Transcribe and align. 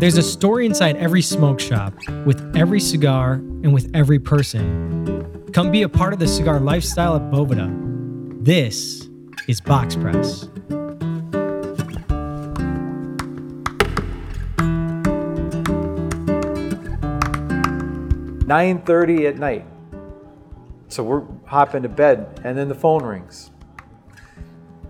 There's 0.00 0.16
a 0.16 0.22
story 0.22 0.64
inside 0.64 0.96
every 0.96 1.20
smoke 1.20 1.60
shop, 1.60 1.92
with 2.24 2.56
every 2.56 2.80
cigar, 2.80 3.34
and 3.34 3.74
with 3.74 3.90
every 3.92 4.18
person. 4.18 5.44
Come 5.52 5.70
be 5.70 5.82
a 5.82 5.90
part 5.90 6.14
of 6.14 6.18
the 6.18 6.26
cigar 6.26 6.58
lifestyle 6.58 7.16
at 7.16 7.22
Boveda. 7.30 8.42
This 8.42 9.10
is 9.46 9.60
Box 9.60 9.96
Press. 9.96 10.48
Nine 18.46 18.80
thirty 18.80 19.26
at 19.26 19.36
night. 19.36 19.66
So 20.88 21.02
we're 21.02 21.24
hopping 21.44 21.82
to 21.82 21.90
bed, 21.90 22.40
and 22.42 22.56
then 22.56 22.68
the 22.68 22.74
phone 22.74 23.04
rings. 23.04 23.50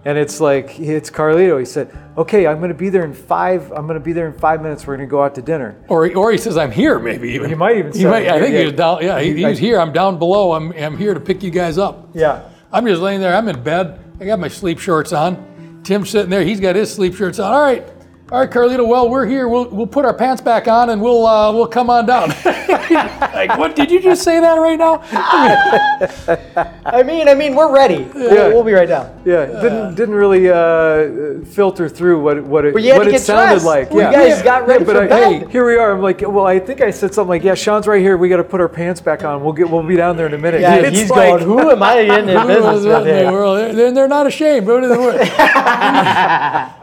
And 0.04 0.16
it's 0.16 0.40
like 0.40 0.80
it's 0.80 1.10
Carlito. 1.10 1.58
He 1.58 1.66
said, 1.66 1.90
"Okay, 2.16 2.46
I'm 2.46 2.56
going 2.58 2.70
to 2.70 2.74
be 2.74 2.88
there 2.88 3.04
in 3.04 3.12
five. 3.12 3.70
I'm 3.72 3.86
going 3.86 3.98
to 3.98 4.04
be 4.04 4.14
there 4.14 4.26
in 4.28 4.38
five 4.38 4.62
minutes. 4.62 4.86
We're 4.86 4.96
going 4.96 5.06
to 5.06 5.10
go 5.10 5.22
out 5.22 5.34
to 5.34 5.42
dinner." 5.42 5.76
Or, 5.88 6.06
he- 6.06 6.14
or 6.14 6.32
he 6.32 6.38
says, 6.38 6.56
I'm 6.56 6.70
here, 6.70 6.98
maybe 6.98 7.28
even. 7.32 7.50
He 7.50 7.54
might 7.54 7.76
even 7.76 7.92
He 7.92 7.98
say 8.00 8.04
might, 8.10 8.26
I 8.28 8.40
think 8.40 8.54
yeah. 8.54 8.58
he 8.60 8.64
was 8.64 8.74
down, 8.74 9.02
yeah, 9.02 9.20
he, 9.20 9.44
he's 9.44 9.58
here. 9.58 9.78
I'm 9.78 9.92
down 9.92 10.18
below. 10.18 10.52
I'm, 10.54 10.72
I'm 10.72 10.96
here 10.96 11.12
to 11.12 11.20
pick 11.20 11.42
you 11.42 11.50
guys 11.50 11.76
up. 11.76 12.08
Yeah. 12.14 12.48
I'm 12.72 12.86
just 12.86 13.02
laying 13.02 13.20
there. 13.20 13.34
I'm 13.34 13.46
in 13.48 13.62
bed. 13.62 13.98
I 14.20 14.24
got 14.24 14.38
my 14.38 14.48
sleep 14.48 14.78
shorts 14.78 15.12
on. 15.12 15.80
Tim's 15.84 16.08
sitting 16.08 16.30
there. 16.30 16.44
He's 16.44 16.60
got 16.60 16.76
his 16.76 16.90
sleep 16.92 17.14
shorts 17.14 17.38
on. 17.38 17.52
All 17.52 17.60
right. 17.62 17.84
All 18.32 18.38
right, 18.38 18.48
Carlito. 18.48 18.86
Well, 18.86 19.08
we're 19.10 19.26
here. 19.26 19.48
We'll, 19.48 19.68
we'll 19.70 19.88
put 19.88 20.04
our 20.04 20.14
pants 20.14 20.40
back 20.40 20.68
on 20.68 20.90
and 20.90 21.02
we'll 21.02 21.26
uh, 21.26 21.52
we'll 21.52 21.66
come 21.66 21.90
on 21.90 22.06
down. 22.06 22.28
like, 22.44 23.58
what? 23.58 23.74
Did 23.74 23.90
you 23.90 24.00
just 24.00 24.22
say 24.22 24.38
that 24.38 24.54
right 24.54 24.78
now? 24.78 25.02
I 26.86 27.02
mean, 27.02 27.28
I 27.28 27.34
mean, 27.34 27.56
we're 27.56 27.74
ready. 27.74 28.04
We'll, 28.14 28.50
we'll 28.50 28.62
be 28.62 28.72
right 28.72 28.88
down. 28.88 29.20
Yeah, 29.24 29.46
didn't 29.46 29.96
didn't 29.96 30.14
really 30.14 30.48
uh, 30.48 31.44
filter 31.44 31.88
through 31.88 32.22
what 32.22 32.44
what 32.44 32.64
it, 32.66 32.72
But 32.72 32.84
you 32.84 32.92
had 32.92 32.98
what 32.98 33.08
it 33.08 33.18
sounded 33.20 33.54
dressed. 33.54 33.66
like. 33.66 33.90
Well, 33.90 34.12
yeah, 34.12 34.22
you 34.22 34.34
guys 34.34 34.42
got 34.42 34.68
ready 34.68 34.84
but 34.84 34.94
for 34.94 35.02
I, 35.02 35.06
bed. 35.08 35.42
hey, 35.42 35.50
here 35.50 35.66
we 35.66 35.74
are. 35.74 35.90
I'm 35.90 36.00
like, 36.00 36.20
well, 36.20 36.46
I 36.46 36.60
think 36.60 36.82
I 36.82 36.92
said 36.92 37.12
something 37.12 37.30
like, 37.30 37.42
yeah, 37.42 37.54
Sean's 37.56 37.88
right 37.88 38.00
here. 38.00 38.16
We 38.16 38.28
got 38.28 38.36
to 38.36 38.44
put 38.44 38.60
our 38.60 38.68
pants 38.68 39.00
back 39.00 39.24
on. 39.24 39.42
We'll 39.42 39.54
get 39.54 39.68
we'll 39.68 39.82
be 39.82 39.96
down 39.96 40.16
there 40.16 40.26
in 40.26 40.34
a 40.34 40.38
minute. 40.38 40.60
Yeah, 40.60 40.76
It's 40.76 40.96
he's 40.96 41.10
like- 41.10 41.40
going. 41.40 41.42
Who 41.42 41.68
am 41.68 41.82
I 41.82 41.98
in 41.98 42.26
the 42.26 42.44
business 42.46 42.84
with 42.84 43.76
They're, 43.76 43.92
they're 43.92 44.06
not 44.08 44.28
ashamed. 44.28 44.66
Go 44.66 44.78
to 44.78 44.86
the 44.86 45.00
work. 45.00 45.20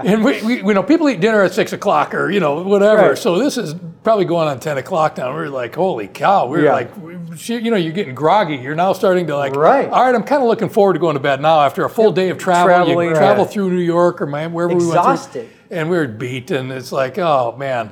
and 0.06 0.26
we, 0.26 0.42
we, 0.44 0.58
you 0.58 0.74
know, 0.74 0.84
people 0.84 1.08
eat 1.08 1.22
dinner 1.22 1.37
at 1.44 1.54
six 1.54 1.74
o'clock 1.74 2.14
or 2.14 2.30
you 2.30 2.40
know 2.40 2.62
whatever. 2.64 3.10
Right. 3.10 3.18
So 3.18 3.38
this 3.38 3.58
is 3.58 3.76
probably 4.04 4.26
going 4.26 4.48
on 4.48 4.60
ten 4.60 4.78
o'clock 4.78 5.18
now. 5.18 5.34
We're 5.34 5.50
like, 5.50 5.76
holy 5.76 6.08
cow! 6.08 6.48
We're 6.48 6.66
Yeah. 6.66 6.74
like, 6.74 6.98
we- 6.98 7.18
you 7.48 7.70
know, 7.72 7.78
you're 7.78 7.94
getting 7.94 8.16
groggy. 8.16 8.56
You're 8.56 8.76
now 8.76 8.94
starting 8.94 9.28
to 9.28 9.38
like, 9.38 9.56
Right. 9.56 9.88
All 9.90 10.04
right, 10.06 10.16
I'm 10.16 10.24
kind 10.24 10.42
of 10.42 10.48
looking 10.48 10.70
forward 10.70 10.94
to 10.94 11.00
going 11.00 11.14
to 11.16 11.20
bed 11.20 11.40
now 11.40 11.62
after 11.62 11.86
a 11.86 11.90
full 11.90 12.12
day 12.12 12.30
of 12.30 12.38
travel. 12.40 12.68
Traveling, 12.68 13.10
you 13.10 13.16
travel 13.16 13.44
right. 13.46 13.54
through 13.54 13.70
New 13.70 13.82
York 13.82 14.22
or 14.22 14.26
Miami, 14.26 14.54
wherever 14.54 14.74
we 14.74 14.84
went 14.86 14.90
Exhausted. 14.98 15.50
through, 15.50 15.78
and 15.78 15.90
we 15.90 15.98
are 15.98 16.08
beat, 16.08 16.50
and 16.52 16.72
it's 16.72 16.92
like, 16.92 17.18
oh 17.20 17.56
man. 17.58 17.92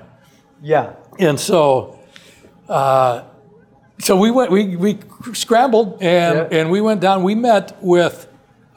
Yeah. 0.64 0.94
And 1.20 1.40
so, 1.40 2.00
uh, 2.68 3.24
so 4.00 4.18
we 4.18 4.32
went, 4.32 4.52
we, 4.52 4.76
we 4.76 5.00
scrambled 5.34 6.02
and, 6.02 6.52
and 6.52 6.72
we 6.72 6.82
went 6.82 7.02
down. 7.02 7.24
We 7.24 7.36
met 7.36 7.78
with, 7.82 8.28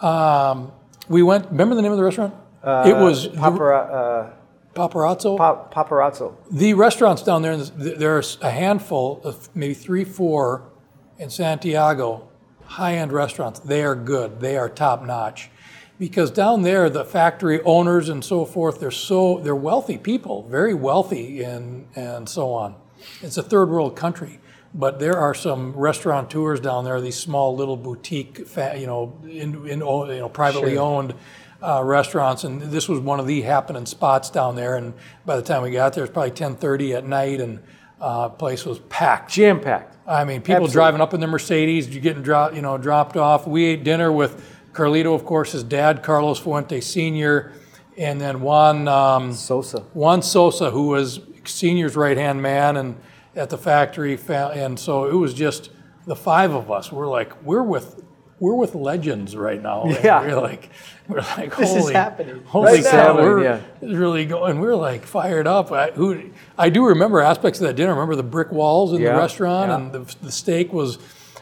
um, 0.01 0.71
we 1.09 1.23
went, 1.23 1.47
remember 1.47 1.75
the 1.75 1.83
name 1.83 1.93
of 1.93 1.99
the 1.99 2.05
restaurant? 2.05 2.35
it 2.63 2.95
was 2.97 3.29
Papara, 3.29 3.91
uh, 3.91 4.31
Paparazzo. 4.79 5.37
pap, 5.37 5.75
paparazzo. 5.75 6.35
the 6.51 6.75
restaurants 6.75 7.23
down 7.23 7.43
there, 7.43 7.57
there's 7.57 8.39
a 8.41 8.51
handful 8.51 9.21
of 9.25 9.49
maybe 9.55 9.75
three, 9.75 10.05
four 10.05 10.71
in 11.19 11.31
Santiago, 11.31 12.29
high 12.65 12.95
end 12.95 13.13
restaurants. 13.13 13.61
They 13.61 13.83
are 13.83 13.95
good, 13.95 14.41
they 14.41 14.57
are 14.57 14.69
top 14.69 15.05
notch. 15.05 15.51
Because 15.99 16.31
down 16.31 16.63
there, 16.63 16.89
the 16.89 17.05
factory 17.05 17.61
owners 17.63 18.09
and 18.09 18.25
so 18.25 18.45
forth, 18.45 18.79
they're 18.79 18.93
so 18.93 19.41
they're 19.41 19.57
wealthy 19.57 19.99
people, 19.99 20.45
very 20.49 20.73
wealthy 20.73 21.43
and 21.43 21.89
and 21.97 22.29
so 22.29 22.53
on. 22.53 22.77
It's 23.21 23.37
a 23.37 23.43
third 23.43 23.69
world 23.69 23.97
country, 23.97 24.39
but 24.73 25.01
there 25.01 25.17
are 25.17 25.35
some 25.35 25.73
restaurateurs 25.73 26.61
down 26.61 26.85
there, 26.85 27.01
these 27.01 27.17
small 27.17 27.57
little 27.57 27.77
boutique, 27.77 28.39
you 28.77 28.87
know, 28.87 29.19
in, 29.25 29.67
in 29.67 29.81
you 29.81 30.19
know 30.21 30.29
privately 30.29 30.79
owned 30.79 31.15
uh, 31.63 31.83
restaurants, 31.83 32.45
and 32.45 32.63
this 32.63 32.89
was 32.89 33.01
one 33.01 33.19
of 33.21 33.27
the 33.27 33.43
happening 33.43 33.87
spots 33.87 34.31
down 34.31 34.55
there. 34.57 34.77
And 34.77 34.95
by 35.27 35.37
the 35.37 35.43
time 35.43 35.63
we 35.63 35.71
got 35.71 35.93
there, 35.93 36.05
it 36.05 36.09
was 36.09 36.13
probably 36.13 36.31
10:30 36.31 36.97
at 36.97 37.07
night, 37.07 37.41
and 37.41 37.61
uh, 38.01 38.29
place 38.29 38.65
was 38.65 38.79
packed. 38.89 39.31
Jam 39.31 39.61
packed. 39.61 39.97
I 40.07 40.25
mean, 40.25 40.41
people 40.41 40.65
Absolutely. 40.65 40.73
driving 40.73 41.01
up 41.01 41.15
in 41.15 41.21
their 41.21 41.29
Mercedes, 41.29 41.87
getting 41.87 42.23
dropped, 42.23 42.55
you 42.55 42.63
know, 42.63 42.79
dropped 42.79 43.17
off. 43.17 43.47
We 43.47 43.65
ate 43.65 43.85
dinner 43.85 44.11
with 44.11 44.43
Carlito, 44.73 45.15
of 45.15 45.25
course, 45.25 45.53
his 45.53 45.65
dad, 45.65 46.03
Carlos 46.03 46.39
Fuente 46.39 46.81
Sr., 46.81 47.53
and 47.97 48.21
then 48.21 48.41
Juan 48.41 48.87
um, 48.87 49.33
Sosa. 49.33 49.81
Juan 49.93 50.23
Sosa, 50.23 50.71
who 50.71 50.89
was 50.89 51.21
Senior's 51.45 51.97
right 51.97 52.17
hand 52.17 52.41
man 52.41 52.77
and 52.77 52.97
at 53.35 53.51
the 53.51 53.59
factory, 53.59 54.17
fa- 54.17 54.53
and 54.55 54.79
so 54.79 55.07
it 55.07 55.15
was 55.15 55.35
just 55.35 55.71
the 56.07 56.15
five 56.15 56.53
of 56.53 56.71
us. 56.71 56.93
We're 56.93 57.09
like, 57.09 57.43
we're 57.43 57.63
with. 57.63 58.05
We're 58.41 58.55
with 58.55 58.75
legends 58.75 59.35
right 59.37 59.61
now. 59.63 59.85
Yeah. 60.03 60.21
we're 60.23 60.41
like, 60.41 60.71
we're 61.09 61.21
like, 61.21 61.57
This 61.57 61.71
is 61.71 61.77
holy, 61.83 61.95
happening. 61.95 62.43
holy 62.45 62.67
Right 62.75 62.85
cow, 62.85 63.15
now. 63.15 63.23
we're 63.23 63.43
Yeah. 63.43 63.61
really 63.81 64.27
going. 64.27 64.61
We're 64.61 64.77
like 64.77 65.05
fired 65.05 65.47
up. 65.47 65.73
I, 65.73 65.91
who, 65.91 66.31
I 66.57 66.69
do 66.69 66.87
remember 66.87 67.21
aspects 67.21 67.61
of 67.61 67.67
that 67.67 67.75
dinner. 67.75 67.91
I 67.91 67.95
remember 67.95 68.15
the 68.17 68.23
brick 68.23 68.53
walls 68.53 68.93
in 68.93 69.01
Yeah, 69.01 69.13
the 69.15 69.19
restaurant, 69.19 69.71
yeah. 69.71 69.77
and 69.77 69.93
the, 69.93 70.17
the 70.23 70.31
steak 70.33 70.73
was, 70.73 70.99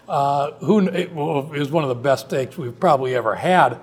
uh, 0.09 0.53
who 0.53 0.87
it, 0.89 1.13
well, 1.15 1.53
it 1.53 1.59
was 1.59 1.71
one 1.71 1.83
of 1.85 1.89
the 1.89 1.95
best 1.97 2.27
steaks 2.29 2.57
we've 2.57 2.79
probably 2.79 3.15
ever 3.15 3.35
had. 3.35 3.79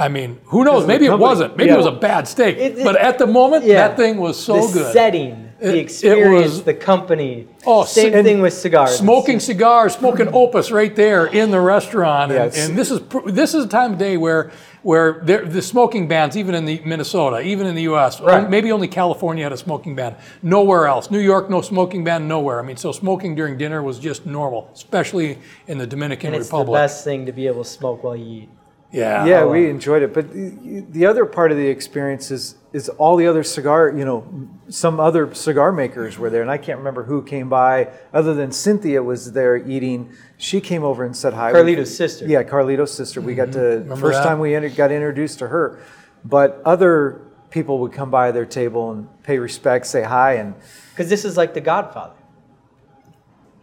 I 0.00 0.08
mean, 0.08 0.38
who 0.44 0.64
knows? 0.64 0.86
Maybe 0.86 1.06
it 1.06 1.18
wasn't. 1.18 1.56
Maybe 1.56 1.68
Yeah. 1.68 1.74
it 1.74 1.78
was 1.78 1.86
a 1.86 1.92
bad 1.92 2.26
steak. 2.26 2.56
It- 2.56 2.78
it- 2.78 2.84
but 2.84 2.96
at 2.96 3.18
the 3.18 3.26
moment, 3.26 3.64
Yeah. 3.64 3.88
that 3.88 3.96
thing 3.96 4.16
was 4.18 4.38
so 4.38 4.66
the 4.66 4.72
good. 4.80 4.92
setting, 4.92 5.50
It- 5.60 5.72
the 5.72 5.78
experience, 5.78 6.44
was- 6.54 6.62
the 6.62 6.72
company. 6.74 7.46
Oh, 7.66 7.84
Same 7.84 8.24
thing 8.24 8.40
with 8.40 8.54
cigars. 8.54 8.96
Smoking 8.96 9.40
cigars, 9.40 9.94
smoking 9.94 10.28
opus 10.32 10.70
right 10.72 10.96
there 10.96 11.26
in 11.26 11.50
the 11.50 11.60
restaurant, 11.60 12.32
and, 12.32 12.52
Yes. 12.54 12.68
and 12.68 12.78
this 12.78 12.90
is 12.90 13.00
this 13.26 13.54
is 13.54 13.66
a 13.66 13.68
time 13.68 13.92
of 13.92 13.98
day 13.98 14.16
where 14.16 14.50
where 14.82 15.20
there, 15.22 15.44
the 15.44 15.60
smoking 15.60 16.08
bans, 16.08 16.38
even 16.38 16.54
in 16.54 16.64
the 16.64 16.80
Minnesota, 16.86 17.40
even 17.42 17.66
in 17.66 17.74
the 17.74 17.82
U.S., 17.82 18.18
Right. 18.18 18.48
maybe 18.48 18.72
only 18.72 18.88
California 18.88 19.44
had 19.44 19.52
a 19.52 19.56
smoking 19.58 19.94
ban. 19.94 20.14
Nowhere 20.42 20.86
else. 20.86 21.10
New 21.10 21.18
York, 21.18 21.50
no 21.50 21.60
smoking 21.60 22.02
ban. 22.02 22.26
Nowhere. 22.26 22.58
I 22.58 22.62
mean, 22.62 22.78
so 22.78 22.90
smoking 22.90 23.34
during 23.34 23.58
dinner 23.58 23.82
was 23.82 23.98
just 23.98 24.24
normal, 24.24 24.68
especially 24.74 25.36
in 25.68 25.76
the 25.76 25.86
Dominican 25.86 26.28
and 26.32 26.36
it's 26.40 26.48
the 26.48 26.64
best 26.64 27.04
thing 27.04 27.26
to 27.26 27.32
be 27.32 27.46
able 27.46 27.62
to 27.62 27.68
smoke 27.68 28.02
while 28.02 28.16
you 28.16 28.24
eat. 28.44 28.48
Yeah. 28.92 29.24
Yeah, 29.24 29.44
we 29.44 29.68
enjoyed 29.70 30.02
it. 30.02 30.12
But 30.12 30.32
the, 30.32 30.84
the 30.90 31.06
other 31.06 31.24
part 31.24 31.52
of 31.52 31.56
the 31.58 31.68
experience 31.68 32.30
is 32.30 32.56
is 32.72 32.88
all 32.88 33.16
the 33.16 33.26
other 33.26 33.42
cigar, 33.42 33.90
you 33.90 34.04
know, 34.04 34.24
some 34.68 35.00
other 35.00 35.34
cigar 35.34 35.72
makers 35.72 36.16
were 36.18 36.30
there, 36.30 36.40
and 36.42 36.50
I 36.50 36.56
can't 36.56 36.78
remember 36.78 37.02
who 37.02 37.20
came 37.22 37.48
by. 37.48 37.88
Other 38.12 38.32
than 38.32 38.52
Cynthia 38.52 39.02
was 39.02 39.32
there 39.32 39.56
eating. 39.56 40.12
She 40.38 40.60
came 40.60 40.84
over 40.84 41.04
and 41.04 41.16
said 41.16 41.34
hi. 41.34 41.52
Carlito's 41.52 41.96
sister. 41.96 42.26
Yeah, 42.26 42.42
Carlito's 42.44 42.92
sister. 42.92 43.20
We 43.20 43.34
got 43.34 43.52
to 43.52 43.84
first 43.96 44.18
that? 44.18 44.24
time 44.24 44.38
we 44.38 44.54
enter- 44.54 44.68
got 44.70 44.92
introduced 44.92 45.38
to 45.40 45.48
her. 45.48 45.80
But 46.24 46.60
other 46.64 47.22
people 47.50 47.78
would 47.80 47.92
come 47.92 48.10
by 48.10 48.30
their 48.30 48.46
table 48.46 48.92
and 48.92 49.08
pay 49.24 49.38
respect, 49.38 49.86
say 49.86 50.02
hi, 50.04 50.34
and 50.34 50.54
Because 50.90 51.08
this 51.08 51.24
is 51.24 51.36
like 51.36 51.54
The 51.54 51.60
Godfather. 51.60 52.14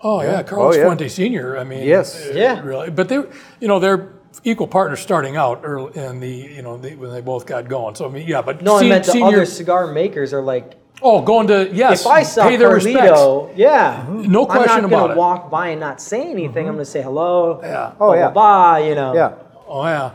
Oh 0.02 0.22
yeah, 0.22 0.44
Carlos 0.44 0.76
Oh, 0.76 0.78
yeah. 0.78 0.86
Fuente 0.86 1.08
Senior. 1.10 1.58
I 1.58 1.64
mean, 1.64 1.84
Yes. 1.84 2.28
uh, 2.28 2.34
Yeah. 2.36 2.62
really. 2.62 2.90
But 2.92 3.10
they, 3.10 3.16
you 3.60 3.68
know, 3.68 3.80
they're 3.80 4.12
equal 4.44 4.68
partners 4.68 5.00
starting 5.00 5.36
out 5.36 5.62
early 5.64 5.96
in 5.98 6.20
the, 6.20 6.30
you 6.30 6.62
know, 6.62 6.78
they, 6.78 6.96
when 6.96 7.12
they 7.12 7.22
both 7.22 7.46
got 7.46 7.68
going. 7.68 7.96
So 7.96 8.06
I 8.08 8.10
mean, 8.12 8.28
yeah, 8.28 8.42
but 8.42 8.62
No, 8.62 8.80
se- 8.80 8.86
I 8.86 8.90
meant 8.90 9.06
the 9.06 9.12
senior, 9.12 9.28
other 9.28 9.46
cigar 9.46 9.88
makers 9.88 10.34
are 10.34 10.42
like, 10.42 10.76
oh, 11.02 11.22
going 11.22 11.48
to 11.48 11.70
yes, 11.74 12.02
if 12.02 12.08
I 12.08 12.24
saw 12.24 12.48
pay 12.48 12.56
their 12.58 12.70
respects. 12.74 12.98
Carlito, 13.20 13.52
yeah, 13.56 14.06
No 14.10 14.46
question 14.46 14.70
I'm 14.70 14.82
not 14.84 14.88
about 14.88 14.98
gonna 15.00 15.06
it. 15.06 15.10
Mm-hmm. 15.12 15.20
walk 15.20 15.50
by 15.52 15.70
and 15.70 15.80
not 15.80 16.02
say 16.02 16.30
anything. 16.30 16.68
I'm 16.68 16.76
gonna 16.76 16.86
say 16.86 17.02
hello. 17.02 17.60
Yeah. 17.62 17.94
Blah, 17.98 18.08
Oh, 18.08 18.14
yeah. 18.14 18.30
blah, 18.30 18.78
blah, 18.80 18.88
you 18.88 18.96
know. 18.96 19.14
yeah, 19.14 19.34
Oh 19.68 19.86
yeah. 19.86 20.12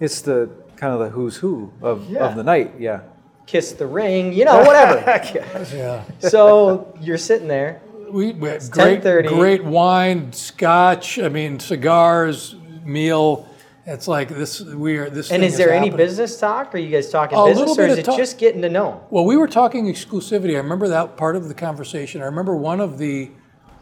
it's 0.00 0.20
the 0.22 0.48
kind 0.76 0.92
of 0.92 1.00
the 1.00 1.08
who's 1.10 1.36
who 1.36 1.72
of, 1.82 2.08
Yeah. 2.10 2.26
of 2.28 2.36
the 2.36 2.42
night. 2.44 2.74
Yeah. 2.78 3.00
Kiss 3.46 3.72
the 3.72 3.86
ring, 3.86 4.32
you 4.32 4.44
know, 4.44 4.58
whatever. 4.64 4.98
Yeah. 5.74 6.02
so 6.18 6.92
you're 7.00 7.18
sitting 7.18 7.46
there. 7.48 7.80
We, 8.10 8.32
we 8.32 8.48
had 8.48 8.62
great, 8.70 9.02
10:30. 9.02 9.28
great 9.28 9.64
wine, 9.64 10.32
scotch. 10.32 11.18
I 11.18 11.28
mean, 11.28 11.58
cigars, 11.58 12.54
meal. 12.84 13.48
It's 13.88 14.08
like 14.08 14.28
this. 14.28 14.60
We 14.60 14.96
are 14.96 15.08
this. 15.08 15.30
And 15.30 15.44
is 15.44 15.56
there 15.56 15.72
any 15.72 15.90
business 15.90 16.40
talk? 16.40 16.74
Are 16.74 16.78
you 16.78 16.90
guys 16.90 17.08
talking 17.08 17.38
A 17.38 17.44
business, 17.44 17.78
or 17.78 17.86
is 17.86 17.98
it 17.98 18.04
talk. 18.04 18.16
just 18.16 18.36
getting 18.36 18.60
to 18.62 18.68
know? 18.68 19.06
Well, 19.10 19.24
we 19.24 19.36
were 19.36 19.46
talking 19.46 19.86
exclusivity. 19.86 20.54
I 20.54 20.58
remember 20.58 20.88
that 20.88 21.16
part 21.16 21.36
of 21.36 21.46
the 21.46 21.54
conversation. 21.54 22.20
I 22.20 22.24
remember 22.24 22.56
one 22.56 22.80
of 22.80 22.98
the, 22.98 23.30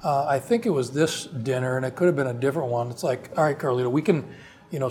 uh, 0.03 0.27
I 0.27 0.41
think 0.41 0.67
it 0.67 0.71
was 0.71 0.91
this 0.91 1.25
dinner, 1.25 1.79
and 1.79 1.87
it 1.87 1.97
could 1.97 2.05
have 2.05 2.17
been 2.17 2.27
a 2.27 2.35
different 2.35 2.69
one. 2.69 2.91
It's 2.91 3.03
like, 3.03 3.31
all 3.35 3.45
right, 3.45 3.59
Carlito, 3.59 3.91
we 3.91 4.03
can, 4.03 4.29
you 4.71 4.79
know, 4.79 4.91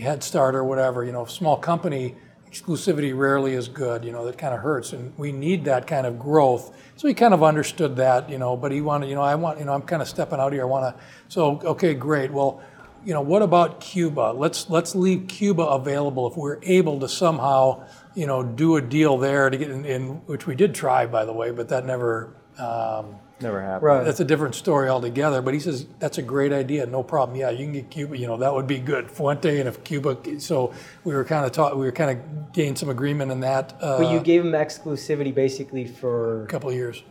head 0.00 0.22
start 0.22 0.54
or 0.54 0.64
whatever. 0.64 1.04
You 1.04 1.12
know, 1.12 1.26
small 1.26 1.58
company 1.58 2.16
exclusivity 2.50 3.16
rarely 3.16 3.52
is 3.52 3.68
good. 3.68 4.06
You 4.06 4.12
know, 4.12 4.24
that 4.24 4.38
kind 4.38 4.54
of 4.54 4.60
hurts, 4.60 4.94
and 4.94 5.12
we 5.18 5.32
need 5.32 5.66
that 5.66 5.86
kind 5.86 6.06
of 6.06 6.18
growth. 6.18 6.74
So 6.96 7.08
he 7.08 7.12
kind 7.12 7.34
of 7.34 7.42
understood 7.42 7.96
that, 7.96 8.30
you 8.30 8.38
know. 8.38 8.56
But 8.56 8.72
he 8.72 8.80
wanted, 8.80 9.10
you 9.10 9.16
know, 9.16 9.22
I 9.22 9.34
want, 9.34 9.58
you 9.58 9.66
know, 9.66 9.74
I'm 9.74 9.82
kind 9.82 10.00
of 10.00 10.08
stepping 10.08 10.40
out 10.40 10.54
here. 10.54 10.62
I 10.62 10.64
want 10.64 10.96
to. 10.96 11.02
So 11.28 11.60
okay, 11.60 11.92
great. 11.92 12.32
Well, 12.32 12.62
you 13.04 13.14
know, 13.14 13.22
what 13.22 13.42
about 13.42 13.80
Cuba? 13.80 14.32
Let's 14.36 14.68
let's 14.68 14.94
leave 14.94 15.28
Cuba 15.28 15.62
available 15.62 16.26
if 16.28 16.36
we're 16.36 16.58
able 16.62 17.00
to 17.00 17.08
somehow 17.08 17.86
you 18.14 18.26
know, 18.26 18.42
do 18.42 18.76
a 18.76 18.82
deal 18.82 19.18
there 19.18 19.50
to 19.50 19.56
get 19.56 19.70
in, 19.70 19.84
in 19.84 20.08
which 20.26 20.46
we 20.46 20.54
did 20.54 20.74
try, 20.74 21.06
by 21.06 21.24
the 21.24 21.32
way, 21.32 21.50
but 21.50 21.68
that 21.68 21.84
never. 21.84 22.34
Um, 22.58 23.16
Never 23.42 23.62
happened. 23.62 23.82
Right. 23.84 24.04
that's 24.04 24.20
a 24.20 24.24
different 24.26 24.54
story 24.54 24.90
altogether. 24.90 25.40
But 25.40 25.54
he 25.54 25.60
says 25.60 25.86
that's 25.98 26.18
a 26.18 26.22
great 26.22 26.52
idea, 26.52 26.84
no 26.84 27.02
problem. 27.02 27.38
Yeah, 27.38 27.48
you 27.48 27.64
can 27.64 27.72
get 27.72 27.88
Cuba. 27.88 28.18
You 28.18 28.26
know, 28.26 28.36
that 28.36 28.52
would 28.52 28.66
be 28.66 28.78
good. 28.78 29.10
Fuente 29.10 29.58
and 29.58 29.66
if 29.66 29.82
Cuba. 29.82 30.18
So 30.40 30.74
we 31.04 31.14
were 31.14 31.24
kind 31.24 31.46
of 31.46 31.52
taught. 31.52 31.74
We 31.78 31.86
were 31.86 31.92
kind 31.92 32.10
of 32.10 32.52
gained 32.52 32.76
some 32.76 32.90
agreement 32.90 33.32
in 33.32 33.40
that. 33.40 33.72
Uh, 33.80 33.96
But 33.96 34.12
you 34.12 34.20
gave 34.20 34.44
him 34.44 34.52
exclusivity 34.52 35.34
basically 35.34 35.86
for 35.86 36.44
a 36.44 36.46
couple 36.48 36.68
of 36.68 36.74
years. 36.74 37.02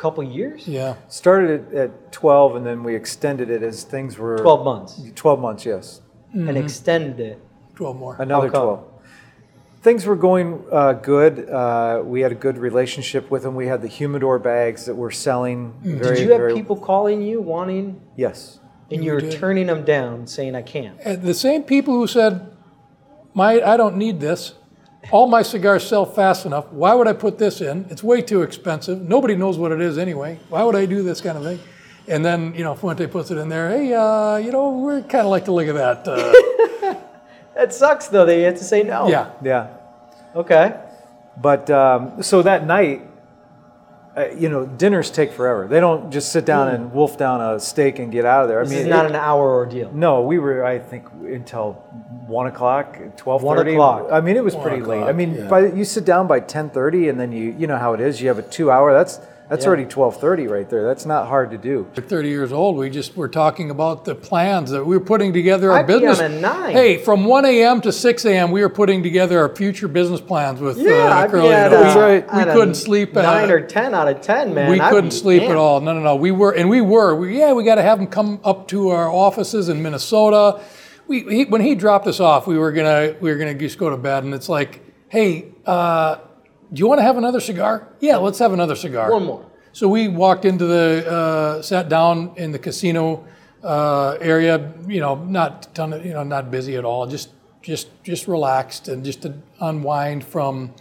A 0.00 0.02
couple 0.02 0.24
years? 0.24 0.66
Yeah. 0.66 0.94
Started 1.08 1.74
at, 1.74 1.74
at 1.74 2.12
12, 2.12 2.56
and 2.56 2.66
then 2.66 2.82
we 2.82 2.94
extended 2.94 3.50
it 3.50 3.62
as 3.62 3.84
things 3.84 4.16
were 4.16 4.38
12 4.38 4.64
months. 4.64 5.02
12 5.14 5.40
months, 5.40 5.66
yes. 5.66 6.00
And 6.32 6.56
extended 6.56 7.20
it. 7.20 7.38
12 7.74 7.96
more. 7.96 8.16
Another 8.18 8.48
12. 8.48 8.84
Things 9.82 10.06
were 10.06 10.16
going 10.16 10.64
uh, 10.72 10.92
good. 10.94 11.48
Uh, 11.48 12.02
we 12.04 12.20
had 12.22 12.32
a 12.32 12.34
good 12.34 12.56
relationship 12.58 13.30
with 13.30 13.42
them. 13.42 13.54
We 13.54 13.66
had 13.66 13.82
the 13.82 13.88
humidor 13.88 14.38
bags 14.38 14.86
that 14.86 14.94
were 14.94 15.10
selling. 15.10 15.74
Very, 15.82 16.16
Did 16.16 16.24
you 16.24 16.30
have 16.32 16.40
very, 16.40 16.54
people 16.54 16.76
calling 16.76 17.20
you 17.22 17.40
wanting, 17.42 18.00
Yes. 18.16 18.58
and 18.90 19.02
You 19.04 19.08
you 19.10 19.14
were 19.14 19.20
did. 19.20 19.32
turning 19.32 19.66
them 19.66 19.84
down, 19.84 20.26
saying, 20.26 20.54
I 20.54 20.62
can't? 20.62 20.98
And 21.04 21.22
the 21.22 21.34
same 21.34 21.62
people 21.62 21.94
who 21.94 22.06
said, 22.06 22.46
"My, 23.34 23.60
I 23.62 23.76
don't 23.78 23.96
need 23.96 24.20
this. 24.20 24.54
All 25.10 25.26
my 25.26 25.42
cigars 25.42 25.86
sell 25.86 26.04
fast 26.04 26.46
enough. 26.46 26.66
Why 26.72 26.94
would 26.94 27.08
I 27.08 27.14
put 27.14 27.38
this 27.38 27.60
in? 27.60 27.86
It's 27.90 28.02
way 28.02 28.20
too 28.22 28.42
expensive. 28.42 29.00
Nobody 29.00 29.34
knows 29.34 29.56
what 29.58 29.72
it 29.72 29.80
is 29.80 29.98
anyway. 29.98 30.38
Why 30.48 30.62
would 30.62 30.76
I 30.76 30.86
do 30.86 31.02
this 31.02 31.20
kind 31.20 31.38
of 31.38 31.44
thing?" 31.44 31.58
And 32.06 32.24
then 32.24 32.54
you 32.54 32.64
know 32.64 32.74
Fuente 32.74 33.06
puts 33.06 33.30
it 33.30 33.38
in 33.38 33.48
there. 33.48 33.70
Hey, 33.70 33.92
uh, 33.94 34.36
you 34.36 34.52
know 34.52 34.78
we're 34.78 35.00
kind 35.02 35.24
of 35.26 35.30
like 35.30 35.46
to 35.46 35.52
look 35.52 35.68
at 35.68 35.74
that. 35.74 36.06
Uh, 36.06 36.94
That 37.60 37.74
sucks, 37.74 38.06
though, 38.08 38.24
that 38.24 38.36
you 38.36 38.44
have 38.44 38.56
to 38.56 38.64
say 38.64 38.82
no. 38.84 39.08
yeah, 39.08 39.32
Yeah. 39.42 39.66
Okay. 40.34 40.80
But 41.36 41.68
um, 41.68 42.22
so 42.22 42.40
that 42.42 42.64
night, 42.66 43.02
uh, 44.16 44.26
you 44.36 44.48
know, 44.48 44.66
dinners 44.66 45.10
take 45.10 45.32
forever. 45.32 45.68
They 45.68 45.78
don't 45.80 46.10
just 46.10 46.32
sit 46.32 46.44
down 46.44 46.68
and 46.68 46.92
wolf 46.92 47.16
down 47.16 47.40
a 47.40 47.60
steak 47.60 47.98
and 48.00 48.10
get 48.10 48.24
out 48.24 48.42
of 48.42 48.48
there. 48.48 48.58
I 48.60 48.64
This 48.64 48.70
mean, 48.72 48.80
is 48.80 48.86
not 48.88 49.04
it- 49.06 49.10
an 49.12 49.16
hour 49.16 49.48
ordeal. 49.54 49.92
No, 49.92 50.22
we 50.22 50.38
were. 50.38 50.64
I 50.64 50.78
think 50.80 51.06
until 51.22 51.74
one 52.26 52.46
o'clock, 52.48 52.98
twelve 53.16 53.42
One 53.42 53.56
thirty. 53.56 53.72
o'clock. 53.74 54.08
I 54.10 54.20
mean, 54.20 54.36
it 54.36 54.42
was 54.44 54.54
One 54.56 54.66
pretty 54.66 54.82
late. 54.82 55.02
I 55.04 55.12
mean, 55.12 55.34
yeah. 55.34 55.48
by 55.48 55.66
you 55.66 55.84
sit 55.84 56.04
down 56.04 56.26
by 56.26 56.40
ten 56.40 56.70
thirty, 56.70 57.08
and 57.08 57.20
then 57.20 57.30
you 57.32 57.54
you 57.56 57.66
know 57.68 57.78
how 57.78 57.94
it 57.94 58.00
is. 58.00 58.20
You 58.20 58.28
have 58.28 58.38
a 58.38 58.42
two 58.42 58.70
hour. 58.70 58.92
That's 58.92 59.20
that's 59.50 59.64
Yeah. 59.64 59.68
already 59.68 59.84
twelve 59.84 60.18
thirty 60.18 60.46
right 60.46 60.70
there. 60.70 60.84
That's 60.84 61.04
not 61.04 61.26
hard 61.26 61.50
to 61.50 61.58
do. 61.58 61.86
we're 61.96 62.02
30 62.02 62.28
years 62.30 62.52
old. 62.52 62.76
We 62.76 62.88
just 62.88 63.16
were 63.16 63.28
talking 63.28 63.70
about 63.70 64.04
the 64.06 64.14
plans 64.14 64.70
that 64.70 64.86
we 64.86 64.96
were 64.96 65.04
putting 65.04 65.32
together 65.34 65.70
our 65.72 65.80
I'd 65.80 65.86
be 65.86 65.94
business. 65.94 66.20
on 66.20 66.32
a 66.32 66.40
nine. 66.40 66.72
Hey, 66.72 66.96
from 66.96 67.24
1 67.24 67.44
a.m. 67.44 67.80
to 67.82 67.92
6 67.92 68.24
a.m. 68.24 68.50
we 68.52 68.62
were 68.62 68.68
putting 68.70 69.02
together 69.02 69.38
our 69.40 69.54
future 69.54 69.88
business 69.88 70.20
plans 70.20 70.60
with 70.60 70.78
Yeah, 70.78 70.92
uh, 70.92 71.14
I'd 71.16 71.26
be 71.26 71.30
Curly. 71.32 71.48
at, 71.52 71.70
We- 71.70 71.76
uh, 71.76 71.80
That's 71.82 71.96
right. 71.96 72.34
We 72.46 72.52
couldn't 72.52 72.74
sleep. 72.74 73.16
uh, 73.16 73.22
Nine 73.22 73.50
or 73.50 73.60
10 73.60 73.92
out 73.94 74.08
of 74.08 74.20
10, 74.22 74.54
man. 74.54 74.70
we 74.70 74.80
I'd 74.80 74.90
couldn't 74.90 75.10
be 75.10 75.16
sleep 75.16 75.42
at 75.42 75.56
all. 75.56 75.80
No, 75.80 75.92
no, 75.92 76.00
no. 76.00 76.14
We 76.16 76.30
were, 76.30 76.52
and 76.52 76.70
we 76.70 76.80
were. 76.80 77.14
We, 77.16 77.38
yeah, 77.38 77.52
we 77.52 77.64
got 77.64 77.74
to 77.74 77.82
have 77.82 77.98
them 77.98 78.06
come 78.06 78.40
up 78.44 78.68
to 78.68 78.88
our 78.90 79.08
offices 79.10 79.68
in 79.68 79.82
Minnesota. 79.82 80.60
We, 81.08 81.20
he, 81.24 81.44
when 81.46 81.60
he 81.60 81.74
dropped 81.74 82.06
us 82.06 82.20
off, 82.20 82.46
we 82.46 82.56
were 82.56 82.70
gonna, 82.70 83.16
we 83.20 83.30
were 83.30 83.36
gonna 83.36 83.54
just 83.54 83.78
go 83.78 83.90
to 83.90 83.96
bed, 83.96 84.22
and 84.22 84.32
it's 84.32 84.48
like, 84.48 84.80
hey, 85.08 85.46
uh, 85.66 86.16
do 86.72 86.78
you 86.80 86.86
want 86.86 86.98
to 86.98 87.02
have 87.02 87.16
another 87.16 87.40
cigar? 87.40 87.88
Yeah, 88.00 88.16
let's 88.16 88.38
have 88.38 88.52
another 88.52 88.76
cigar. 88.76 89.10
One 89.12 89.24
more. 89.24 89.46
So 89.72 89.88
we 89.88 90.08
walked 90.08 90.44
into 90.44 90.66
the, 90.66 91.10
uh, 91.10 91.62
sat 91.62 91.88
down 91.88 92.32
in 92.36 92.52
the 92.52 92.58
casino 92.58 93.24
uh, 93.62 94.16
area. 94.20 94.72
You 94.86 95.00
know, 95.00 95.14
not 95.16 95.74
ton 95.74 95.92
of, 95.92 96.04
you 96.04 96.12
know, 96.12 96.22
not 96.24 96.50
busy 96.50 96.76
at 96.76 96.84
all. 96.84 97.06
Just, 97.06 97.30
just, 97.62 97.88
just 98.02 98.26
relaxed 98.26 98.88
and 98.88 99.04
just 99.04 99.22
to 99.22 99.34
unwind 99.60 100.24
from 100.24 100.74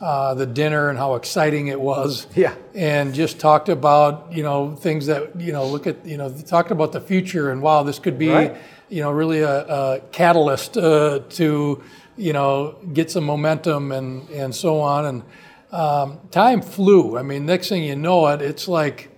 uh, 0.00 0.34
the 0.34 0.44
dinner 0.46 0.90
and 0.90 0.98
how 0.98 1.14
exciting 1.14 1.68
it 1.68 1.80
was. 1.80 2.26
Yeah. 2.34 2.54
And 2.74 3.14
just 3.14 3.38
talked 3.38 3.68
about 3.68 4.32
you 4.32 4.42
know 4.42 4.74
things 4.76 5.06
that 5.06 5.40
you 5.40 5.52
know 5.52 5.66
look 5.66 5.86
at 5.86 6.04
you 6.04 6.18
know 6.18 6.28
talked 6.30 6.70
about 6.70 6.92
the 6.92 7.00
future 7.00 7.50
and 7.50 7.62
wow 7.62 7.82
this 7.84 7.98
could 7.98 8.18
be 8.18 8.28
Right. 8.28 8.56
you 8.90 9.00
know 9.02 9.12
really 9.12 9.40
a, 9.40 9.60
a 9.66 10.00
catalyst 10.12 10.76
uh, 10.76 11.20
to 11.30 11.82
you 12.16 12.32
know 12.32 12.76
get 12.92 13.10
some 13.10 13.24
momentum 13.24 13.92
and 13.92 14.28
and 14.30 14.54
so 14.54 14.80
on 14.80 15.04
and 15.06 15.22
um, 15.72 16.20
time 16.30 16.62
flew. 16.62 17.18
I 17.18 17.22
mean, 17.22 17.46
next 17.46 17.68
thing 17.68 17.82
you 17.82 17.96
know 17.96 18.28
it, 18.28 18.40
it's 18.40 18.68
like, 18.68 19.10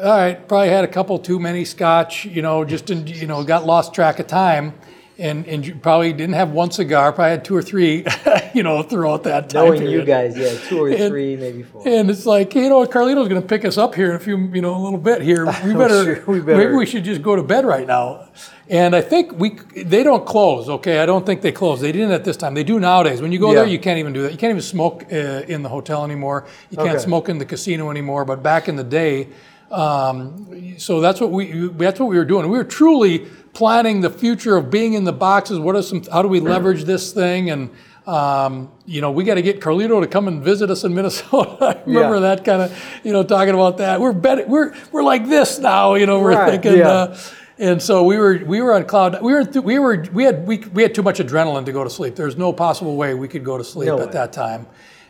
all 0.00 0.06
right, 0.06 0.46
probably 0.46 0.68
had 0.68 0.84
a 0.84 0.88
couple 0.88 1.18
too 1.18 1.40
many 1.40 1.64
scotch, 1.64 2.24
you 2.24 2.40
know, 2.40 2.64
just 2.64 2.88
in, 2.90 3.06
you 3.06 3.26
know 3.26 3.42
got 3.42 3.66
lost 3.66 3.92
track 3.92 4.18
of 4.20 4.26
time. 4.26 4.74
And, 5.20 5.46
and 5.46 5.66
you 5.66 5.74
probably 5.74 6.14
didn't 6.14 6.34
have 6.34 6.50
one 6.52 6.70
cigar, 6.70 7.12
probably 7.12 7.32
had 7.32 7.44
two 7.44 7.54
or 7.54 7.60
three, 7.60 8.06
you 8.54 8.62
know, 8.62 8.82
throughout 8.82 9.22
that 9.24 9.50
time 9.50 9.66
Knowing 9.66 9.80
period. 9.80 10.00
you 10.00 10.04
guys, 10.06 10.34
yeah, 10.36 10.56
two 10.66 10.82
or 10.84 10.88
And- 10.88 11.08
three, 11.10 11.36
maybe 11.36 11.62
four. 11.62 11.86
And 11.86 12.08
it's 12.10 12.24
like, 12.24 12.54
you 12.54 12.70
know, 12.70 12.86
Carlito's 12.86 13.28
going 13.28 13.42
to 13.42 13.46
pick 13.46 13.66
us 13.66 13.76
up 13.76 13.94
here 13.94 14.08
in 14.08 14.16
a 14.16 14.18
few, 14.18 14.38
you 14.38 14.62
know, 14.62 14.74
a 14.74 14.80
little 14.82 14.98
bit 14.98 15.20
here. 15.20 15.44
We 15.64 15.74
better, 15.74 16.16
sure, 16.16 16.24
we 16.26 16.40
better. 16.40 16.56
maybe 16.56 16.72
we 16.74 16.86
should 16.86 17.04
just 17.04 17.20
go 17.20 17.36
to 17.36 17.42
bed 17.42 17.66
right 17.66 17.86
now. 17.86 18.28
And 18.70 18.96
I 18.96 19.02
think 19.02 19.32
we, 19.38 19.58
they 19.76 20.02
don't 20.02 20.24
close. 20.24 20.70
Okay, 20.70 21.00
I 21.00 21.04
don't 21.06 21.26
think 21.26 21.42
they 21.42 21.52
close. 21.52 21.82
They 21.82 21.92
didn't 21.92 22.12
at 22.12 22.24
this 22.24 22.38
time. 22.38 22.54
They 22.54 22.64
do 22.64 22.80
nowadays. 22.80 23.20
When 23.20 23.30
you 23.30 23.38
go 23.38 23.52
there, 23.52 23.66
you 23.66 23.78
can't 23.78 23.98
even 23.98 24.14
do 24.14 24.22
that. 24.22 24.32
You 24.32 24.38
can't 24.38 24.50
even 24.52 24.62
smoke 24.62 25.04
uh, 25.12 25.16
in 25.48 25.62
the 25.62 25.68
hotel 25.68 26.02
anymore. 26.04 26.46
You 26.70 26.78
can't 26.78 26.90
Okay. 26.90 26.98
smoke 26.98 27.28
in 27.28 27.36
the 27.36 27.44
casino 27.44 27.90
anymore. 27.90 28.24
But 28.24 28.42
back 28.42 28.68
in 28.68 28.76
the 28.76 28.84
day, 28.84 29.28
um, 29.70 30.74
so 30.78 31.00
that's 31.00 31.20
what 31.20 31.30
we, 31.30 31.68
that's 31.68 32.00
what 32.00 32.08
we 32.08 32.16
were 32.18 32.24
doing. 32.24 32.48
We 32.50 32.58
were 32.58 32.64
truly 32.64 33.20
planning 33.52 34.00
the 34.00 34.10
future 34.10 34.56
of 34.56 34.70
being 34.70 34.94
in 34.94 35.04
the 35.04 35.12
boxes. 35.12 35.58
What 35.58 35.76
are 35.76 35.82
some, 35.82 36.02
how 36.12 36.22
do 36.22 36.28
we 36.28 36.40
leverage 36.40 36.84
this 36.84 37.12
thing? 37.12 37.50
And 37.50 37.70
um, 38.06 38.72
you 38.86 39.00
know, 39.00 39.10
we 39.12 39.24
got 39.24 39.34
to 39.34 39.42
get 39.42 39.60
Carlito 39.60 40.00
to 40.00 40.06
come 40.08 40.26
and 40.26 40.42
visit 40.42 40.70
us 40.70 40.82
in 40.84 40.94
Minnesota. 40.96 41.64
I 41.64 41.82
remember 41.86 42.14
Yeah. 42.16 42.20
that 42.34 42.44
kind 42.44 42.62
of, 42.62 43.00
you 43.04 43.12
know, 43.12 43.22
talking 43.22 43.54
about 43.54 43.78
that. 43.78 44.00
We're 44.00 44.12
bet- 44.12 44.48
we're 44.48 44.74
we're 44.90 45.02
like 45.04 45.28
this 45.28 45.58
now. 45.58 45.94
You 45.94 46.06
know, 46.06 46.18
we're 46.20 46.34
Right, 46.34 46.50
thinking. 46.60 46.78
yeah. 46.78 46.88
Uh, 46.88 47.18
and 47.58 47.80
so 47.80 48.04
we 48.04 48.16
were 48.16 48.42
we 48.44 48.62
were 48.62 48.72
on 48.72 48.84
cloud. 48.86 49.20
We 49.22 49.32
were 49.34 49.44
th- 49.44 49.64
we 49.64 49.78
were 49.78 50.04
we 50.12 50.24
had 50.24 50.46
we, 50.46 50.58
we 50.58 50.82
had 50.82 50.94
too 50.94 51.02
much 51.02 51.18
adrenaline 51.18 51.66
to 51.66 51.72
go 51.72 51.84
to 51.84 51.90
sleep. 51.90 52.16
There's 52.16 52.36
no 52.38 52.52
possible 52.54 52.96
way 52.96 53.14
we 53.14 53.28
could 53.28 53.44
go 53.44 53.58
to 53.58 53.62
sleep 53.64 53.88
No 53.88 53.98
at 54.00 54.06
way. 54.06 54.12
that 54.14 54.32
time, 54.32 54.66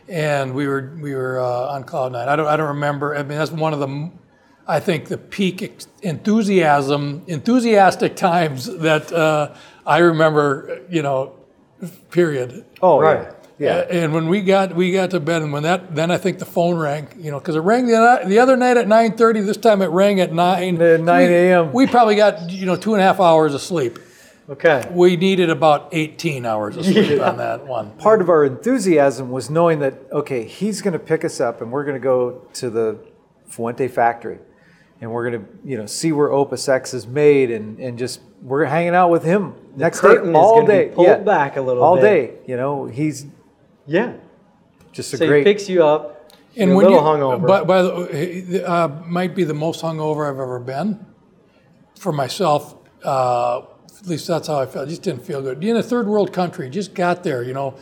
and 0.09 0.53
we 0.53 0.67
were 0.67 0.93
we 1.01 1.15
were 1.15 1.39
uh, 1.39 1.69
on 1.75 1.85
cloud 1.85 2.11
nine. 2.13 2.29
I 2.29 2.35
don't 2.37 2.49
I 2.49 2.57
don't 2.57 2.69
remember. 2.69 3.15
I 3.15 3.19
mean 3.23 3.39
that's 3.39 3.53
one 3.53 3.73
of 3.73 3.79
the 3.79 4.11
I 4.77 4.81
think 4.81 5.09
the 5.09 5.19
peak 5.19 5.57
enthusiasm 6.03 7.23
enthusiastic 7.27 8.17
times 8.17 8.67
that 8.79 9.13
uh, 9.13 9.55
I 9.87 9.99
remember. 9.99 10.81
You 10.89 11.03
know, 11.03 11.35
period. 12.11 12.65
Oh, 12.83 13.01
Right. 13.01 13.29
Yeah. 13.59 13.75
Uh, 13.75 13.87
And 13.91 14.15
when 14.15 14.29
we 14.29 14.41
got 14.41 14.75
we 14.75 14.91
got 14.91 15.11
to 15.11 15.21
bed, 15.21 15.43
and 15.43 15.53
when 15.53 15.65
that 15.65 15.95
then 15.95 16.11
I 16.11 16.17
think 16.17 16.39
the 16.39 16.47
phone 16.47 16.79
rang, 16.79 17.09
you 17.19 17.31
know, 17.31 17.39
because 17.39 17.57
it 17.57 17.61
rang 17.61 17.87
the, 17.87 18.23
the 18.27 18.39
other 18.39 18.57
night 18.57 18.79
at 18.79 18.89
nine 18.89 19.17
thirty. 19.19 19.41
This 19.43 19.59
time 19.59 19.83
it 19.83 19.89
rang 19.91 20.19
at 20.21 20.33
nine. 20.33 20.81
At 20.81 21.01
9 21.01 21.31
a.m.. 21.31 21.73
We 21.73 21.87
probably 21.87 22.17
got 22.17 22.51
you 22.51 22.65
know 22.65 22.77
two 22.77 22.95
and 22.95 23.03
a 23.03 23.05
half 23.05 23.21
hours 23.21 23.53
of 23.55 23.61
sleep. 23.61 23.99
Okay. 24.49 24.89
We 24.91 25.17
needed 25.17 25.51
about 25.51 25.91
eighteen 25.93 26.47
hours 26.47 26.77
of 26.79 26.87
sleep 26.87 27.21
on 27.21 27.37
that 27.37 27.67
one. 27.67 27.91
Part 27.99 28.23
of 28.23 28.31
our 28.31 28.47
enthusiasm 28.47 29.31
was 29.31 29.51
knowing 29.51 29.81
that 29.81 29.95
okay, 30.11 30.45
he's 30.45 30.81
going 30.81 30.95
to 30.95 30.99
pick 30.99 31.23
us 31.25 31.39
up, 31.39 31.61
and 31.61 31.71
we're 31.71 31.85
going 31.85 32.01
to 32.01 32.07
go 32.15 32.47
to 32.55 32.71
the 32.71 32.99
Fuente 33.47 33.89
factory, 33.89 34.39
and 35.01 35.11
we're 35.11 35.31
going 35.31 35.43
to 35.45 35.49
you 35.65 35.79
know 35.79 35.87
see 35.87 36.13
where 36.13 36.31
Opus 36.33 36.69
X 36.69 36.95
is 36.95 37.07
made, 37.07 37.51
and 37.51 37.79
and 37.79 37.99
just 37.99 38.21
we're 38.43 38.65
hanging 38.65 38.95
out 38.95 39.11
with 39.11 39.23
him 39.23 39.55
next 39.77 40.01
day 40.01 40.09
curtain 40.09 40.31
is 40.31 40.37
all 40.37 40.55
gonna 40.61 40.67
be 40.67 40.73
day, 40.73 40.95
pulled 40.95 41.25
back 41.25 41.57
a 41.57 41.61
little 41.61 41.83
all 41.83 41.97
bit. 41.97 42.03
day. 42.03 42.33
You 42.47 42.57
know, 42.57 42.87
he's 42.87 43.27
Yeah. 43.87 44.13
just 44.93 45.13
a 45.15 45.17
So 45.19 45.33
he 45.33 45.45
picks 45.45 45.69
you 45.69 45.85
up. 45.85 46.17
And 46.57 46.71
you're 46.71 46.77
when 46.79 46.87
a 46.87 46.89
little 46.91 47.17
you, 47.17 47.21
hungover. 47.39 47.47
By, 47.47 47.63
by 47.65 47.83
the 47.83 48.65
uh, 48.69 48.89
might 49.07 49.35
be 49.37 49.45
the 49.45 49.55
most 49.55 49.83
hungover 49.83 50.29
I've 50.29 50.41
ever 50.41 50.59
been. 50.59 51.07
For 51.99 52.13
myself, 52.13 52.75
uh, 53.05 53.59
at 53.59 54.07
least 54.07 54.27
that's 54.27 54.49
how 54.49 54.59
I 54.59 54.67
felt. 54.67 54.89
Just 54.89 55.03
didn't 55.03 55.25
feel 55.25 55.43
good. 55.43 55.63
In 55.63 55.77
a 55.77 55.83
third 55.83 56.07
world 56.09 56.33
country, 56.33 56.69
just 56.71 56.95
got 56.95 57.23
there. 57.23 57.43
You 57.43 57.53
know, 57.53 57.75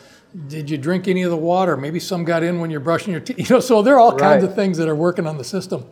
did 0.48 0.68
you 0.68 0.76
drink 0.76 1.08
any 1.08 1.22
of 1.22 1.30
the 1.30 1.37
water? 1.37 1.76
Maybe 1.76 1.98
some 2.00 2.25
got 2.25 2.42
in 2.42 2.60
when 2.60 2.70
you're 2.70 2.80
brushing 2.80 3.12
your 3.12 3.20
teeth. 3.20 3.38
You 3.48 3.56
know, 3.56 3.60
so 3.60 3.80
there 3.80 3.94
are 3.94 4.00
all 4.00 4.16
kinds 4.16 4.44
of 4.44 4.54
things 4.54 4.76
that 4.78 4.88
are 4.88 4.96
working 4.96 5.26
on 5.26 5.38
the 5.38 5.44
system. 5.44 5.87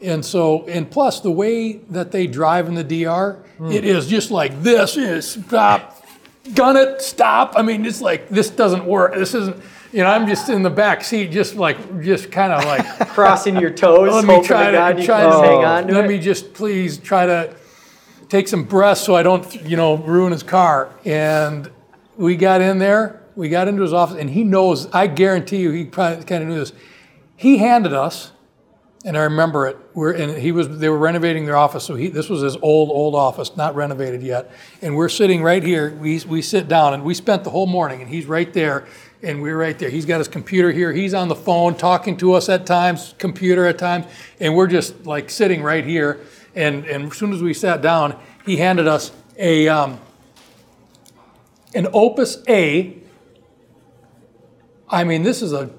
And 0.00 0.24
so, 0.24 0.64
and 0.68 0.88
plus 0.90 1.20
the 1.20 1.30
way 1.30 1.72
that 1.90 2.12
they 2.12 2.26
drive 2.26 2.68
in 2.68 2.74
the 2.74 2.84
DR, 2.84 3.36
Hmm. 3.58 3.72
it 3.72 3.84
is 3.84 4.06
just 4.06 4.30
like 4.30 4.62
this 4.62 4.96
is 4.96 5.28
stop, 5.28 6.04
gun 6.54 6.76
it, 6.76 7.02
stop. 7.02 7.54
I 7.56 7.62
mean, 7.62 7.84
it's 7.84 8.00
like 8.00 8.28
this 8.28 8.50
doesn't 8.50 8.84
work. 8.84 9.14
This 9.14 9.34
isn't. 9.34 9.56
You 9.90 10.02
know, 10.04 10.10
I'm 10.10 10.26
just 10.28 10.50
in 10.50 10.62
the 10.62 10.68
back 10.70 11.02
seat, 11.02 11.30
just 11.30 11.56
like, 11.56 12.02
just 12.02 12.30
kind 12.30 12.52
of 12.52 12.62
like, 12.66 13.08
crossing 13.14 13.56
your 13.58 13.70
toes, 13.70 14.12
let 14.12 14.24
me 14.26 14.46
try 14.46 14.66
to 14.66 14.72
to, 14.72 14.76
God 14.76 15.02
try 15.02 15.22
to 15.24 15.30
hang 15.30 15.64
on 15.64 15.86
to 15.86 15.94
let 15.94 16.04
it. 16.04 16.08
me 16.08 16.18
just 16.18 16.52
please 16.52 16.98
try 16.98 17.24
to 17.24 17.54
take 18.28 18.48
some 18.48 18.64
breaths 18.64 19.00
so 19.00 19.16
I 19.16 19.22
don't, 19.22 19.50
you 19.64 19.78
know, 19.78 19.96
ruin 19.96 20.30
his 20.32 20.42
car. 20.42 20.90
And 21.06 21.70
we 22.18 22.36
got 22.36 22.60
in 22.60 22.78
there, 22.78 23.22
we 23.34 23.48
got 23.48 23.66
into 23.66 23.80
his 23.80 23.94
office, 23.94 24.18
and 24.20 24.28
he 24.28 24.44
knows. 24.44 24.88
I 24.92 25.06
guarantee 25.06 25.56
you, 25.62 25.70
he 25.70 25.86
probably 25.86 26.22
kind 26.24 26.42
of 26.42 26.50
knew 26.50 26.58
this. 26.58 26.74
He 27.34 27.56
handed 27.56 27.94
us 27.94 28.32
and 29.04 29.16
I 29.16 29.22
remember 29.22 29.66
it. 29.66 29.76
We're 29.94 30.12
and 30.12 30.36
he 30.36 30.50
was 30.50 30.78
they 30.78 30.88
were 30.88 30.98
renovating 30.98 31.46
their 31.46 31.56
office, 31.56 31.84
so 31.84 31.94
he 31.94 32.08
this 32.08 32.28
was 32.28 32.42
his 32.42 32.56
old 32.56 32.90
old 32.90 33.14
office, 33.14 33.56
not 33.56 33.74
renovated 33.74 34.22
yet. 34.22 34.50
And 34.82 34.96
we're 34.96 35.08
sitting 35.08 35.42
right 35.42 35.62
here. 35.62 35.94
We 35.94 36.20
we 36.20 36.42
sit 36.42 36.68
down 36.68 36.94
and 36.94 37.04
we 37.04 37.14
spent 37.14 37.44
the 37.44 37.50
whole 37.50 37.66
morning, 37.66 38.00
and 38.00 38.10
he's 38.10 38.26
right 38.26 38.52
there, 38.52 38.86
and 39.22 39.40
we're 39.40 39.56
right 39.56 39.78
there. 39.78 39.88
He's 39.88 40.04
got 40.04 40.18
his 40.18 40.28
computer 40.28 40.72
here. 40.72 40.92
He's 40.92 41.14
on 41.14 41.28
the 41.28 41.36
phone 41.36 41.76
talking 41.76 42.16
to 42.18 42.32
us 42.32 42.48
at 42.48 42.66
times, 42.66 43.14
computer 43.18 43.66
at 43.66 43.78
times, 43.78 44.06
and 44.40 44.56
we're 44.56 44.66
just 44.66 45.06
like 45.06 45.30
sitting 45.30 45.62
right 45.62 45.84
here. 45.84 46.20
And 46.56 46.84
and 46.86 47.12
as 47.12 47.16
soon 47.16 47.32
as 47.32 47.40
we 47.40 47.54
sat 47.54 47.80
down, 47.80 48.18
he 48.44 48.56
handed 48.56 48.88
us 48.88 49.12
a 49.36 49.68
um, 49.68 50.00
an 51.72 51.86
Opus 51.92 52.42
A. 52.48 52.98
I 54.90 55.04
mean, 55.04 55.22
this 55.22 55.40
is 55.42 55.52
a 55.52 55.70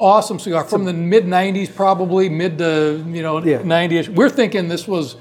awesome 0.00 0.38
cigar 0.38 0.64
from 0.64 0.84
the 0.84 0.92
mid 0.92 1.24
90s 1.26 1.72
probably 1.74 2.28
mid 2.28 2.58
to 2.58 3.04
you 3.08 3.22
know 3.22 3.42
Yeah. 3.44 3.58
90ish 3.58 4.08
we're 4.08 4.30
thinking 4.30 4.66
this 4.66 4.88
was 4.88 5.16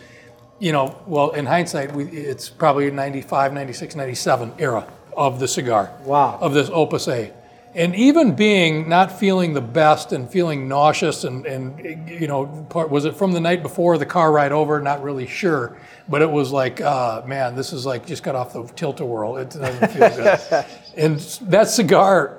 you 0.59 0.71
know 0.71 0.95
well 1.05 1.31
in 1.31 1.45
hindsight 1.45 1.93
we, 1.93 2.05
it's 2.05 2.50
probably 2.50 2.89
95 2.89 3.53
96 3.53 3.95
97 3.95 4.53
era 4.57 4.88
of 5.19 5.39
the 5.39 5.48
cigar. 5.48 5.91
Wow. 6.05 6.38
of 6.39 6.53
this 6.53 6.69
opus 6.71 7.07
a. 7.09 7.33
And 7.75 7.93
even 7.93 8.36
being 8.36 8.89
not 8.89 9.12
feeling 9.12 9.53
the 9.53 9.62
best 9.62 10.12
and 10.12 10.27
feeling 10.29 10.67
nauseous 10.67 11.24
and, 11.25 11.45
and 11.45 12.09
you 12.09 12.27
know 12.27 12.65
part, 12.69 12.89
was 12.89 13.03
it 13.05 13.15
from 13.15 13.33
the 13.33 13.39
night 13.41 13.62
before 13.62 13.98
the 13.98 14.05
car 14.05 14.31
ride 14.31 14.51
over? 14.53 14.79
Not 14.79 15.03
really 15.03 15.27
sure. 15.27 15.77
But 16.07 16.21
it 16.21 16.31
was 16.31 16.51
like 16.51 16.79
uh, 16.81 17.21
man 17.27 17.55
this 17.55 17.74
is 17.74 17.86
like 17.86 18.05
just 18.07 18.24
got 18.24 18.36
off 18.36 18.53
the 18.53 18.63
tilt-a-whirl. 18.63 19.38
It 19.38 19.50
doesn't 19.50 19.91
feel 19.91 20.09
good. 20.09 20.65
And 20.98 21.19
that 21.51 21.67
cigar 21.67 22.38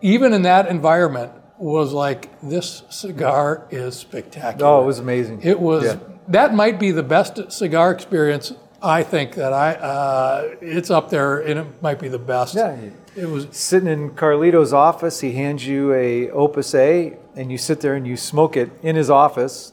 even 0.00 0.32
in 0.32 0.42
that 0.42 0.68
environment 0.68 1.32
was 1.62 1.92
like 1.92 2.28
this 2.42 2.82
cigar 2.90 3.66
is 3.70 3.94
spectacular 3.96 4.66
Oh, 4.70 4.82
it 4.82 4.86
was 4.86 4.98
amazing. 4.98 5.40
it 5.42 5.60
was 5.60 5.84
Yeah. 5.84 5.96
that 6.28 6.54
might 6.54 6.78
be 6.80 6.90
the 6.90 7.02
best 7.02 7.52
cigar 7.52 7.92
experience 7.92 8.52
I 8.84 9.04
think 9.04 9.36
that 9.36 9.52
I 9.52 9.74
uh, 9.74 10.54
it's 10.60 10.90
up 10.90 11.08
there 11.08 11.38
and 11.38 11.60
it 11.60 11.66
might 11.82 12.00
be 12.00 12.08
the 12.08 12.18
best. 12.18 12.56
Yeah. 12.56 12.76
It 13.14 13.26
was 13.30 13.46
Sitting 13.52 13.88
in 13.88 14.10
Carlito's 14.10 14.72
office, 14.72 15.20
he 15.20 15.32
hands 15.32 15.64
you 15.64 15.92
a 15.94 16.30
Opus 16.30 16.74
A, 16.74 17.16
and 17.36 17.52
you 17.52 17.58
sit 17.58 17.80
there 17.80 17.94
and 17.94 18.04
you 18.08 18.16
smoke 18.16 18.56
it 18.56 18.70
in 18.82 18.96
his 18.96 19.08
office, 19.08 19.72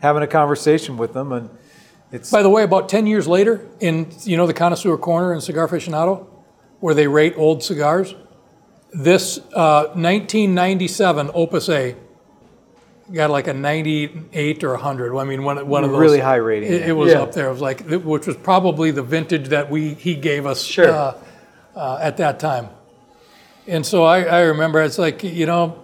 having 0.00 0.24
a 0.24 0.26
conversation 0.26 0.96
with 0.96 1.14
him, 1.14 1.30
and 1.30 1.48
it's 2.10 2.28
by 2.32 2.42
the 2.42 2.50
way 2.50 2.64
about 2.64 2.88
10 2.88 3.06
years 3.06 3.28
later 3.28 3.68
in 3.78 4.08
you 4.24 4.36
know 4.36 4.48
the 4.48 4.54
connoisseur 4.54 4.96
corner 4.96 5.32
in 5.32 5.40
Cigar 5.40 5.68
Aficionado 5.68 6.26
where 6.80 6.92
they 6.94 7.06
rate 7.06 7.34
old 7.36 7.62
cigars 7.62 8.16
this 8.92 9.38
uh, 9.54 9.84
1997 9.94 11.30
Opus 11.34 11.68
A 11.68 11.96
got 13.12 13.30
like 13.30 13.48
a 13.48 13.54
98 13.54 14.62
or 14.64 14.70
100. 14.72 15.16
I 15.16 15.24
mean, 15.24 15.42
one, 15.42 15.66
one 15.68 15.84
of 15.84 15.90
those. 15.90 16.00
Really 16.00 16.20
high 16.20 16.36
rating, 16.36 16.72
It, 16.72 16.88
it 16.88 16.92
was 16.92 17.12
Yeah. 17.12 17.22
up 17.22 17.32
there. 17.32 17.48
It 17.48 17.52
was 17.52 17.60
like, 17.60 17.80
which 17.88 18.26
was 18.26 18.36
probably 18.36 18.90
the 18.92 19.02
vintage 19.02 19.48
that 19.48 19.70
we 19.70 19.94
he 19.94 20.14
gave 20.14 20.46
us 20.46 20.62
Sure. 20.62 20.88
uh, 20.90 21.14
uh, 21.74 21.98
at 22.00 22.16
that 22.18 22.38
time. 22.40 22.68
And 23.66 23.84
so 23.84 24.04
I, 24.04 24.22
I 24.22 24.40
remember 24.42 24.80
it's 24.82 24.98
like 24.98 25.22
you 25.24 25.46
know, 25.46 25.76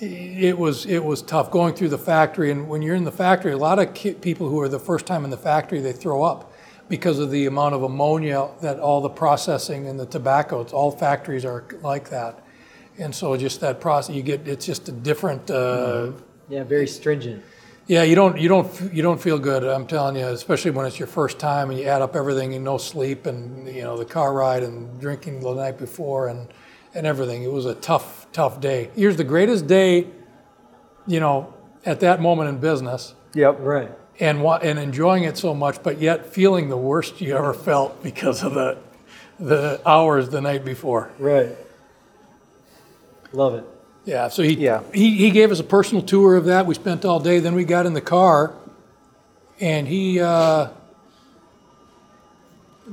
it 0.00 0.56
was 0.58 0.86
it 0.86 1.04
was 1.04 1.20
tough 1.22 1.50
going 1.50 1.74
through 1.74 1.90
the 1.90 1.98
factory. 1.98 2.50
And 2.50 2.68
when 2.68 2.80
you're 2.82 2.94
in 2.96 3.04
the 3.04 3.12
factory, 3.12 3.52
a 3.52 3.58
lot 3.58 3.78
of 3.78 3.92
ki- 3.94 4.14
people 4.14 4.48
who 4.48 4.60
are 4.60 4.68
the 4.68 4.78
first 4.80 5.06
time 5.06 5.24
in 5.24 5.30
the 5.30 5.36
factory 5.36 5.80
they 5.80 5.92
throw 5.92 6.22
up 6.22 6.50
because 6.88 7.18
of 7.18 7.30
the 7.30 7.46
amount 7.46 7.74
of 7.74 7.82
ammonia 7.82 8.48
that 8.62 8.78
all 8.80 9.00
the 9.00 9.08
processing 9.10 9.86
and 9.86 10.00
the 10.00 10.06
tobacco. 10.06 10.60
It's 10.60 10.72
all 10.72 10.90
factories 10.90 11.44
are 11.44 11.64
like 11.82 12.08
that. 12.10 12.42
And 12.98 13.14
so 13.14 13.36
just 13.36 13.60
that 13.60 13.80
process, 13.80 14.14
you 14.14 14.22
get 14.22 14.46
it's 14.46 14.66
just 14.66 14.88
a 14.88 14.92
different. 14.92 15.50
Uh, 15.50 16.12
Yeah, 16.50 16.64
very 16.64 16.86
stringent. 16.86 17.42
yeah, 17.86 18.02
you 18.04 18.14
don't 18.14 18.36
you 18.38 18.48
don't 18.48 18.68
you 18.92 19.02
don't 19.02 19.20
feel 19.20 19.38
good. 19.38 19.62
I'm 19.64 19.86
telling 19.86 20.16
you, 20.16 20.26
especially 20.26 20.72
when 20.72 20.86
it's 20.86 20.98
your 20.98 21.08
first 21.08 21.38
time 21.38 21.70
and 21.70 21.78
you 21.78 21.86
add 21.86 22.02
up 22.02 22.14
everything 22.16 22.54
and 22.54 22.64
no 22.64 22.76
sleep 22.78 23.26
and 23.26 23.66
you 23.68 23.82
know 23.82 23.96
the 23.96 24.04
car 24.04 24.32
ride 24.34 24.62
and 24.62 25.00
drinking 25.00 25.40
the 25.40 25.54
night 25.54 25.78
before 25.78 26.28
and 26.28 26.48
and 26.94 27.06
everything. 27.06 27.42
It 27.44 27.52
was 27.52 27.66
a 27.66 27.74
tough 27.76 28.26
tough 28.32 28.60
day. 28.60 28.90
Here's 28.96 29.16
the 29.16 29.24
greatest 29.24 29.66
day, 29.66 30.06
you 31.06 31.20
know, 31.20 31.54
at 31.86 32.00
that 32.00 32.20
moment 32.20 32.48
in 32.48 32.58
business 32.58 33.14
yep. 33.34 33.56
Right. 33.60 33.90
and 34.18 34.42
wa- 34.42 34.58
and 34.62 34.78
enjoying 34.78 35.24
it 35.24 35.36
so 35.38 35.54
much, 35.54 35.82
but 35.82 36.00
yet 36.00 36.26
feeling 36.26 36.68
the 36.68 36.76
worst 36.76 37.20
you 37.20 37.36
ever 37.36 37.54
felt 37.54 38.02
because 38.02 38.42
of 38.42 38.54
the 38.54 38.76
the 39.38 39.80
hours 39.86 40.28
the 40.28 40.40
night 40.40 40.64
before. 40.64 41.10
Right. 41.18 41.56
Love 43.32 43.54
it. 43.54 43.64
Yeah, 44.04 44.28
so 44.28 44.42
he, 44.42 44.54
Yeah. 44.54 44.82
he 44.92 45.16
he 45.16 45.30
gave 45.30 45.50
us 45.50 45.60
a 45.60 45.64
personal 45.64 46.02
tour 46.02 46.36
of 46.36 46.46
that. 46.46 46.66
We 46.66 46.74
spent 46.74 47.04
all 47.04 47.20
day. 47.20 47.38
Then 47.38 47.54
we 47.54 47.64
got 47.64 47.86
in 47.86 47.92
the 47.92 48.00
car, 48.00 48.54
and 49.60 49.86
he 49.86 50.18
uh, 50.20 50.68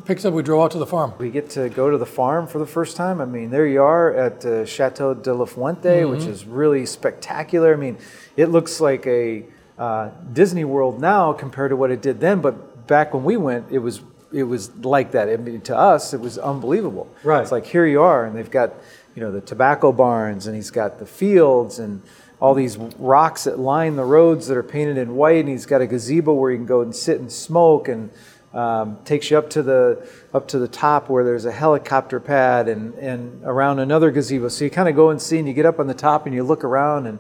picks 0.05 0.25
up. 0.25 0.33
We 0.33 0.43
drove 0.43 0.63
out 0.63 0.71
to 0.71 0.77
the 0.79 0.85
farm. 0.85 1.13
We 1.17 1.29
get 1.29 1.49
to 1.51 1.69
go 1.69 1.89
to 1.89 1.97
the 1.97 2.05
farm 2.05 2.45
for 2.47 2.59
the 2.59 2.65
first 2.67 2.97
time. 2.97 3.19
I 3.21 3.25
mean, 3.25 3.49
there 3.49 3.65
you 3.65 3.81
are 3.81 4.13
at 4.13 4.45
uh, 4.45 4.65
Chateau 4.65 5.13
de 5.13 5.33
la 5.33 5.45
Fuente, 5.45 6.05
which 6.05 6.23
is 6.25 6.45
really 6.45 6.85
spectacular. 6.85 7.73
I 7.73 7.77
mean, 7.77 7.97
it 8.35 8.47
looks 8.47 8.79
like 8.79 9.07
a 9.07 9.45
uh, 9.79 10.09
Disney 10.33 10.65
World 10.65 10.99
now 11.01 11.33
compared 11.33 11.71
to 11.71 11.75
what 11.75 11.89
it 11.89 12.01
did 12.01 12.19
then. 12.19 12.41
But 12.41 12.85
back 12.87 13.13
when 13.13 13.23
we 13.23 13.37
went, 13.37 13.71
it 13.71 13.79
was 13.79 14.01
it 14.33 14.43
was 14.43 14.75
like 14.77 15.11
that. 15.11 15.29
I 15.29 15.37
mean, 15.37 15.61
to 15.61 15.75
us, 15.77 16.13
it 16.13 16.19
was 16.19 16.37
unbelievable. 16.37 17.07
Right. 17.23 17.41
It's 17.41 17.51
like 17.51 17.65
here 17.65 17.85
you 17.85 18.01
are, 18.01 18.25
and 18.25 18.35
they've 18.35 18.51
got 18.51 18.73
you 19.17 19.23
know 19.23 19.31
the 19.31 19.41
tobacco 19.41 19.91
barns, 19.91 20.45
and 20.45 20.55
he's 20.55 20.69
got 20.69 20.99
the 20.99 21.05
fields 21.07 21.79
and 21.79 22.03
all 22.39 22.53
these 22.53 22.77
rocks 22.77 23.45
that 23.45 23.57
line 23.57 23.95
the 23.95 24.03
roads 24.03 24.45
that 24.45 24.55
are 24.55 24.61
painted 24.61 24.95
in 24.95 25.15
white, 25.15 25.39
and 25.39 25.49
he's 25.49 25.65
got 25.65 25.81
a 25.81 25.87
gazebo 25.87 26.33
where 26.33 26.51
you 26.51 26.57
can 26.57 26.67
go 26.67 26.81
and 26.81 26.95
sit 26.95 27.19
and 27.19 27.31
smoke 27.31 27.87
and 27.87 28.11
um, 28.53 28.99
takes 29.05 29.31
you 29.31 29.37
up 29.39 29.49
to 29.49 29.63
the 29.63 30.07
up 30.35 30.47
to 30.49 30.59
the 30.59 30.67
top 30.67 31.09
where 31.09 31.23
there's 31.23 31.45
a 31.45 31.51
helicopter 31.51 32.19
pad 32.19 32.67
and 32.67 32.93
and 32.99 33.43
around 33.43 33.79
another 33.79 34.11
gazebo. 34.11 34.49
So 34.49 34.65
you 34.65 34.69
kind 34.69 34.87
of 34.87 34.95
go 34.95 35.09
and 35.09 35.19
see, 35.19 35.39
and 35.39 35.47
you 35.47 35.53
get 35.55 35.65
up 35.65 35.79
on 35.79 35.87
the 35.87 35.95
top 35.95 36.27
and 36.27 36.35
you 36.35 36.43
look 36.43 36.63
around 36.63 37.07
and 37.07 37.17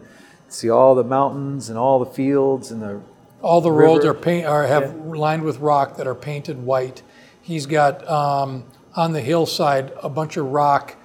see 0.49 0.69
all 0.69 0.93
the 0.93 1.03
mountains 1.03 1.67
and 1.67 1.79
all 1.79 1.97
the 1.97 2.11
fields 2.11 2.69
and 2.69 2.79
the 2.79 3.01
All 3.41 3.59
the 3.59 3.71
roads 3.71 4.05
are 4.05 4.13
paint 4.13 4.45
are 4.45 4.67
have 4.67 4.95
lined 4.95 5.41
with 5.41 5.57
rock 5.57 5.97
that 5.97 6.05
are 6.05 6.13
painted 6.13 6.63
white. 6.63 7.01
He's 7.41 7.65
got 7.65 8.07
um, 8.07 8.65
on 8.95 9.13
the 9.13 9.21
hillside 9.21 9.93
a 10.03 10.09
bunch 10.09 10.37
of 10.37 10.45
rock 10.45 10.95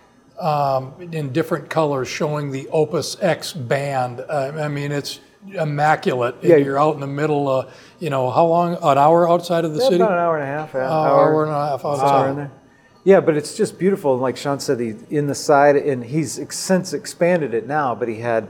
um, 0.43 0.95
in 1.13 1.33
different 1.33 1.71
colors 1.71 2.09
showing 2.09 2.51
the 2.51 2.69
Opus 2.69 3.17
X 3.21 3.53
band. 3.53 4.21
Uh, 4.21 4.53
I 4.61 4.69
mean, 4.69 4.91
it's 4.93 5.21
immaculate. 5.55 6.37
Yeah. 6.43 6.57
You're 6.57 6.79
out 6.79 6.95
in 6.95 7.01
the 7.01 7.07
middle. 7.07 7.49
Uh, 7.49 7.71
you 8.01 8.11
know, 8.11 8.31
how 8.31 8.47
long? 8.47 8.75
An 8.83 8.99
hour 8.99 9.29
outside 9.31 9.65
of 9.65 9.73
the 9.75 9.79
Yeah, 9.81 9.85
city. 9.85 9.97
about 9.97 10.13
an 10.13 10.19
hour 10.19 10.37
and 10.39 10.43
a 10.45 10.47
half, 10.47 10.75
yeah, 10.75 10.89
Uh, 10.89 10.93
hour 10.93 11.45
and 11.45 11.53
a 11.53 11.69
half 11.69 11.85
outside. 11.85 12.31
in 12.31 12.37
there. 12.37 12.51
Yeah, 13.05 13.21
but 13.21 13.37
it's 13.37 13.57
just 13.57 13.79
beautiful. 13.79 14.13
And 14.15 14.23
like 14.23 14.37
Sean 14.37 14.61
said, 14.61 14.79
he 14.81 14.95
in 15.11 15.27
the 15.27 15.35
side, 15.35 15.77
and 15.77 16.05
he's 16.05 16.41
since 16.55 16.93
expanded 16.93 17.55
it 17.55 17.67
now. 17.67 17.95
But 17.95 18.09
he 18.09 18.17
had, 18.17 18.49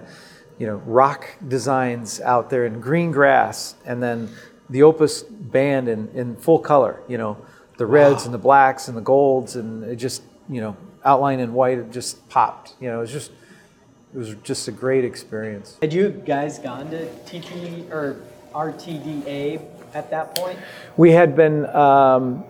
you 0.58 0.66
know, 0.66 0.82
rock 0.86 1.26
designs 1.46 2.20
out 2.20 2.50
there 2.50 2.66
in 2.66 2.80
green 2.80 3.12
grass, 3.12 3.74
and 3.86 4.02
then 4.02 4.28
the 4.68 4.82
Opus 4.82 5.22
band 5.22 5.88
in, 5.88 6.08
in 6.14 6.36
full 6.36 6.58
color. 6.58 7.00
You 7.08 7.16
know, 7.18 7.36
the 7.78 7.86
reds 7.86 8.24
and 8.26 8.34
the 8.34 8.38
blacks 8.38 8.88
and 8.88 8.96
the 8.96 9.00
golds, 9.02 9.56
and 9.56 9.84
it 9.84 9.96
just 9.96 10.22
you 10.50 10.60
know 10.60 10.76
outlined 11.04 11.40
in 11.40 11.52
white. 11.52 11.78
It 11.78 11.90
just 11.90 12.28
popped. 12.28 12.74
You 12.80 12.88
know, 12.88 12.98
it 12.98 13.02
was 13.02 13.12
just 13.12 13.32
it 14.14 14.18
was 14.18 14.34
just 14.42 14.68
a 14.68 14.72
great 14.72 15.04
experience. 15.04 15.78
Had 15.80 15.92
you 15.92 16.10
guys 16.10 16.58
gone 16.58 16.90
to 16.90 17.06
TT 17.24 17.90
or 17.90 18.16
RTDA 18.54 19.64
at 19.94 20.10
that 20.10 20.36
point? 20.36 20.58
We 20.96 21.12
had 21.12 21.34
been, 21.34 21.64
um, 21.74 22.44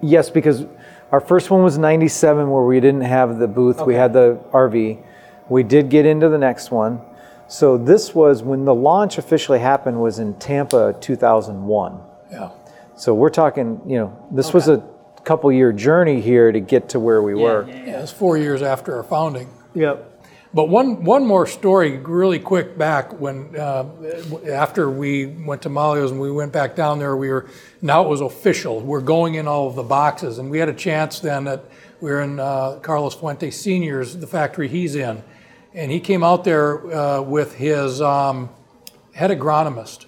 yes, 0.00 0.30
because 0.30 0.64
our 1.10 1.20
first 1.20 1.50
one 1.50 1.64
was 1.64 1.78
97 1.78 2.48
where 2.48 2.62
we 2.62 2.78
didn't 2.78 3.00
have 3.00 3.38
the 3.38 3.48
booth. 3.48 3.80
We 3.80 3.94
had 3.94 4.12
the 4.12 4.38
RV. 4.52 5.02
We 5.48 5.62
did 5.64 5.88
get 5.88 6.06
into 6.06 6.28
the 6.28 6.38
next 6.38 6.70
one. 6.70 7.00
So 7.48 7.76
this 7.76 8.14
was 8.14 8.44
when 8.44 8.64
the 8.64 8.74
launch 8.74 9.18
officially 9.18 9.58
happened 9.58 10.00
was 10.00 10.20
in 10.20 10.34
Tampa 10.34 10.96
2001. 11.00 12.00
Yeah. 12.30 12.50
So 12.96 13.14
we're 13.14 13.30
talking, 13.30 13.80
you 13.84 13.98
know, 13.98 14.28
this 14.30 14.54
was 14.54 14.68
a 14.68 14.88
couple 15.24 15.50
year 15.52 15.72
journey 15.72 16.20
here 16.20 16.52
to 16.52 16.60
get 16.60 16.88
to 16.90 17.00
where 17.00 17.22
we 17.22 17.34
were. 17.34 17.66
Yeah, 17.68 17.74
yeah, 17.74 17.86
Yeah, 17.86 18.02
it's 18.02 18.12
four 18.12 18.36
years 18.36 18.62
after 18.62 18.96
our 18.96 19.02
founding. 19.02 19.48
Yep. 19.74 20.06
But 20.52 20.68
one 20.68 21.04
one 21.04 21.24
more 21.24 21.46
story, 21.46 21.96
really 21.98 22.40
quick 22.40 22.76
back 22.76 23.12
when 23.20 23.54
uh, 23.56 23.86
after 24.50 24.90
we 24.90 25.26
went 25.26 25.62
to 25.62 25.68
Malio's 25.68 26.10
and 26.10 26.20
we 26.20 26.32
went 26.32 26.52
back 26.52 26.74
down 26.74 26.98
there, 26.98 27.16
we 27.16 27.28
were 27.28 27.48
now 27.80 28.02
it 28.04 28.08
was 28.08 28.20
official. 28.20 28.80
We're 28.80 29.00
going 29.00 29.36
in 29.36 29.46
all 29.46 29.68
of 29.68 29.76
the 29.76 29.84
boxes, 29.84 30.38
and 30.38 30.50
we 30.50 30.58
had 30.58 30.68
a 30.68 30.74
chance 30.74 31.20
then 31.20 31.44
that 31.44 31.64
we 32.00 32.10
were 32.10 32.20
in 32.20 32.40
uh, 32.40 32.80
Carlos 32.82 33.14
Fuente 33.14 33.52
Senior's, 33.52 34.16
the 34.16 34.26
factory 34.26 34.66
he's 34.66 34.96
in, 34.96 35.22
and 35.72 35.92
he 35.92 36.00
came 36.00 36.24
out 36.24 36.42
there 36.42 36.92
uh, 36.92 37.22
with 37.22 37.54
his 37.54 38.00
um, 38.00 38.50
head 39.12 39.30
agronomist, 39.30 40.06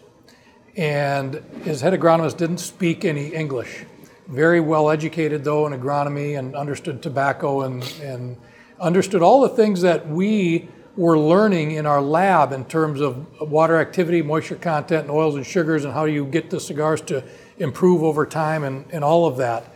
and 0.77 1.35
his 1.63 1.83
head 1.83 1.93
agronomist 1.93 2.37
didn't 2.37 2.59
speak 2.59 3.05
any 3.05 3.29
English. 3.29 3.85
Very 4.33 4.61
well 4.61 4.89
educated 4.89 5.45
though 5.45 5.67
in 5.67 5.79
agronomy 5.79 6.39
and 6.39 6.57
understood 6.57 7.03
tobacco 7.03 7.61
and, 7.61 7.85
and 8.01 8.39
understood 8.81 9.21
all 9.21 9.43
the 9.43 9.51
things 9.51 9.83
that 9.83 10.09
we 10.09 10.71
we're 10.97 11.19
learning 11.19 11.73
in 11.73 11.85
our 11.85 12.01
lab 12.01 12.53
in 12.53 12.65
terms 12.65 13.03
of 13.03 13.27
water 13.41 13.79
activity, 13.79 14.23
moisture 14.23 14.57
content, 14.57 15.03
and 15.03 15.11
oils 15.11 15.35
and 15.35 15.45
sugars, 15.45 15.85
and 15.85 15.93
how 15.93 16.05
you 16.05 16.25
get 16.25 16.49
the 16.49 16.61
cigars 16.61 17.03
to 17.03 17.23
improve 17.59 18.03
over 18.03 18.25
time, 18.25 18.65
and, 18.65 18.87
and 18.91 19.05
all 19.05 19.27
of 19.27 19.37
that, 19.37 19.71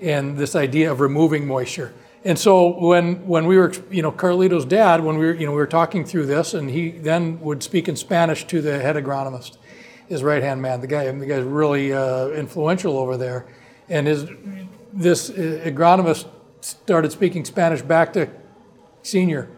and 0.00 0.36
this 0.36 0.54
idea 0.54 0.90
of 0.90 1.00
removing 1.00 1.46
moisture. 1.46 1.92
And 2.24 2.38
so 2.38 2.78
when 2.78 3.26
when 3.26 3.46
we 3.46 3.58
were, 3.58 3.72
you 3.90 4.00
know, 4.02 4.12
Carlito's 4.12 4.64
dad, 4.64 5.04
when 5.04 5.18
we 5.18 5.26
were, 5.26 5.34
you 5.34 5.44
know, 5.44 5.52
we 5.52 5.58
were 5.58 5.66
talking 5.66 6.06
through 6.06 6.24
this, 6.24 6.54
and 6.54 6.70
he 6.70 6.90
then 6.90 7.38
would 7.40 7.62
speak 7.62 7.86
in 7.86 7.96
Spanish 7.96 8.46
to 8.46 8.62
the 8.62 8.78
head 8.78 8.96
agronomist, 8.96 9.58
his 10.08 10.22
right 10.22 10.42
hand 10.42 10.62
man, 10.62 10.80
the 10.80 10.86
guy, 10.86 11.10
the 11.10 11.26
guy's 11.26 11.44
really 11.44 11.92
uh, 11.92 12.28
influential 12.28 12.98
over 12.98 13.16
there, 13.18 13.46
and 13.90 14.06
his 14.06 14.26
this 14.92 15.30
uh, 15.30 15.62
agronomist 15.64 16.26
started 16.60 17.12
speaking 17.12 17.44
Spanish 17.44 17.82
back 17.82 18.12
to 18.14 18.28
senior, 19.02 19.48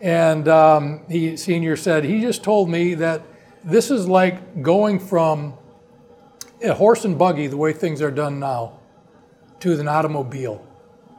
and 0.00 0.48
um, 0.48 1.02
he 1.08 1.36
senior 1.36 1.76
said 1.76 2.04
he 2.04 2.20
just 2.20 2.42
told 2.42 2.68
me 2.68 2.94
that 2.94 3.22
this 3.64 3.90
is 3.90 4.06
like 4.08 4.62
going 4.62 4.98
from 4.98 5.54
a 6.62 6.72
horse 6.74 7.04
and 7.04 7.18
buggy, 7.18 7.46
the 7.48 7.56
way 7.56 7.72
things 7.72 8.00
are 8.00 8.10
done 8.10 8.38
now, 8.40 8.72
to 9.60 9.78
an 9.78 9.88
automobile 9.88 10.64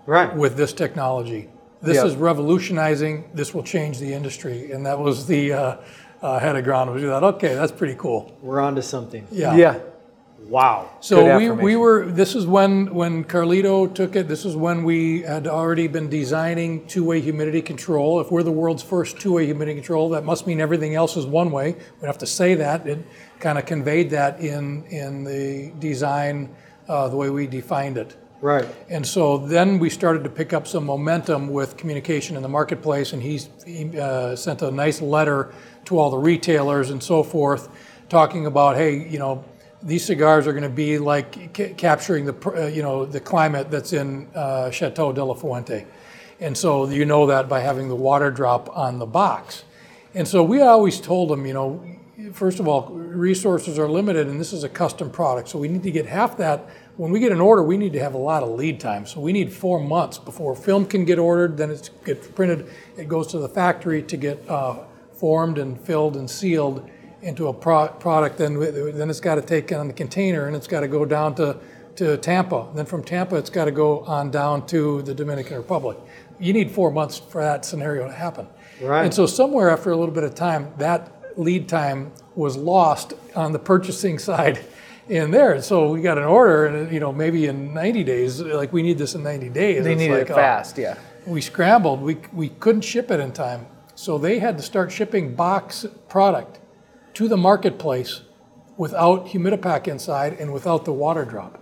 Right. 0.06 0.34
with 0.36 0.56
this 0.56 0.74
technology. 0.74 1.50
This 1.82 1.98
Yeah. 1.98 2.06
is 2.06 2.16
revolutionizing. 2.16 3.26
This 3.34 3.54
will 3.54 3.64
change 3.64 4.00
the 4.00 4.14
industry, 4.14 4.72
and 4.72 4.86
that 4.86 4.98
was 4.98 5.28
the 5.28 5.54
uh, 5.54 5.76
uh, 6.22 6.40
head 6.40 6.56
agronomist. 6.56 6.96
We 6.96 7.02
thought, 7.02 7.24
okay, 7.36 7.54
that's 7.54 7.72
pretty 7.72 7.96
cool. 7.96 8.32
We're 8.42 8.60
on 8.62 8.76
to 8.76 8.82
something. 8.82 9.28
Yeah. 9.32 9.56
Yeah. 9.56 9.76
Wow. 10.40 10.92
So 11.02 11.38
we, 11.38 11.50
we 11.50 11.76
were. 11.76 12.06
This 12.06 12.36
is 12.36 12.46
when 12.46 12.94
when 12.94 13.26
Carlito 13.26 13.94
took 13.94 14.16
it. 14.16 14.28
This 14.28 14.46
is 14.46 14.56
when 14.56 14.84
we 14.84 15.24
had 15.24 15.46
already 15.48 15.88
been 15.88 16.10
designing 16.10 16.88
two-way 16.88 17.20
humidity 17.20 17.62
control. 17.62 18.22
If 18.22 18.32
we're 18.32 18.44
the 18.44 18.52
world's 18.52 18.84
first 18.84 19.20
two-way 19.20 19.46
humidity 19.46 19.76
control, 19.80 20.10
that 20.10 20.24
must 20.24 20.48
mean 20.48 20.62
everything 20.62 20.96
else 20.96 21.18
is 21.18 21.26
one-way. 21.26 21.76
We 22.00 22.08
have 22.08 22.20
to 22.20 22.28
say 22.28 22.56
that. 22.56 22.88
It 22.88 23.06
kind 23.40 23.58
of 23.58 23.66
conveyed 23.66 24.10
that 24.12 24.40
in 24.40 24.86
in 24.86 25.24
the 25.24 25.74
design, 25.80 26.56
uh, 26.88 27.10
the 27.10 27.18
way 27.18 27.30
we 27.30 27.48
defined 27.48 27.98
it. 27.98 28.16
Right. 28.40 28.68
And 28.90 29.06
so 29.06 29.40
then 29.40 29.80
we 29.80 29.90
started 29.90 30.24
to 30.24 30.30
pick 30.30 30.54
up 30.54 30.68
some 30.68 30.86
momentum 30.86 31.50
with 31.50 31.76
communication 31.76 32.38
in 32.38 32.44
the 32.44 32.50
marketplace, 32.50 33.14
and 33.14 33.22
he's, 33.22 33.50
he 33.66 34.00
uh, 34.00 34.36
sent 34.36 34.62
a 34.62 34.70
nice 34.70 35.02
letter 35.02 35.52
to 35.86 35.98
all 35.98 36.12
the 36.12 36.20
retailers 36.20 36.92
and 36.92 37.02
so 37.02 37.24
forth, 37.24 37.68
talking 38.10 38.46
about, 38.46 38.76
hey, 38.76 39.08
you 39.10 39.18
know, 39.18 39.44
these 39.88 40.04
cigars 40.04 40.46
are 40.48 40.52
going 40.52 40.64
to 40.64 40.70
be 40.70 40.98
like 40.98 41.54
ca- 41.56 41.74
capturing 41.76 42.26
the, 42.26 42.36
uh, 42.46 42.68
you 42.68 42.84
know, 42.84 43.06
the 43.06 43.22
climate 43.22 43.72
that's 43.72 43.94
in 43.94 44.28
uh, 44.36 44.70
Chateau 44.70 45.14
de 45.14 45.24
la 45.24 45.34
Fuente. 45.34 45.88
And 46.42 46.58
so 46.58 46.90
you 46.90 47.06
know 47.06 47.26
that 47.28 47.48
by 47.48 47.62
having 47.62 47.88
the 47.88 47.96
water 47.96 48.30
drop 48.30 48.70
on 48.78 49.00
the 49.00 49.06
box. 49.06 49.64
And 50.14 50.28
so 50.28 50.44
we 50.44 50.62
always 50.62 51.00
told 51.00 51.30
them, 51.30 51.46
you 51.46 51.54
know, 51.54 51.82
first 52.34 52.60
of 52.60 52.68
all, 52.68 52.90
resources 52.90 53.80
are 53.80 53.88
limited 53.88 54.28
and 54.28 54.38
this 54.42 54.52
is 54.52 54.66
a 54.66 54.70
custom 54.70 55.10
product. 55.10 55.48
So 55.48 55.58
we 55.58 55.70
need 55.70 55.84
to 55.84 55.92
get 55.92 56.06
half 56.06 56.36
that. 56.36 56.70
When 56.98 57.10
we 57.10 57.22
get 57.22 57.32
an 57.32 57.40
order, 57.40 57.64
we 57.64 57.78
need 57.78 57.94
to 57.94 58.00
have 58.00 58.14
a 58.14 58.20
lot 58.20 58.44
of 58.44 58.50
lead 58.50 58.82
time. 58.82 59.06
So 59.06 59.22
we 59.22 59.32
need 59.32 59.54
four 59.54 59.80
months 59.80 60.18
before 60.18 60.54
film 60.54 60.86
can 60.86 61.06
get 61.06 61.18
ordered, 61.18 61.56
then 61.56 61.72
it 61.72 61.90
gets 62.04 62.28
printed, 62.28 62.70
it 62.98 63.08
goes 63.08 63.28
to 63.28 63.40
the 63.40 63.48
factory 63.48 64.04
to 64.04 64.18
get 64.18 64.50
uh, 64.50 64.80
formed 65.14 65.58
and 65.58 65.80
filled 65.80 66.18
and 66.18 66.30
sealed 66.30 66.90
into 67.22 67.48
a 67.48 67.54
pro- 67.54 67.88
product. 67.88 68.38
Then, 68.38 68.60
then 68.60 69.10
it's 69.10 69.20
got 69.20 69.36
to 69.36 69.42
take 69.42 69.72
on 69.72 69.88
the 69.88 69.94
container 69.94 70.48
and 70.48 70.56
it's 70.56 70.68
got 70.68 70.82
to 70.82 70.88
go 70.88 71.06
down 71.06 71.36
to, 71.36 71.58
to 71.96 72.18
Tampa. 72.18 72.68
Then 72.76 72.86
from 72.86 73.04
Tampa, 73.04 73.36
it's 73.36 73.50
got 73.50 73.66
to 73.66 73.72
go 73.72 74.02
on 74.02 74.32
down 74.32 74.66
to 74.68 75.02
the 75.02 75.14
Dominican 75.14 75.58
Republic. 75.58 75.98
You 76.40 76.54
need 76.54 76.72
four 76.72 76.92
months 76.92 77.18
for 77.18 77.42
that 77.42 77.66
scenario 77.66 78.08
to 78.08 78.14
happen. 78.14 78.48
Right. 78.82 79.06
And 79.06 79.14
so 79.14 79.26
somewhere 79.26 79.70
after 79.70 79.92
a 79.92 79.98
little 79.98 80.14
bit 80.14 80.24
of 80.24 80.36
time, 80.36 80.72
that 80.78 81.12
lead 81.38 81.68
time 81.68 82.12
was 82.36 82.56
lost 82.56 83.14
on 83.36 83.52
the 83.52 83.60
purchasing 83.60 84.20
side 84.30 84.64
in 85.10 85.32
there. 85.32 85.62
So 85.62 85.92
we 85.92 86.02
got 86.02 86.18
an 86.18 86.26
order, 86.26 86.66
and 86.66 86.92
you 86.92 87.00
know 87.00 87.12
maybe 87.12 87.46
in 87.48 87.74
90 87.74 88.04
days, 88.04 88.42
like 88.42 88.74
we 88.74 88.84
need 88.84 88.98
this 88.98 89.16
in 89.16 89.24
90 89.24 89.50
days. 89.50 89.84
They 89.84 89.96
needed 89.96 90.14
like, 90.14 90.30
it 90.30 90.32
oh, 90.32 90.36
fast. 90.36 90.78
Yeah. 90.78 90.98
we 91.26 91.42
scrambled. 91.42 92.02
We 92.02 92.18
we 92.34 92.50
couldn't 92.50 92.82
ship 92.82 93.10
it 93.10 93.20
in 93.20 93.32
time, 93.32 93.66
so 93.96 94.18
they 94.18 94.40
had 94.40 94.58
to 94.58 94.64
start 94.64 94.92
shipping 94.92 95.34
box 95.34 95.86
product 96.10 96.60
to 97.18 97.28
the 97.28 97.36
marketplace 97.36 98.22
without 98.78 99.26
humidipack 99.26 99.88
inside 99.88 100.34
and 100.34 100.54
without 100.54 100.86
the 100.86 100.94
water 100.94 101.26
drop. 101.26 101.60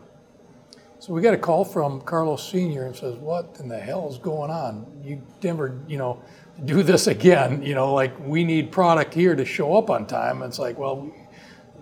So 1.00 1.14
we 1.14 1.22
got 1.22 1.34
a 1.34 1.38
call 1.38 1.64
from 1.64 2.02
Carlos 2.02 2.46
Senior 2.52 2.88
and 2.88 2.94
says, 2.94 3.16
"What 3.16 3.56
in 3.62 3.70
the 3.70 3.80
hell 3.80 4.10
is 4.10 4.18
going 4.18 4.52
on? 4.52 4.86
You 5.02 5.22
never, 5.42 5.80
you 5.88 5.98
know, 5.98 6.22
do 6.66 6.84
this 6.84 7.08
again. 7.08 7.64
You 7.64 7.74
know, 7.74 7.94
like 7.94 8.12
we 8.20 8.44
need 8.44 8.70
product 8.70 9.14
here 9.14 9.34
to 9.34 9.46
show 9.46 9.78
up 9.78 9.90
on 9.90 10.08
time." 10.08 10.42
It's 10.42 10.60
like, 10.60 10.78
well, 10.78 11.10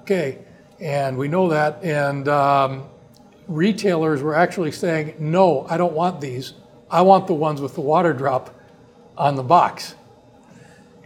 okay, 0.01 0.37
and 0.79 1.17
we 1.17 1.27
know 1.27 1.49
that, 1.49 1.83
and 1.83 2.27
um, 2.27 2.83
retailers 3.47 4.21
were 4.21 4.35
actually 4.35 4.71
saying, 4.71 5.15
"No, 5.17 5.65
I 5.67 5.77
don't 5.77 5.93
want 5.93 6.21
these. 6.21 6.53
I 6.91 7.01
want 7.01 7.25
the 7.25 7.33
ones 7.33 7.59
with 7.59 7.73
the 7.73 7.81
water 7.81 8.13
drop 8.13 8.53
on 9.17 9.35
the 9.35 9.41
box." 9.41 9.95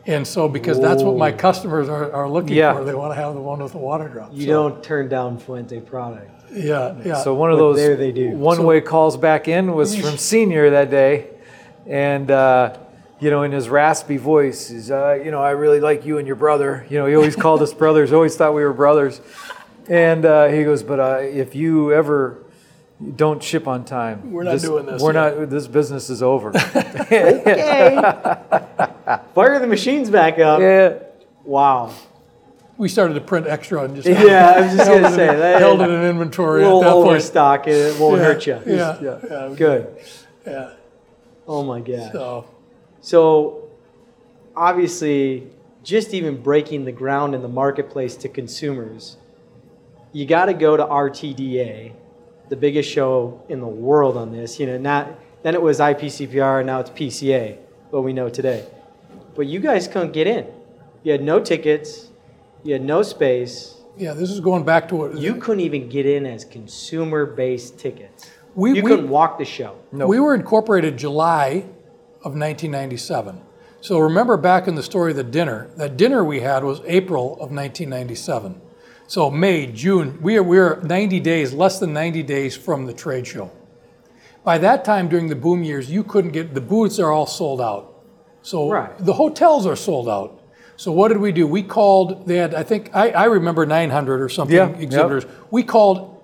And 0.08 0.26
so, 0.26 0.48
because 0.48 0.80
that's 0.80 1.04
what 1.04 1.18
my 1.18 1.32
customers 1.34 1.90
are, 1.90 2.12
are 2.14 2.30
looking 2.30 2.56
Yeah. 2.56 2.74
for, 2.74 2.84
they 2.86 2.96
want 2.96 3.12
to 3.14 3.16
have 3.22 3.34
the 3.34 3.42
one 3.42 3.62
with 3.62 3.74
the 3.74 3.78
water 3.78 4.08
drop. 4.08 4.30
You 4.34 4.46
So, 4.46 4.70
don't 4.70 4.82
turn 4.84 5.10
down 5.10 5.38
Fuente 5.38 5.82
product. 5.82 6.32
yeah, 6.54 6.96
yeah. 7.04 7.16
So 7.16 7.34
one 7.34 7.52
of 7.52 7.58
But 7.58 7.64
those 7.64 7.76
there 7.76 7.96
they 7.98 8.14
do. 8.14 8.30
one-way 8.38 8.80
calls 8.82 9.18
back 9.18 9.50
in 9.50 9.74
was 9.74 9.96
from 9.98 10.18
Senior 10.18 10.70
that 10.70 10.90
day, 10.90 11.28
and 11.86 12.32
uh, 12.32 12.78
you 13.20 13.30
know, 13.32 13.44
in 13.44 13.52
his 13.52 13.68
raspy 13.68 14.16
voice, 14.18 14.70
he's, 14.70 14.90
uh, 14.92 15.20
you 15.24 15.30
know, 15.32 15.42
I 15.42 15.52
really 15.52 15.80
like 15.82 16.06
you 16.06 16.20
and 16.20 16.26
your 16.28 16.36
brother. 16.38 16.86
You 16.90 17.00
know, 17.00 17.06
he 17.08 17.16
always 17.16 17.36
called 17.36 17.62
us 17.62 17.74
brothers. 17.84 18.14
Always 18.14 18.38
thought 18.38 18.54
we 18.54 18.64
were 18.64 18.74
brothers. 18.74 19.20
And 19.90 20.24
uh, 20.24 20.48
he 20.48 20.64
goes, 20.64 20.84
but 20.84 21.00
uh, 21.00 21.18
if 21.22 21.56
you 21.56 21.92
ever 21.94 22.44
don't 23.16 23.42
ship 23.44 23.68
on 23.68 23.86
time, 23.86 24.32
We're 24.32 24.44
not 24.44 24.60
doing 24.60 24.86
this 24.88 25.02
We're 25.02 25.14
yet." 25.14 25.38
not. 25.40 25.50
This 25.50 25.68
business 25.68 26.10
is 26.10 26.22
over. 26.24 26.52
Okay. 27.08 27.96
Fire 29.36 29.60
the 29.60 29.68
machines 29.68 30.10
back 30.10 30.40
up. 30.40 30.60
yeah. 30.60 31.00
Wow. 31.44 31.94
we 32.78 32.90
started 32.90 33.14
to 33.14 33.22
print 33.22 33.48
extra 33.48 33.84
and 33.84 33.96
just 33.96 34.08
Yeah, 34.28 34.54
I 34.58 34.62
was 34.62 34.76
just 34.76 34.90
gonna 34.90 35.10
say 35.12 35.28
that. 35.28 35.60
held 35.62 35.82
it 35.82 35.90
in 35.90 36.04
inventory 36.04 36.64
a 36.64 36.66
at 36.68 36.74
little 36.74 36.82
that 36.82 36.92
point. 36.94 37.08
overstock, 37.10 37.68
and 37.68 37.76
it 37.76 38.00
won't 38.00 38.18
Yeah, 38.18 38.24
hurt 38.24 38.48
you. 38.48 38.60
Yeah, 38.66 38.98
yeah, 39.02 39.54
Good. 39.56 39.96
yeah. 40.46 40.72
Oh 41.48 41.64
my 41.64 41.80
gosh. 41.80 42.12
So 42.12 42.46
So, 43.02 43.64
obviously, 44.56 45.48
just 45.84 46.14
even 46.14 46.42
breaking 46.42 46.84
the 46.86 46.92
ground 46.92 47.34
in 47.36 47.42
the 47.42 47.48
marketplace 47.48 48.16
to 48.18 48.28
consumers, 48.30 49.18
you 50.12 50.26
got 50.26 50.46
to 50.46 50.54
go 50.54 50.76
to 50.76 50.84
RTDA, 50.84 51.94
the 52.50 52.56
biggest 52.56 52.90
show 52.90 53.44
in 53.50 53.60
the 53.60 53.68
world 53.68 54.18
on 54.18 54.32
this. 54.32 54.60
You 54.60 54.68
know, 54.68 54.78
not 54.78 55.20
then 55.44 55.54
it 55.54 55.62
was 55.62 55.80
IPCPR, 55.80 56.66
now 56.66 56.80
it's 56.80 56.90
PCA, 56.90 57.58
what 57.92 58.04
we 58.04 58.14
know 58.14 58.30
today. 58.30 58.66
But 59.36 59.48
you 59.48 59.60
guys 59.60 59.88
couldn't 59.88 60.12
get 60.12 60.28
in. 60.28 60.48
You 61.04 61.12
had 61.12 61.24
no 61.24 61.40
tickets, 61.40 62.10
you 62.64 62.74
had 62.74 62.84
no 62.84 63.02
space. 63.02 63.76
yeah, 63.96 64.14
this 64.14 64.30
is 64.30 64.40
going 64.40 64.66
back 64.66 64.88
to 64.90 64.96
what 64.96 65.18
You 65.18 65.36
couldn't 65.36 65.62
even 65.62 65.90
get 65.90 66.06
in 66.06 66.26
as 66.26 66.44
consumer-based 66.44 67.78
tickets. 67.78 68.30
we 68.56 68.74
You 68.74 68.84
we, 68.84 68.90
couldn't 68.90 69.10
walk 69.10 69.38
the 69.38 69.46
show. 69.46 69.78
No. 69.92 70.08
we 70.08 70.20
were 70.20 70.36
incorporated 70.36 70.98
July 70.98 71.66
of 72.24 72.34
1997. 72.34 73.42
So 73.80 74.00
remember 74.00 74.38
back 74.38 74.68
in 74.68 74.76
the 74.76 74.84
story 74.84 75.12
of 75.12 75.18
the 75.18 75.24
dinner, 75.24 75.70
that 75.78 75.98
dinner 75.98 76.24
we 76.24 76.42
had 76.42 76.64
was 76.64 76.82
April 76.86 77.34
of 77.34 77.52
1997. 77.52 78.60
So 79.08 79.30
May, 79.32 79.68
June, 79.68 80.20
we 80.22 80.36
are 80.38 80.44
we're 80.44 80.82
90 80.82 81.22
days, 81.22 81.54
less 81.54 81.80
than 81.80 81.94
90 81.94 82.24
days 82.24 82.58
from 82.58 82.86
the 82.86 82.94
trade 82.94 83.26
show. 83.26 83.52
By 84.44 84.58
that 84.60 84.84
time 84.84 85.08
during 85.08 85.28
the 85.28 85.36
boom 85.36 85.64
years, 85.64 85.90
you 85.90 86.04
couldn't 86.04 86.32
get 86.32 86.54
the 86.54 86.62
booths 86.62 87.00
are 87.00 87.12
all 87.12 87.26
sold 87.26 87.62
out. 87.62 87.94
So 88.42 88.70
Right. 88.70 88.92
the 88.98 89.14
hotels 89.14 89.66
are 89.66 89.76
sold 89.76 90.10
out. 90.10 90.42
So 90.76 90.92
what 90.92 91.08
did 91.08 91.18
we 91.18 91.32
do? 91.32 91.48
We 91.48 91.64
called. 91.64 92.28
They 92.28 92.36
had, 92.38 92.54
I 92.54 92.64
think, 92.64 92.92
I, 92.94 93.10
I 93.12 93.26
remember 93.26 93.66
900 93.66 94.22
or 94.22 94.30
something 94.30 94.56
Yeah, 94.56 94.70
yep. 94.70 94.80
exhibitors. 94.82 95.26
We 95.52 95.64
called 95.64 96.22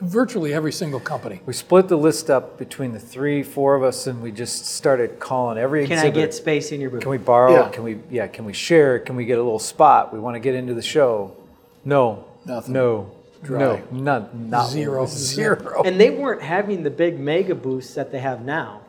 virtually 0.00 0.54
every 0.54 0.70
single 0.70 1.00
company. 1.00 1.40
We 1.46 1.52
split 1.52 1.88
the 1.88 1.96
list 1.96 2.30
up 2.30 2.58
between 2.58 2.92
the 2.92 3.00
three, 3.00 3.42
four 3.42 3.74
of 3.74 3.82
us, 3.82 4.06
and 4.06 4.22
we 4.22 4.30
just 4.32 4.66
started 4.66 5.18
calling 5.18 5.58
every 5.58 5.86
Can 5.86 5.98
I 5.98 6.10
get 6.10 6.32
space 6.32 6.70
in 6.72 6.80
your 6.80 6.90
booth? 6.90 7.00
Can 7.00 7.10
we 7.10 7.18
borrow? 7.18 7.52
Yeah. 7.52 7.68
Can 7.70 7.82
we? 7.84 7.98
Yeah. 8.10 8.28
Can 8.28 8.44
we 8.44 8.52
share? 8.52 8.98
Can 9.00 9.16
we 9.16 9.24
get 9.24 9.38
a 9.38 9.42
little 9.42 9.58
spot? 9.58 10.12
We 10.12 10.20
want 10.20 10.36
to 10.36 10.40
get 10.40 10.54
into 10.54 10.74
the 10.74 10.82
show. 10.82 11.34
No. 11.84 12.24
Nothing. 12.44 12.74
No. 12.74 13.10
Dry. 13.42 13.58
No. 13.58 13.82
None. 13.90 14.50
Not 14.50 14.68
Zero. 14.68 15.06
Zero. 15.08 15.82
And 15.84 16.00
they 16.00 16.10
weren't 16.10 16.42
having 16.42 16.82
the 16.82 16.90
big 16.90 17.18
mega 17.18 17.54
boosts 17.54 17.94
that 17.94 18.10
they 18.10 18.18
have 18.18 18.42
now. 18.44 18.82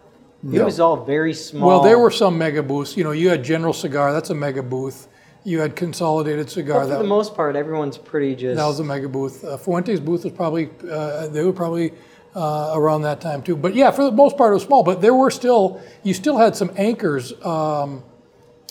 It 0.51 0.63
was 0.63 0.79
all 0.79 1.03
very 1.03 1.33
small. 1.33 1.67
Well, 1.67 1.81
there 1.81 1.99
were 1.99 2.11
some 2.11 2.37
mega 2.37 2.63
booths. 2.63 2.95
You 2.95 3.03
know, 3.03 3.11
you 3.11 3.27
had 3.29 3.43
General 3.43 3.73
Cigar, 3.73 4.13
that's 4.13 4.29
a 4.29 4.35
mega 4.35 4.63
booth. 4.63 5.07
You 5.43 5.59
had 5.59 5.75
Consolidated 5.75 6.49
Cigar, 6.49 6.79
But 6.79 6.83
for 6.83 6.89
that, 6.91 6.97
the 6.99 7.07
most 7.07 7.35
part, 7.35 7.55
everyone's 7.55 7.97
pretty 7.97 8.35
just. 8.35 8.57
that 8.57 8.65
was 8.65 8.79
a 8.79 8.83
mega 8.83 9.09
booth. 9.09 9.43
Uh, 9.43 9.57
Fuente's 9.57 9.99
booth 9.99 10.23
was 10.23 10.33
probably, 10.33 10.69
uh, 10.89 11.27
they 11.27 11.43
were 11.43 11.53
probably 11.53 11.91
uh, 12.35 12.71
around 12.75 13.01
that 13.01 13.19
time 13.19 13.41
too. 13.41 13.55
But 13.55 13.75
yeah, 13.75 13.91
for 13.91 14.03
the 14.03 14.11
most 14.11 14.37
part, 14.37 14.51
it 14.51 14.55
was 14.55 14.63
small. 14.63 14.83
But 14.83 15.01
there 15.01 15.13
were 15.13 15.31
still, 15.31 15.81
you 16.03 16.13
still 16.13 16.37
had 16.37 16.55
some 16.55 16.71
anchors. 16.77 17.33
Um, 17.45 18.03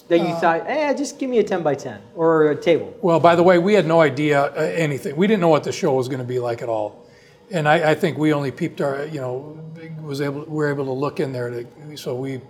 that 0.08 0.18
you 0.20 0.34
thought, 0.36 0.64
eh, 0.66 0.92
just 0.94 1.18
give 1.18 1.28
me 1.28 1.38
a 1.38 1.44
10 1.44 1.62
by 1.62 1.74
10 1.74 2.00
or 2.14 2.50
a 2.50 2.56
table? 2.56 2.96
Well, 3.02 3.20
by 3.20 3.36
the 3.36 3.42
way, 3.42 3.58
we 3.58 3.74
had 3.74 3.86
no 3.86 4.00
idea 4.00 4.44
uh, 4.44 4.54
anything. 4.54 5.16
We 5.16 5.26
didn't 5.26 5.40
know 5.40 5.48
what 5.48 5.64
the 5.64 5.72
show 5.72 5.94
was 5.94 6.08
going 6.08 6.20
to 6.20 6.24
be 6.26 6.38
like 6.38 6.62
at 6.62 6.68
all. 6.68 7.06
And 7.50 7.68
I, 7.68 7.90
I 7.90 7.94
think 7.94 8.18
we 8.18 8.32
only 8.32 8.50
peeped 8.50 8.80
our, 8.80 9.06
you 9.06 9.20
know, 9.20 9.58
was 10.02 10.20
able, 10.20 10.44
we 10.44 10.56
were 10.56 10.70
able 10.70 10.86
to 10.86 10.92
look 10.92 11.20
in 11.20 11.32
there. 11.32 11.50
To, 11.50 11.96
so 11.96 12.14
we, 12.14 12.40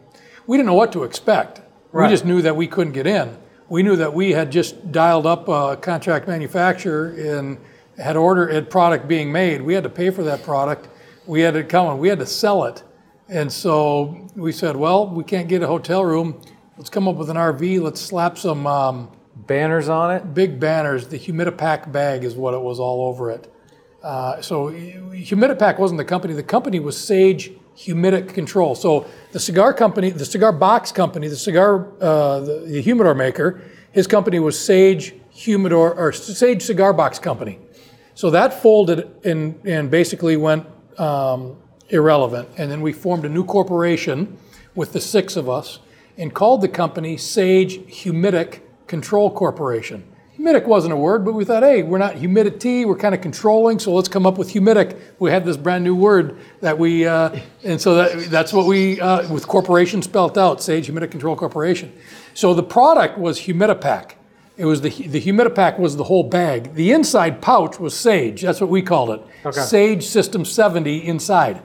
we 0.47 0.57
didn't 0.57 0.67
know 0.67 0.75
what 0.75 0.93
to 0.93 1.03
expect. 1.05 1.61
Right. 1.93 2.07
We 2.07 2.15
just 2.15 2.25
knew 2.25 2.43
that 2.43 2.55
we 2.55 2.67
couldn't 2.67 2.93
get 2.93 3.07
in. 3.07 3.37
We 3.69 3.83
knew 3.83 3.97
that 3.97 4.15
we 4.15 4.31
had 4.31 4.51
just 4.51 4.93
dialed 4.93 5.27
up 5.27 5.49
a 5.49 5.77
contract 5.77 6.27
manufacturer 6.27 7.09
and 7.19 7.59
had 7.99 8.17
ordered 8.17 8.53
had 8.53 8.71
product 8.71 9.09
being 9.09 9.31
made. 9.33 9.61
We 9.63 9.75
had 9.75 9.83
to 9.83 9.91
pay 9.91 10.11
for 10.11 10.23
that 10.23 10.43
product. 10.43 10.89
We 11.27 11.41
had 11.41 11.57
it 11.57 11.69
coming. 11.69 11.99
We 11.99 12.09
had 12.09 12.21
to 12.21 12.27
sell 12.27 12.65
it. 12.65 12.83
And 13.29 13.53
so 13.53 14.27
we 14.35 14.53
said, 14.53 14.77
well, 14.77 15.07
we 15.07 15.23
can't 15.25 15.49
get 15.49 15.63
a 15.63 15.67
hotel 15.67 16.05
room. 16.05 16.41
Let's 16.79 16.91
come 16.91 17.09
up 17.09 17.17
with 17.17 17.29
an 17.29 17.37
RV. 17.37 17.83
Let's 17.83 18.01
slap 18.01 18.39
some 18.39 18.65
um, 18.65 19.11
Banners 19.35 19.89
on 19.89 20.15
it. 20.15 20.33
big 20.33 20.61
banners. 20.61 21.09
The 21.09 21.19
Humidipack 21.19 21.91
bag 21.91 22.23
is 22.23 22.37
what 22.37 22.55
it 22.55 22.61
was 22.61 22.79
all 22.79 23.09
over 23.09 23.33
it. 23.33 23.53
Uh, 24.01 24.41
so 24.41 24.71
Humidipack 24.71 25.81
wasn't 25.81 25.99
the 25.99 26.05
company. 26.05 26.35
The 26.35 26.45
company 26.45 26.79
was 26.79 26.97
Sage 26.97 27.51
Humidic 27.77 28.33
Control. 28.33 28.77
So 28.77 29.09
the 29.33 29.41
cigar 29.41 29.75
company, 29.75 30.11
the 30.11 30.25
cigar 30.25 30.53
box 30.53 30.93
company, 30.93 31.27
the 31.27 31.37
cigar, 31.37 31.93
uh, 32.01 32.41
the, 32.41 32.65
the 32.67 32.81
humidor 32.81 33.15
maker, 33.15 33.61
his 33.91 34.07
company 34.07 34.39
was 34.39 34.57
Sage 34.57 35.15
Humidor 35.31 35.95
or 35.95 36.13
Sage 36.13 36.63
Cigar 36.63 36.93
Box 36.93 37.19
Company. 37.19 37.59
So 38.15 38.31
that 38.31 38.63
folded 38.63 39.25
and, 39.25 39.61
and 39.67 39.91
basically 39.91 40.37
went 40.37 40.65
um, 40.97 41.57
irrelevant. 41.89 42.49
And 42.57 42.71
then 42.71 42.83
we 42.83 42.93
formed 42.93 43.25
a 43.25 43.29
new 43.29 43.45
corporation 43.45 44.39
with 44.77 44.93
the 44.93 45.01
six 45.01 45.35
of 45.35 45.49
us 45.49 45.81
and 46.19 46.35
called 46.35 46.61
the 46.61 46.69
company 46.69 47.17
Sage 47.17 47.79
Humidic 47.87 48.61
Control 48.89 49.31
Corporation. 49.31 50.05
Humidic 50.39 50.67
wasn't 50.67 50.93
a 50.93 50.97
word, 50.97 51.25
but 51.25 51.33
we 51.33 51.45
thought, 51.45 51.63
hey, 51.63 51.83
we're 51.83 51.99
not 51.99 52.15
humidity, 52.15 52.85
we're 52.85 52.97
kind 52.97 53.15
of 53.15 53.21
controlling, 53.21 53.79
so 53.79 53.93
let's 53.93 54.09
come 54.09 54.25
up 54.25 54.39
with 54.39 54.53
humidic. 54.53 54.99
We 55.19 55.31
had 55.31 55.45
this 55.45 55.57
brand 55.57 55.83
new 55.83 55.97
word 55.97 56.39
that 56.61 56.79
we, 56.79 57.07
uh, 57.07 57.41
and 57.65 57.81
so 57.81 57.97
that, 57.97 58.31
that's 58.31 58.53
what 58.53 58.67
we, 58.67 59.01
uh, 59.01 59.33
with 59.33 59.49
corporation 59.49 60.01
spelt 60.01 60.39
out, 60.39 60.63
Sage 60.63 60.89
Humidic 60.89 61.11
Control 61.11 61.35
Corporation. 61.35 61.93
So 62.35 62.55
the 62.55 62.63
product 62.63 63.19
was 63.19 63.41
Humidipack. 63.41 64.13
It 64.57 64.65
was 64.65 64.81
the, 64.81 64.91
the 64.91 65.21
Humidipack 65.21 65.79
was 65.79 65.97
the 65.97 66.05
whole 66.05 66.25
bag. 66.25 66.75
The 66.75 66.93
inside 66.93 67.43
pouch 67.43 67.81
was 67.81 67.97
Sage, 67.97 68.43
that's 68.43 68.61
what 68.61 68.71
we 68.71 68.81
called 68.81 69.11
it. 69.11 69.21
Okay. 69.45 69.61
Sage 69.61 70.05
System 70.05 70.45
70 70.45 71.05
inside. 71.05 71.63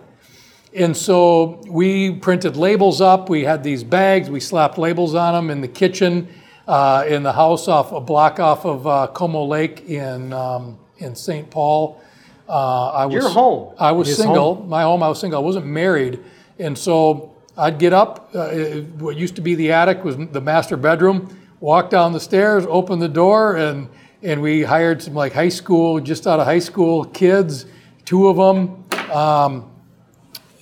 And 0.75 0.97
so 0.97 1.61
we 1.67 2.11
printed 2.15 2.57
labels 2.57 2.99
up. 2.99 3.29
We 3.29 3.43
had 3.43 3.63
these 3.63 3.83
bags. 3.83 4.29
We 4.29 4.39
slapped 4.39 4.77
labels 4.77 5.13
on 5.13 5.33
them 5.33 5.49
in 5.51 5.61
the 5.61 5.67
kitchen, 5.67 6.27
uh, 6.67 7.05
in 7.07 7.21
the 7.21 7.31
house 7.33 7.67
off 7.67 7.91
a 7.91 8.01
block 8.01 8.39
off 8.39 8.65
of 8.65 8.87
uh, 8.87 9.07
Como 9.13 9.43
Lake 9.43 9.87
in 9.87 10.33
um, 10.33 10.79
in 10.97 11.15
St. 11.15 11.49
Paul. 11.51 12.01
Uh, 12.49 12.89
I 12.89 13.05
was 13.05 13.13
Your 13.13 13.29
home. 13.29 13.75
I 13.79 13.91
was 13.91 14.07
His 14.07 14.17
single. 14.17 14.55
My 14.65 14.81
home. 14.81 15.03
I 15.03 15.09
was 15.09 15.19
single. 15.19 15.39
I 15.39 15.43
wasn't 15.43 15.65
married, 15.67 16.19
and 16.57 16.77
so 16.77 17.35
I'd 17.55 17.77
get 17.77 17.93
up. 17.93 18.31
Uh, 18.33 18.47
it- 18.51 18.85
what 18.95 19.15
used 19.15 19.35
to 19.35 19.41
be 19.41 19.53
the 19.55 19.71
attic 19.71 20.03
was 20.03 20.17
the 20.17 20.41
master 20.41 20.75
bedroom. 20.75 21.37
Walk 21.59 21.89
down 21.91 22.11
the 22.13 22.19
stairs, 22.19 22.65
open 22.67 22.97
the 22.99 23.07
door, 23.07 23.57
and 23.57 23.87
and 24.23 24.41
we 24.41 24.63
hired 24.63 25.01
some 25.03 25.13
like 25.13 25.33
high 25.33 25.49
school, 25.49 25.99
just 25.99 26.25
out 26.25 26.39
of 26.39 26.45
high 26.47 26.59
school 26.59 27.05
kids, 27.05 27.65
two 28.05 28.27
of 28.27 28.37
them. 28.37 28.83
Um, 29.11 29.69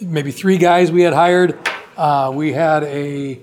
maybe 0.01 0.31
three 0.31 0.57
guys 0.57 0.91
we 0.91 1.01
had 1.03 1.13
hired. 1.13 1.57
Uh, 1.95 2.31
we 2.33 2.53
had 2.53 2.83
a 2.83 3.39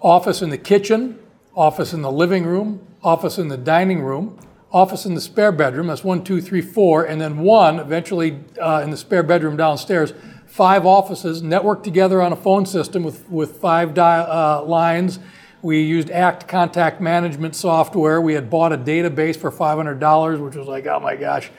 office 0.00 0.42
in 0.42 0.50
the 0.50 0.58
kitchen, 0.58 1.18
office 1.54 1.92
in 1.92 2.02
the 2.02 2.12
living 2.12 2.44
room, 2.44 2.86
office 3.02 3.38
in 3.38 3.48
the 3.48 3.56
dining 3.56 4.00
room, 4.00 4.38
office 4.72 5.04
in 5.04 5.14
the 5.14 5.20
spare 5.20 5.52
bedroom. 5.52 5.88
That's 5.88 6.04
one, 6.04 6.22
two, 6.22 6.40
three, 6.40 6.60
four, 6.60 7.04
and 7.04 7.20
then 7.20 7.38
one 7.38 7.78
eventually 7.78 8.40
uh, 8.60 8.82
in 8.84 8.90
the 8.90 8.96
spare 8.96 9.22
bedroom 9.22 9.56
downstairs. 9.56 10.12
Five 10.46 10.86
offices 10.86 11.42
networked 11.42 11.82
together 11.82 12.22
on 12.22 12.32
a 12.32 12.36
phone 12.36 12.64
system 12.66 13.02
with 13.02 13.28
with 13.28 13.56
five 13.56 13.94
di- 13.94 14.20
uh, 14.20 14.62
lines. 14.62 15.18
We 15.62 15.80
used 15.80 16.10
ACT 16.10 16.46
contact 16.46 17.00
management 17.00 17.56
software. 17.56 18.20
We 18.20 18.34
had 18.34 18.50
bought 18.50 18.74
a 18.74 18.76
database 18.76 19.34
for 19.34 19.50
$500, 19.50 20.38
which 20.38 20.56
was 20.56 20.68
like, 20.68 20.86
oh 20.86 21.00
my 21.00 21.16
gosh. 21.16 21.50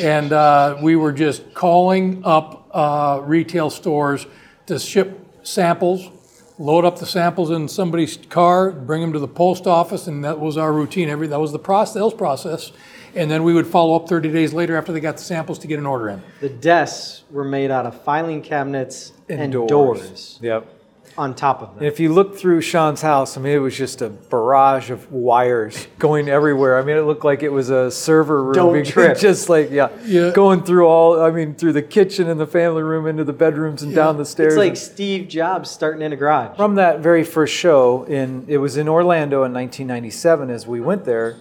And 0.00 0.32
uh, 0.32 0.78
we 0.82 0.96
were 0.96 1.12
just 1.12 1.54
calling 1.54 2.22
up 2.24 2.61
uh, 2.72 3.20
retail 3.24 3.70
stores 3.70 4.26
to 4.66 4.78
ship 4.78 5.18
samples, 5.42 6.10
load 6.58 6.84
up 6.84 6.98
the 6.98 7.06
samples 7.06 7.50
in 7.50 7.68
somebody's 7.68 8.16
car, 8.28 8.70
bring 8.70 9.00
them 9.00 9.12
to 9.12 9.18
the 9.18 9.28
post 9.28 9.66
office, 9.66 10.06
and 10.06 10.24
that 10.24 10.38
was 10.40 10.56
our 10.56 10.72
routine. 10.72 11.08
Every 11.08 11.26
that 11.26 11.40
was 11.40 11.52
the 11.52 11.58
process, 11.58 11.94
sales 11.94 12.14
process. 12.14 12.72
And 13.14 13.30
then 13.30 13.42
we 13.42 13.52
would 13.52 13.66
follow 13.66 13.94
up 13.94 14.08
30 14.08 14.32
days 14.32 14.54
later 14.54 14.74
after 14.76 14.90
they 14.90 15.00
got 15.00 15.18
the 15.18 15.22
samples 15.22 15.58
to 15.60 15.66
get 15.66 15.78
an 15.78 15.84
order 15.84 16.08
in. 16.08 16.22
The 16.40 16.48
desks 16.48 17.24
were 17.30 17.44
made 17.44 17.70
out 17.70 17.84
of 17.84 18.00
filing 18.02 18.40
cabinets 18.40 19.12
and, 19.28 19.52
doors. 19.52 19.68
doors 19.68 20.38
Yep. 20.40 20.71
On 21.18 21.34
top 21.34 21.60
of 21.62 21.68
And 21.72 21.78
them. 21.80 21.84
if 21.86 22.00
you 22.00 22.12
look 22.12 22.38
through 22.38 22.60
Sean's 22.62 23.02
house, 23.02 23.36
I 23.36 23.40
mean, 23.40 23.52
it 23.54 23.58
was 23.58 23.76
just 23.76 24.00
a 24.00 24.08
barrage 24.08 24.90
of 24.90 25.12
wires 25.12 25.86
going 25.98 26.28
everywhere. 26.28 26.78
I 26.78 26.82
mean, 26.82 26.96
it 26.96 27.02
looked 27.02 27.24
like 27.24 27.42
it 27.42 27.50
was 27.52 27.68
a 27.70 27.90
server 27.90 28.42
room. 28.42 28.54
Don't 28.54 28.86
trip. 28.86 29.18
Just 29.18 29.48
like, 29.50 29.70
yeah, 29.70 29.90
Yeah. 30.04 30.30
going 30.32 30.62
through 30.62 30.86
all, 30.86 31.20
I 31.20 31.30
mean, 31.30 31.54
through 31.54 31.74
the 31.74 31.82
kitchen 31.82 32.28
and 32.30 32.40
the 32.40 32.46
family 32.46 32.82
room 32.82 33.06
into 33.06 33.24
the 33.24 33.32
bedrooms 33.34 33.82
and 33.82 33.94
down 33.94 34.16
the 34.16 34.24
stairs. 34.24 34.54
It's 34.54 34.58
like 34.58 34.76
Steve 34.76 35.28
Jobs 35.28 35.70
starting 35.70 36.00
in 36.02 36.12
a 36.12 36.16
garage. 36.16 36.56
From 36.56 36.76
that 36.76 37.00
very 37.00 37.24
first 37.24 37.52
show, 37.54 38.04
in 38.04 38.46
it 38.48 38.56
was 38.58 38.76
in 38.78 38.88
Orlando 38.88 39.44
in 39.44 39.52
1997. 39.52 40.48
As 40.50 40.66
we 40.66 40.80
went 40.80 41.04
there, 41.04 41.36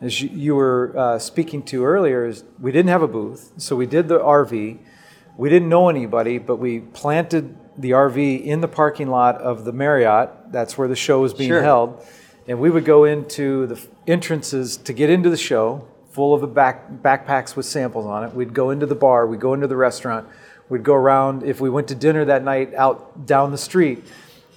as 0.00 0.20
you, 0.20 0.28
you 0.30 0.54
were 0.56 0.92
uh, 0.96 1.18
speaking 1.20 1.62
to 1.64 1.84
earlier, 1.84 2.26
is 2.26 2.42
we 2.60 2.72
didn't 2.72 2.88
have 2.90 3.02
a 3.02 3.08
booth, 3.08 3.52
so 3.56 3.76
we 3.76 3.86
did 3.86 4.08
the 4.08 4.18
RV. 4.18 4.78
We 5.36 5.48
didn't 5.48 5.68
know 5.68 5.88
anybody, 5.88 6.38
but 6.38 6.56
we 6.56 6.80
planted 6.80 7.56
the 7.82 7.90
RV 7.90 8.44
in 8.44 8.60
the 8.60 8.68
parking 8.68 9.08
lot 9.08 9.36
of 9.42 9.64
the 9.64 9.72
Marriott. 9.72 10.30
That's 10.50 10.78
where 10.78 10.88
the 10.88 10.96
show 10.96 11.20
was 11.20 11.34
being 11.34 11.50
Sure. 11.50 11.62
held, 11.62 12.02
and 12.48 12.58
we 12.58 12.70
would 12.70 12.84
go 12.84 13.04
into 13.04 13.66
the 13.66 13.80
entrances 14.06 14.76
to 14.78 14.92
get 14.92 15.10
into 15.10 15.28
the 15.28 15.36
show, 15.36 15.82
full 16.10 16.32
of 16.32 16.40
the 16.40 16.46
back 16.46 16.90
backpacks 17.02 17.56
with 17.56 17.66
samples 17.66 18.06
on 18.06 18.24
it. 18.24 18.34
We'd 18.34 18.54
go 18.54 18.70
into 18.70 18.86
the 18.86 18.94
bar. 18.94 19.26
We'd 19.26 19.40
go 19.40 19.52
into 19.54 19.66
the 19.66 19.76
restaurant. 19.76 20.26
We'd 20.68 20.82
go 20.84 20.94
around. 20.94 21.42
If 21.42 21.60
we 21.60 21.68
went 21.70 21.88
to 21.88 21.94
dinner 21.94 22.24
that 22.26 22.44
night 22.44 22.72
out 22.74 23.26
down 23.26 23.50
the 23.50 23.58
street, 23.58 24.04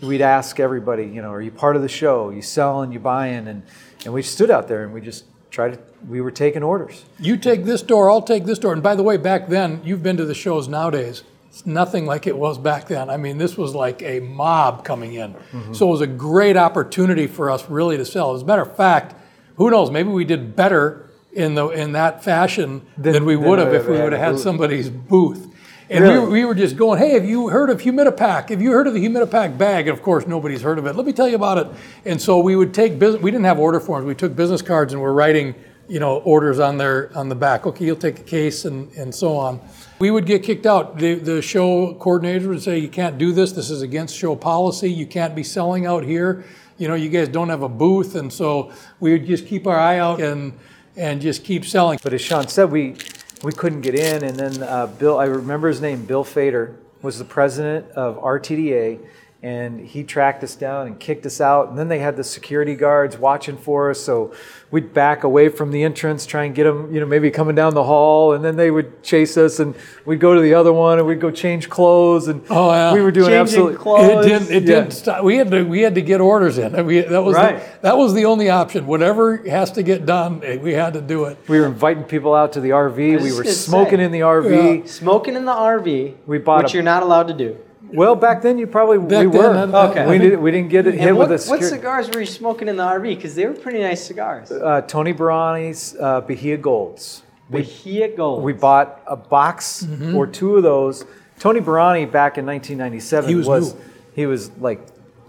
we'd 0.02 0.22
ask 0.22 0.60
everybody, 0.60 1.06
you 1.06 1.22
know, 1.22 1.32
are 1.32 1.42
you 1.42 1.52
part 1.52 1.76
of 1.76 1.82
the 1.82 1.90
show? 1.90 2.28
Are 2.30 2.34
you 2.34 2.42
selling? 2.42 2.92
You 2.92 3.00
buying? 3.00 3.48
And 3.48 3.64
and 4.06 4.14
we 4.14 4.22
stood 4.22 4.52
out 4.52 4.68
there 4.68 4.84
and 4.84 4.94
we 4.94 5.02
just 5.02 5.26
tried 5.50 5.74
to. 5.74 5.80
We 6.08 6.22
were 6.22 6.32
taking 6.32 6.62
orders. 6.62 7.06
You 7.20 7.38
take 7.38 7.66
this 7.66 7.82
door, 7.82 8.12
I'll 8.12 8.22
take 8.22 8.46
this 8.46 8.60
door. 8.60 8.72
And 8.74 8.84
by 8.84 8.94
the 8.96 9.02
way, 9.04 9.18
back 9.18 9.48
then, 9.48 9.82
you've 9.84 10.04
been 10.04 10.18
to 10.18 10.26
the 10.26 10.36
shows 10.36 10.68
nowadays. 10.68 11.24
It's 11.56 11.66
nothing 11.66 12.06
like 12.06 12.28
it 12.28 12.38
was 12.38 12.58
back 12.58 12.90
then. 12.90 13.10
I 13.10 13.16
mean, 13.16 13.38
this 13.38 13.56
was 13.58 13.74
like 13.74 14.02
a 14.02 14.20
mob 14.20 14.84
coming 14.84 15.14
in. 15.14 15.34
So 15.74 15.88
it 15.88 15.92
was 15.92 16.02
a 16.02 16.08
great 16.08 16.58
opportunity 16.58 17.28
for 17.28 17.50
us 17.50 17.70
really 17.70 17.96
to 17.96 18.04
sell. 18.04 18.36
As 18.36 18.42
a 18.42 18.46
matter 18.46 18.64
of 18.64 18.76
fact, 18.76 19.16
who 19.56 19.72
knows, 19.72 19.90
maybe 19.90 20.10
we 20.10 20.26
did 20.26 20.54
better 20.58 21.10
in 21.32 21.56
the 21.56 21.70
in 21.70 21.94
that 21.94 22.26
fashion 22.26 22.86
than, 22.98 23.14
Than- 23.14 23.26
we 23.26 23.38
would 23.38 23.60
have 23.60 23.74
if 23.74 23.86
we 23.88 23.94
we 23.94 24.02
would 24.02 24.12
have 24.12 24.34
had 24.34 24.38
somebody's 24.40 24.90
booth. 24.90 25.48
And 25.90 26.04
we, 26.04 26.10
Really? 26.10 26.20
were, 26.26 26.30
we 26.30 26.44
were 26.46 26.56
just 26.56 26.76
going, 26.76 27.00
hey, 27.00 27.12
have 27.12 27.24
you 27.24 27.48
heard 27.48 27.70
of 27.70 27.80
Humidipack? 27.84 28.50
Have 28.50 28.62
you 28.62 28.72
heard 28.72 28.88
of 28.88 28.94
the 28.94 29.00
Humidipack 29.08 29.58
bag? 29.58 29.88
And 29.88 29.98
of 29.98 30.04
course, 30.04 30.28
nobody's 30.28 30.62
heard 30.62 30.78
of 30.78 30.86
it. 30.88 30.96
Let 30.98 31.06
me 31.06 31.14
tell 31.14 31.30
you 31.30 31.36
about 31.38 31.58
it. 31.58 31.68
And 32.04 32.22
so 32.22 32.40
we 32.40 32.58
would 32.58 32.74
take 32.74 33.00
business. 33.00 33.22
We 33.24 33.32
didn't 33.32 33.46
have 33.46 33.60
order 33.60 33.80
forms. 33.80 34.06
We 34.06 34.16
took 34.16 34.36
business 34.36 34.62
cards 34.62 34.92
and 34.92 35.02
we're 35.02 35.14
writing, 35.14 35.56
you 35.88 36.02
know, 36.02 36.18
orders 36.18 36.60
on 36.60 36.78
their 36.78 37.16
on 37.18 37.30
the 37.30 37.36
back. 37.36 37.66
Okay, 37.66 37.86
you'll 37.86 37.96
take 37.96 38.20
a 38.20 38.24
case 38.24 38.66
and 38.66 38.92
and 38.98 39.16
so 39.16 39.38
on. 39.38 39.62
We 39.98 40.12
would 40.12 40.26
get 40.26 40.44
kicked 40.44 40.66
out. 40.66 40.98
The 40.98 41.16
the 41.16 41.42
show 41.42 41.94
coordinator 41.96 42.50
would 42.50 42.62
say, 42.62 42.80
you 42.80 42.90
can't 42.90 43.18
do 43.18 43.32
this. 43.32 43.54
This 43.54 43.70
is 43.70 43.82
against 43.82 44.16
show 44.16 44.36
policy. 44.36 44.92
You 44.92 45.06
can't 45.06 45.34
be 45.34 45.44
selling 45.44 45.86
out 45.86 46.04
here. 46.04 46.44
You 46.78 46.90
know, 46.90 46.96
you 46.96 47.10
guys 47.10 47.30
don't 47.30 47.48
have 47.48 47.62
a 47.62 47.70
booth. 47.70 48.16
And 48.16 48.32
so 48.32 48.74
we 49.00 49.14
would 49.14 49.26
just 49.26 49.48
keep 49.48 49.66
our 49.66 49.80
eye 49.80 50.00
out 50.00 50.20
and 50.22 50.54
and 50.98 51.22
just 51.22 51.46
keep 51.46 51.66
selling. 51.66 52.00
But 52.04 52.14
as 52.14 52.22
Sean 52.22 52.48
said, 52.50 52.72
we 52.72 52.98
we 53.42 53.54
couldn't 53.54 53.82
get 53.82 53.96
in. 53.96 54.24
And 54.24 54.36
then 54.36 54.64
uh, 54.64 54.88
Bill, 54.88 55.18
I 55.18 55.26
remember 55.26 55.70
his 55.70 55.80
name, 55.80 56.06
Bill 56.06 56.26
Fader, 56.26 56.76
was 57.02 57.18
the 57.18 57.26
president 57.26 57.90
of 57.92 58.18
RTDA, 58.18 59.00
and 59.44 59.80
he 59.80 60.04
tracked 60.04 60.44
us 60.44 60.56
down 60.56 60.88
and 60.88 61.00
kicked 61.00 61.26
us 61.26 61.40
out. 61.40 61.70
And 61.70 61.78
then 61.78 61.88
they 61.88 62.00
had 62.00 62.18
the 62.18 62.24
security 62.24 62.76
guards 62.76 63.18
watching 63.18 63.58
for 63.58 63.92
us, 63.92 64.02
so 64.02 64.34
we'd 64.76 64.94
back 64.94 65.24
away 65.24 65.48
from 65.48 65.72
the 65.72 65.82
entrance, 65.86 66.26
try 66.26 66.44
and 66.44 66.54
get 66.54 66.66
them, 66.66 66.94
you 66.94 67.00
know, 67.00 67.06
maybe 67.06 67.32
coming 67.32 67.56
down 67.56 67.74
the 67.74 67.84
hall, 67.86 68.34
and 68.34 68.44
then 68.44 68.58
they 68.58 68.70
would 68.70 69.02
chase 69.04 69.38
us, 69.38 69.62
and 69.62 69.74
we'd 70.04 70.20
go 70.20 70.34
to 70.36 70.42
the 70.42 70.54
other 70.54 70.74
one, 70.74 70.98
and 71.00 71.08
we'd 71.08 71.22
go 71.22 71.32
change 71.32 71.70
clothes, 71.70 72.28
and 72.28 72.42
Oh, 72.50 72.70
yeah. 72.74 72.94
we 72.94 73.00
were 73.02 73.10
doing 73.10 73.28
Changing 73.28 73.40
absolutely. 73.40 73.78
clothes. 73.78 74.26
It 74.26 74.28
didn't. 74.30 74.52
It 74.52 74.64
Yeah. 74.64 74.76
didn't 74.82 74.92
stop. 74.92 75.24
We 75.24 75.38
had 75.38 75.50
to. 75.52 75.64
We 75.64 75.80
had 75.80 75.96
to 75.96 76.02
get 76.02 76.20
orders 76.20 76.58
in. 76.58 76.76
I 76.76 76.84
mean, 76.84 77.06
that 77.10 77.24
was 77.24 77.36
Right. 77.38 77.58
the, 77.60 77.82
that 77.84 77.98
was 77.98 78.14
the 78.14 78.26
only 78.26 78.50
option. 78.50 78.86
Whatever 78.86 79.38
has 79.48 79.72
to 79.72 79.82
get 79.82 80.06
done, 80.06 80.42
eh, 80.44 80.58
we 80.62 80.74
had 80.74 80.94
to 80.96 81.00
do 81.02 81.24
it. 81.24 81.38
We 81.48 81.58
were 81.58 81.68
inviting 81.68 82.04
people 82.04 82.36
out 82.36 82.52
to 82.54 82.60
the 82.60 82.72
RV. 82.74 83.16
We 83.24 83.32
were 83.32 83.46
smoking 83.46 84.00
say. 84.00 84.04
in 84.04 84.12
the 84.12 84.24
RV. 84.24 84.90
Smoking 84.90 85.38
in 85.38 85.46
the 85.46 85.54
RV, 85.54 86.16
We 86.28 86.38
bought 86.38 86.64
which 86.64 86.74
a- 86.74 86.76
you're 86.76 86.84
not 86.84 87.02
allowed 87.02 87.30
to 87.30 87.34
do. 87.34 87.56
Well, 87.96 88.16
back 88.16 88.42
then 88.42 88.58
you 88.58 88.68
probably 88.68 88.98
Back 89.00 89.26
we 89.26 89.32
then, 89.32 89.32
were. 89.34 89.66
that- 89.68 89.90
Okay. 89.92 90.08
We 90.08 90.18
didn't 90.18 90.42
we 90.42 90.52
didn't 90.52 90.70
get 90.70 90.88
it 90.88 90.94
hit 90.96 91.16
what, 91.16 91.30
with 91.30 91.46
a 91.46 91.50
what 91.50 91.64
cigars 91.64 92.10
were 92.10 92.20
you 92.20 92.26
smoking 92.26 92.68
in 92.68 92.76
the 92.78 92.84
RV? 92.84 93.16
Because 93.16 93.36
they 93.36 93.46
were 93.46 93.54
pretty 93.54 93.80
nice 93.82 94.04
cigars. 94.06 94.52
uh, 94.52 94.82
Tony 94.82 95.14
Borhani's 95.14 95.96
uh, 96.00 96.22
Bahia 96.22 96.58
Golds. 96.58 97.24
Bahia 97.50 98.08
Golds. 98.16 98.44
We 98.44 98.54
bought 98.54 99.02
a 99.08 99.16
box 99.16 99.84
Mm-hmm. 99.84 100.16
or 100.16 100.28
two 100.28 100.56
of 100.58 100.64
those. 100.64 101.06
Tony 101.40 101.60
Barani 101.60 102.10
back 102.10 102.38
in 102.38 102.46
1997 102.46 103.30
He 103.30 103.36
was 103.36 103.74
new. 103.76 103.82
he 104.16 104.26
was 104.26 104.50
like 104.58 104.80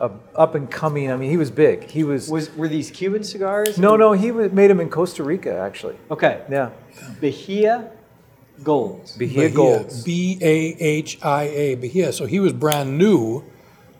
a, 0.00 0.10
up 0.34 0.54
and 0.54 0.70
coming. 0.70 1.10
I 1.10 1.16
mean, 1.16 1.30
he 1.30 1.36
was 1.36 1.50
big. 1.50 1.90
He 1.90 2.04
was, 2.04 2.30
was 2.30 2.54
were 2.56 2.68
these 2.68 2.90
Cuban 2.90 3.24
cigars? 3.24 3.76
no, 3.76 3.96
no. 3.96 4.12
He 4.12 4.30
was, 4.30 4.52
made 4.52 4.68
them 4.70 4.78
in 4.80 4.88
Costa 4.88 5.22
Rica 5.24 5.54
actually. 5.58 5.96
Okay. 6.10 6.42
Yeah, 6.50 6.70
Bahia 7.20 7.90
Golds. 8.62 9.16
Bahia, 9.16 9.50
Golds. 9.50 10.02
B 10.04 10.38
A 10.40 10.76
H 10.78 11.18
I 11.22 11.42
A, 11.44 11.74
Bahia. 11.76 12.12
So 12.12 12.26
he 12.26 12.40
was 12.40 12.52
brand 12.52 12.96
new, 12.98 13.44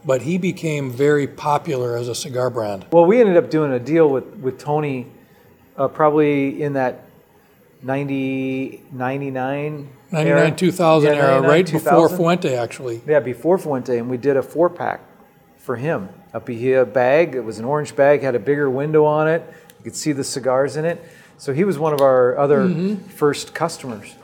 but 0.05 0.23
he 0.23 0.39
became 0.39 0.91
very 0.91 1.27
popular 1.27 1.97
as 1.97 2.09
a 2.09 2.15
cigar 2.15 2.51
brand. 2.51 2.87
Well, 2.93 3.05
we 3.07 3.21
ended 3.21 3.37
up 3.37 3.51
doing 3.51 3.73
a 3.73 3.79
deal 3.79 4.09
with 4.09 4.25
with 4.37 4.59
Tony, 4.59 5.07
uh, 5.77 5.89
probably 5.89 6.63
in 6.63 6.73
that 6.75 7.05
90, 7.83 8.83
99 8.93 9.89
99 10.13 10.27
era. 10.39 10.51
2000 10.51 11.11
Yeah, 11.13 11.17
era, 11.19 11.27
99, 11.43 11.51
right 11.51 11.73
before 11.73 12.09
Fuente, 12.09 12.55
actually. 12.57 13.01
Yeah, 13.07 13.21
before 13.21 13.59
Fuente, 13.59 13.99
and 13.99 14.09
we 14.09 14.17
did 14.17 14.37
a 14.37 14.43
four 14.43 14.71
pack 14.71 15.01
for 15.59 15.77
him. 15.77 16.09
A 16.33 16.41
Bahia 16.41 16.85
bag. 16.85 17.35
It 17.35 17.41
was 17.45 17.59
an 17.59 17.65
orange 17.65 17.97
bag, 17.97 18.23
had 18.23 18.35
a 18.35 18.39
bigger 18.39 18.71
window 18.71 19.05
on 19.05 19.29
it. 19.29 19.43
You 19.79 19.85
could 19.85 19.97
see 19.97 20.13
the 20.13 20.25
cigars 20.25 20.77
in 20.77 20.85
it. 20.85 21.03
So 21.39 21.53
he 21.53 21.65
was 21.65 21.79
one 21.79 21.93
of 21.93 22.01
our 22.01 22.37
other 22.39 22.61
Mm-hmm. 22.61 23.09
first 23.09 23.55
customers. 23.55 24.15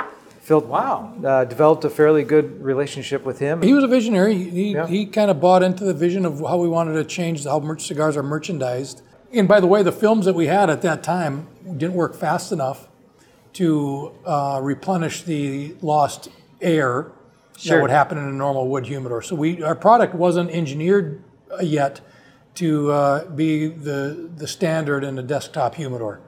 Phil, 0.43 0.61
Wow. 0.61 1.13
uh, 1.25 1.45
developed 1.45 1.85
a 1.85 1.91
fairly 1.91 2.25
good 2.25 2.61
relationship 2.63 3.25
with 3.25 3.39
him. 3.39 3.63
He 3.63 3.73
was 3.73 3.85
a 3.85 3.89
visionary. 3.89 4.35
He, 4.35 4.51
he, 4.51 4.73
Yeah. 4.73 4.87
he 4.89 5.07
kind 5.07 5.31
of 5.31 5.41
bought 5.41 5.63
into 5.63 5.85
the 5.85 5.95
vision 5.95 6.27
of 6.27 6.41
how 6.41 6.57
we 6.59 6.69
wanted 6.69 6.95
to 6.95 7.05
change 7.05 7.45
how 7.45 7.61
merch 7.61 7.87
cigars 7.87 8.17
are 8.17 8.25
merchandised. 8.25 9.03
And 9.33 9.47
by 9.47 9.61
the 9.61 9.69
way, 9.69 9.85
the 9.85 9.93
films 9.93 10.27
that 10.27 10.35
we 10.35 10.49
had 10.49 10.69
at 10.69 10.83
that 10.83 11.03
time 11.05 11.47
didn't 11.65 11.95
work 11.95 12.15
fast 12.17 12.51
enough 12.51 12.89
to 13.55 14.13
uh, 14.27 14.59
replenish 14.63 15.23
the 15.23 15.77
lost 15.81 16.29
air 16.61 17.13
Sure. 17.57 17.77
that 17.77 17.83
would 17.83 17.91
happen 17.91 18.19
in 18.19 18.25
a 18.25 18.33
normal 18.33 18.67
wood 18.67 18.87
humidor. 18.87 19.23
So 19.23 19.37
we 19.37 19.63
our 19.63 19.77
product 19.77 20.15
wasn't 20.15 20.51
engineered 20.51 21.23
uh, 21.53 21.63
yet 21.63 22.01
to 22.57 22.91
uh, 22.91 23.25
be 23.27 23.69
the 23.69 24.29
the 24.37 24.49
standard 24.49 25.05
in 25.05 25.19
a 25.19 25.23
desktop 25.23 25.75
humidor, 25.77 26.21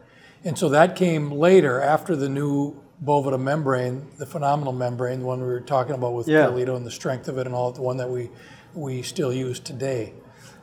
and 0.45 0.57
so 0.59 0.69
that 0.69 0.95
came 0.97 1.33
later 1.33 1.81
after 1.81 2.15
the 2.15 2.29
new 2.29 2.77
Boveda 3.03 3.41
membrane, 3.41 4.07
the 4.19 4.27
phenomenal 4.27 4.73
membrane, 4.73 5.21
the 5.21 5.27
one 5.27 5.41
we 5.41 5.47
were 5.47 5.61
talking 5.61 5.95
about 5.95 6.15
with 6.15 6.29
Yeah. 6.29 6.47
Carlito 6.47 6.77
and 6.77 6.87
the 6.87 6.91
strength 6.91 7.29
of 7.29 7.39
it 7.39 7.47
and 7.47 7.55
all, 7.55 7.73
the 7.73 7.83
one 7.83 7.97
that 7.99 8.11
we 8.11 8.31
we 8.75 9.03
still 9.03 9.33
use 9.33 9.61
today. 9.61 10.13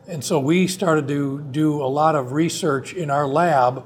And 0.08 0.24
so 0.24 0.40
we 0.40 0.68
started 0.68 1.08
to 1.08 1.40
do 1.52 1.82
a 1.82 1.88
lot 1.88 2.16
of 2.16 2.34
research 2.34 2.94
in 2.94 3.10
our 3.10 3.28
lab, 3.28 3.86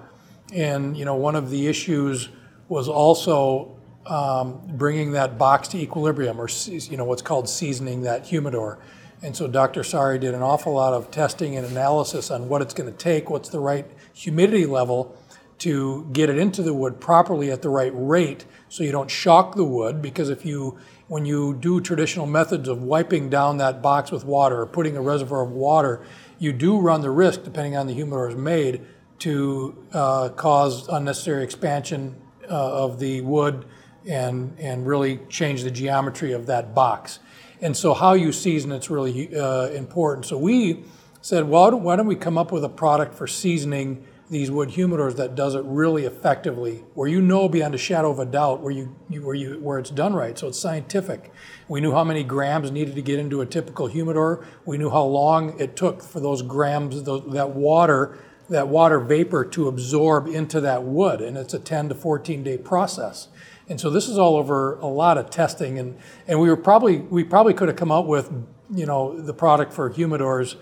and 0.53 0.97
you 0.97 1.05
know 1.05 1.15
one 1.15 1.35
of 1.35 1.49
the 1.49 1.67
issues 1.67 2.29
was 2.67 2.87
also 2.87 3.77
um, 4.07 4.61
bringing 4.73 5.11
that 5.11 5.37
box 5.37 5.67
to 5.69 5.77
equilibrium, 5.77 6.39
or 6.39 6.47
you 6.67 6.97
know 6.97 7.05
what's 7.05 7.21
called 7.21 7.49
seasoning 7.49 8.01
that 8.03 8.25
humidor. 8.25 8.79
And 9.21 9.35
so 9.35 9.47
Dr. 9.47 9.83
Sari 9.83 10.19
did 10.19 10.33
an 10.35 10.41
awful 10.41 10.73
lot 10.73 10.93
of 10.93 11.09
testing 11.09 11.55
and 11.55 11.65
analysis 11.65 12.29
on 12.29 12.47
what 12.47 12.61
it's 12.61 12.73
going 12.73 12.91
to 12.91 12.97
take, 12.97 13.29
what's 13.29 13.49
the 13.49 13.59
right 13.59 13.85
humidity 14.13 14.65
level 14.65 15.17
to 15.59 16.09
get 16.11 16.29
it 16.29 16.37
into 16.37 16.61
the 16.61 16.73
wood 16.73 16.99
properly 16.99 17.51
at 17.51 17.61
the 17.61 17.69
right 17.69 17.91
rate, 17.95 18.45
so 18.69 18.83
you 18.83 18.91
don't 18.91 19.09
shock 19.09 19.55
the 19.55 19.63
wood. 19.63 20.01
Because 20.01 20.29
if 20.29 20.45
you 20.45 20.77
when 21.07 21.25
you 21.25 21.53
do 21.53 21.79
traditional 21.79 22.25
methods 22.25 22.67
of 22.67 22.81
wiping 22.81 23.29
down 23.29 23.57
that 23.57 23.81
box 23.81 24.11
with 24.11 24.25
water 24.25 24.61
or 24.61 24.65
putting 24.65 24.97
a 24.97 25.01
reservoir 25.01 25.43
of 25.43 25.51
water, 25.51 26.03
you 26.39 26.51
do 26.51 26.79
run 26.79 27.01
the 27.01 27.11
risk, 27.11 27.43
depending 27.43 27.77
on 27.77 27.85
the 27.87 27.93
humidor 27.93 28.27
is 28.29 28.35
made, 28.35 28.81
to 29.19 29.77
uh, 29.93 30.29
cause 30.29 30.87
unnecessary 30.87 31.43
expansion 31.43 32.15
uh, 32.49 32.83
of 32.83 32.99
the 32.99 33.21
wood 33.21 33.65
and, 34.07 34.55
and 34.59 34.85
really 34.85 35.19
change 35.29 35.63
the 35.63 35.71
geometry 35.71 36.31
of 36.31 36.47
that 36.47 36.73
box. 36.75 37.19
And 37.61 37.77
so, 37.77 37.93
how 37.93 38.13
you 38.13 38.31
season 38.31 38.71
it's 38.71 38.89
really 38.89 39.35
uh, 39.35 39.67
important. 39.69 40.25
So, 40.25 40.37
we 40.37 40.83
said, 41.21 41.47
well, 41.47 41.63
why 41.63 41.69
don't- 41.69 41.83
why 41.83 41.95
don't 41.95 42.07
we 42.07 42.15
come 42.15 42.37
up 42.37 42.51
with 42.51 42.63
a 42.63 42.69
product 42.69 43.15
for 43.15 43.27
seasoning 43.27 44.05
these 44.29 44.49
wood 44.49 44.69
humidors 44.69 45.15
that 45.17 45.35
does 45.35 45.53
it 45.53 45.63
really 45.65 46.05
effectively, 46.05 46.83
where 46.95 47.07
you 47.07 47.21
know 47.21 47.47
beyond 47.47 47.75
a 47.75 47.77
shadow 47.77 48.09
of 48.09 48.19
a 48.19 48.25
doubt 48.25 48.61
where 48.61 48.71
you, 48.71 48.95
you 49.09 49.23
where 49.23 49.35
you 49.35 49.59
where 49.59 49.77
it's 49.77 49.91
done 49.91 50.13
right. 50.13 50.37
So 50.37 50.47
it's 50.47 50.59
scientific. 50.59 51.31
We 51.67 51.79
knew 51.79 51.91
how 51.91 52.03
many 52.03 52.23
grams 52.23 52.71
needed 52.71 52.95
to 52.95 53.01
get 53.01 53.19
into 53.19 53.41
a 53.41 53.45
typical 53.45 53.87
humidor. 53.87 54.45
We 54.65 54.77
knew 54.77 54.89
how 54.89 55.03
long 55.03 55.59
it 55.59 55.75
took 55.75 56.01
for 56.01 56.19
those 56.19 56.41
grams, 56.41 57.03
those, 57.03 57.23
that 57.33 57.51
water, 57.51 58.17
that 58.49 58.67
water 58.67 58.99
vapor 58.99 59.45
to 59.45 59.67
absorb 59.67 60.27
into 60.27 60.59
that 60.61 60.83
wood, 60.83 61.21
and 61.21 61.37
it's 61.37 61.53
a 61.53 61.59
10 61.59 61.89
to 61.89 61.95
14 61.95 62.43
day 62.43 62.57
process. 62.57 63.27
And 63.67 63.79
so 63.79 63.89
this 63.89 64.07
is 64.07 64.17
all 64.17 64.37
over 64.37 64.75
a 64.75 64.87
lot 64.87 65.17
of 65.17 65.29
testing, 65.29 65.77
and, 65.77 65.97
and 66.27 66.39
we 66.39 66.49
were 66.49 66.57
probably 66.57 66.97
we 66.97 67.23
probably 67.23 67.53
could 67.53 67.67
have 67.67 67.77
come 67.77 67.91
out 67.91 68.07
with 68.07 68.31
you 68.73 68.87
know 68.87 69.19
the 69.19 69.33
product 69.33 69.71
for 69.71 69.91
humidors 69.91 70.55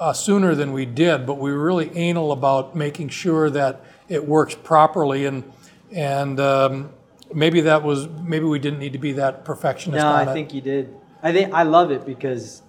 uh, 0.00 0.14
sooner 0.14 0.54
than 0.54 0.72
we 0.72 0.86
did, 0.86 1.26
but 1.26 1.34
we 1.34 1.52
were 1.52 1.62
really 1.62 1.94
anal 1.94 2.32
about 2.32 2.74
making 2.74 3.10
sure 3.10 3.50
that 3.50 3.84
it 4.08 4.26
works 4.26 4.54
properly, 4.54 5.26
and 5.26 5.44
and 5.92 6.40
um, 6.40 6.90
maybe 7.32 7.60
that 7.60 7.82
was 7.82 8.08
maybe 8.08 8.46
we 8.46 8.58
didn't 8.58 8.78
need 8.78 8.94
to 8.94 8.98
be 8.98 9.12
that 9.12 9.44
perfectionist. 9.44 10.02
No, 10.02 10.08
on 10.10 10.26
I 10.26 10.30
it. 10.30 10.34
think 10.34 10.54
you 10.54 10.62
did. 10.62 10.96
I 11.22 11.32
think 11.32 11.52
I 11.52 11.64
love 11.64 11.90
it 11.90 12.06
because 12.06 12.62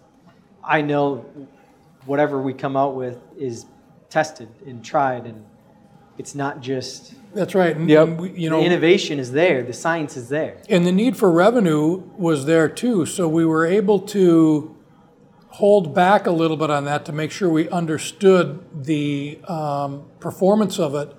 I 0.61 0.81
know 0.81 1.25
whatever 2.05 2.41
we 2.41 2.53
come 2.53 2.75
out 2.75 2.95
with 2.95 3.17
is 3.37 3.65
tested 4.09 4.49
and 4.67 4.83
tried, 4.83 5.25
and 5.25 5.45
it's 6.17 6.35
not 6.35 6.59
just 6.59 7.13
that's 7.33 7.55
right. 7.55 7.73
And, 7.77 7.89
Yep. 7.89 8.07
and 8.07 8.19
we, 8.19 8.31
you 8.31 8.49
know, 8.49 8.59
the 8.59 8.65
innovation 8.65 9.19
is 9.19 9.31
there, 9.31 9.63
the 9.63 9.71
science 9.71 10.17
is 10.17 10.27
there. 10.27 10.57
And 10.67 10.85
the 10.85 10.91
need 10.91 11.15
for 11.15 11.31
revenue 11.31 12.03
was 12.17 12.45
there 12.45 12.67
too. 12.67 13.05
So 13.05 13.29
we 13.29 13.45
were 13.45 13.65
able 13.65 13.99
to 13.99 14.75
hold 15.51 15.93
back 15.93 16.27
a 16.27 16.31
little 16.31 16.55
bit 16.55 16.69
on 16.69 16.85
that 16.85 17.05
to 17.05 17.11
make 17.11 17.29
sure 17.29 17.49
we 17.49 17.69
understood 17.69 18.85
the 18.85 19.37
um, 19.47 20.05
performance 20.19 20.79
of 20.79 20.95
it. 20.95 21.13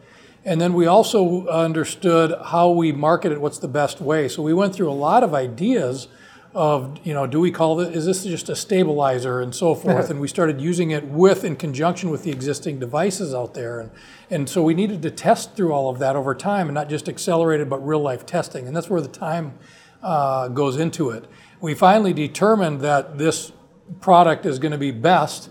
And 0.45 0.61
then 0.61 0.73
we 0.73 0.87
also 0.87 1.47
understood 1.47 2.35
how 2.47 2.71
we 2.71 2.93
market 2.93 3.31
it, 3.31 3.41
what's 3.41 3.59
the 3.59 3.69
best 3.69 4.01
way. 4.01 4.29
So 4.29 4.43
we 4.43 4.55
went 4.55 4.75
through 4.75 4.91
a 4.91 4.93
lot 4.93 5.23
of 5.23 5.35
ideas 5.35 6.09
of, 6.55 6.99
you 7.05 7.15
know, 7.15 7.27
do 7.27 7.41
we 7.41 7.51
call 7.51 7.81
it, 7.81 7.95
is 7.95 8.07
this 8.07 8.25
just 8.25 8.49
a 8.49 8.57
stabilizer 8.57 9.41
and 9.41 9.55
so 9.55 9.75
forth? 9.75 10.11
and 10.11 10.21
we 10.21 10.29
started 10.29 10.61
using 10.61 10.91
it 10.91 11.05
with, 11.05 11.45
in 11.45 11.55
conjunction 11.55 12.11
with 12.11 12.25
the 12.25 12.31
existing 12.31 12.79
devices 12.79 13.35
out 13.35 13.55
there. 13.55 13.81
And, 13.81 13.91
and 14.31 14.49
so 14.49 14.63
we 14.63 14.75
needed 14.75 15.03
to 15.03 15.11
test 15.11 15.55
through 15.55 15.73
all 15.73 15.89
of 15.91 15.99
that 16.01 16.17
over 16.17 16.35
time 16.35 16.69
and 16.69 16.75
not 16.75 16.89
just 16.89 17.09
accelerated, 17.09 17.71
but 17.71 17.87
real 17.87 18.01
life 18.01 18.27
testing. 18.27 18.67
And 18.67 18.75
that's 18.75 18.91
where 18.91 19.01
the 19.01 19.09
time 19.09 19.59
uh, 20.03 20.49
goes 20.49 20.79
into 20.79 21.11
it. 21.11 21.27
We 21.61 21.75
finally 21.75 22.13
determined 22.13 22.81
that 22.81 23.19
this 23.19 23.53
product 24.01 24.47
is 24.47 24.59
going 24.59 24.73
to 24.73 24.79
be 24.79 24.91
best 24.91 25.51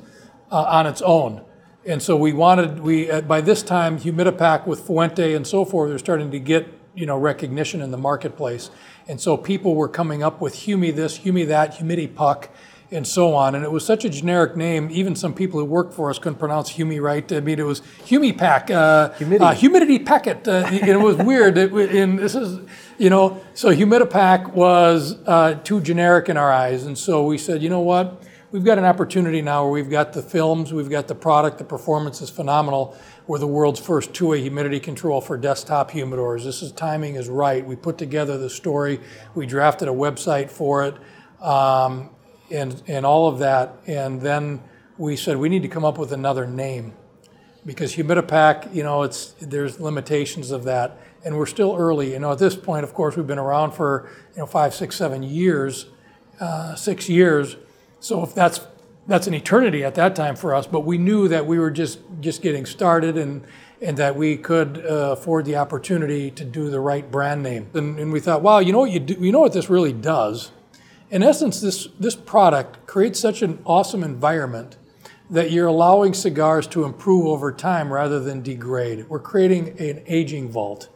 uh, 0.52 0.64
on 0.64 0.88
its 0.88 1.02
own. 1.02 1.44
And 1.86 2.02
so 2.02 2.16
we 2.16 2.32
wanted, 2.34 2.80
we, 2.80 3.10
uh, 3.10 3.22
by 3.22 3.42
this 3.42 3.64
time, 3.64 4.00
Humidipack 4.00 4.68
with 4.68 4.82
Fuente 4.82 5.34
and 5.34 5.48
so 5.48 5.66
forth, 5.66 5.90
they're 5.90 5.98
starting 5.98 6.30
to 6.32 6.40
get, 6.40 6.68
you 6.94 7.06
know, 7.06 7.18
recognition 7.18 7.82
in 7.82 7.90
the 7.92 7.98
marketplace. 7.98 8.70
And 9.08 9.20
so 9.20 9.36
people 9.36 9.76
were 9.76 9.88
coming 9.90 10.22
up 10.22 10.42
with 10.42 10.54
Humi 10.54 10.92
this, 10.92 11.18
Humi 11.18 11.46
that, 11.46 11.80
Humidipuck, 11.80 12.50
and 12.92 13.08
so 13.08 13.34
on. 13.34 13.56
And 13.56 13.64
it 13.64 13.72
was 13.72 13.86
such 13.86 14.06
a 14.06 14.10
generic 14.10 14.56
name, 14.56 14.90
even 14.92 15.16
some 15.16 15.34
people 15.34 15.60
who 15.60 15.66
worked 15.66 15.94
for 15.94 16.10
us 16.10 16.20
couldn't 16.20 16.38
pronounce 16.38 16.70
Humi 16.70 17.00
right. 17.00 17.32
I 17.32 17.40
mean, 17.40 17.58
it 17.58 17.66
was 17.66 17.82
Humipack, 18.06 18.70
uh, 18.70 19.14
Humidity. 19.14 19.46
uh, 19.46 19.54
humidity 19.54 20.00
packet. 20.00 20.48
Uh, 20.48 20.66
and 20.70 20.90
it 20.90 21.00
was 21.00 21.16
weird. 21.16 21.58
It, 21.58 21.72
and 21.74 22.20
this 22.20 22.36
is, 22.36 22.60
you 22.98 23.10
know, 23.10 23.42
so 23.54 23.74
Humidipack 23.74 24.52
was 24.54 25.18
uh, 25.26 25.56
too 25.64 25.80
generic 25.82 26.28
in 26.30 26.38
our 26.38 26.52
eyes. 26.52 26.86
And 26.86 26.98
so 26.98 27.26
we 27.26 27.38
said, 27.38 27.64
you 27.64 27.70
know 27.70 27.80
what? 27.80 28.22
We've 28.52 28.66
got 28.66 28.78
an 28.78 28.84
opportunity 28.84 29.42
now 29.42 29.64
where 29.64 29.72
we've 29.72 29.90
got 29.90 30.12
the 30.12 30.22
films, 30.22 30.74
we've 30.74 30.90
got 30.90 31.08
the 31.08 31.16
product, 31.16 31.58
the 31.58 31.64
performance 31.64 32.20
is 32.20 32.30
phenomenal. 32.30 32.98
We're 33.26 33.38
the 33.38 33.48
world's 33.48 33.80
first 33.80 34.14
two-way 34.14 34.42
humidity 34.42 34.82
control 34.82 35.22
for 35.22 35.38
desktop 35.38 35.90
humidors. 35.90 36.44
This 36.44 36.62
is 36.62 36.74
timing 36.74 37.16
is 37.16 37.30
right. 37.30 37.66
We 37.66 37.78
put 37.78 37.98
together 37.98 38.38
the 38.38 38.50
story, 38.50 39.00
we 39.36 39.46
drafted 39.46 39.88
a 39.88 39.92
website 39.92 40.52
for 40.52 40.84
it, 40.84 40.96
um, 41.42 42.10
and 42.50 42.84
and 42.88 43.06
all 43.06 43.30
of 43.30 43.40
that. 43.40 43.78
And 43.88 44.20
then 44.20 44.62
we 44.98 45.16
said 45.16 45.38
we 45.38 45.48
need 45.48 45.62
to 45.62 45.70
come 45.70 45.86
up 45.86 45.98
with 45.98 46.12
another 46.12 46.46
name 46.46 46.92
because 47.66 47.96
Humidipack, 47.96 48.76
you 48.76 48.84
know, 48.84 49.04
it's 49.04 49.28
there's 49.40 49.80
limitations 49.80 50.52
of 50.52 50.66
that, 50.66 50.98
and 51.24 51.38
we're 51.38 51.46
still 51.46 51.78
early. 51.78 52.12
You 52.12 52.20
know, 52.20 52.34
at 52.34 52.40
this 52.40 52.58
point, 52.58 52.84
of 52.84 52.94
course, 52.94 53.16
we've 53.16 53.26
been 53.26 53.40
around 53.40 53.72
for 53.72 54.10
you 54.34 54.40
know 54.40 54.46
five, 54.46 54.74
six, 54.74 54.98
seven 54.98 55.24
years, 55.24 55.86
uh, 56.42 56.76
six 56.76 57.08
years. 57.08 57.56
So 58.02 58.24
if 58.24 58.36
that's 58.36 58.60
that's 59.08 59.28
an 59.28 59.34
eternity 59.34 59.84
at 59.86 59.96
that 59.96 60.16
time 60.16 60.36
for 60.36 60.54
us, 60.54 60.68
but 60.68 60.82
we 60.82 60.98
knew 60.98 61.28
that 61.30 61.46
we 61.48 61.58
were 61.60 61.72
just 61.72 62.00
just 62.20 62.42
getting 62.42 62.66
started 62.66 63.18
and 63.18 63.44
and 63.82 63.98
that 63.98 64.16
we 64.16 64.38
could 64.38 64.78
uh, 64.86 65.14
afford 65.18 65.46
the 65.46 65.56
opportunity 65.56 66.30
to 66.32 66.44
do 66.46 66.70
the 66.70 66.80
right 66.80 67.10
brand 67.10 67.42
name. 67.44 67.68
And, 67.74 67.98
and 68.00 68.14
we 68.14 68.20
thought, 68.20 68.44
wow, 68.44 68.60
you 68.60 68.72
know 68.74 68.80
what 68.80 68.92
you 68.92 69.00
do, 69.00 69.16
you 69.20 69.32
know 69.32 69.40
what 69.40 69.54
this 69.54 69.70
really 69.72 69.94
does 69.94 70.52
In 71.10 71.24
essence, 71.24 71.60
this, 71.62 71.88
this 72.00 72.16
product 72.16 72.86
creates 72.88 73.20
such 73.20 73.42
an 73.42 73.60
awesome 73.66 74.04
environment 74.04 74.78
that 75.32 75.52
you're 75.52 75.68
allowing 75.68 76.14
cigars 76.14 76.68
to 76.68 76.84
improve 76.86 77.26
over 77.28 77.52
time 77.52 77.92
rather 77.92 78.20
than 78.20 78.42
degrade. 78.44 79.10
We're 79.10 79.20
creating 79.20 79.80
an 79.80 80.04
aging 80.08 80.50
vault. 80.52 80.90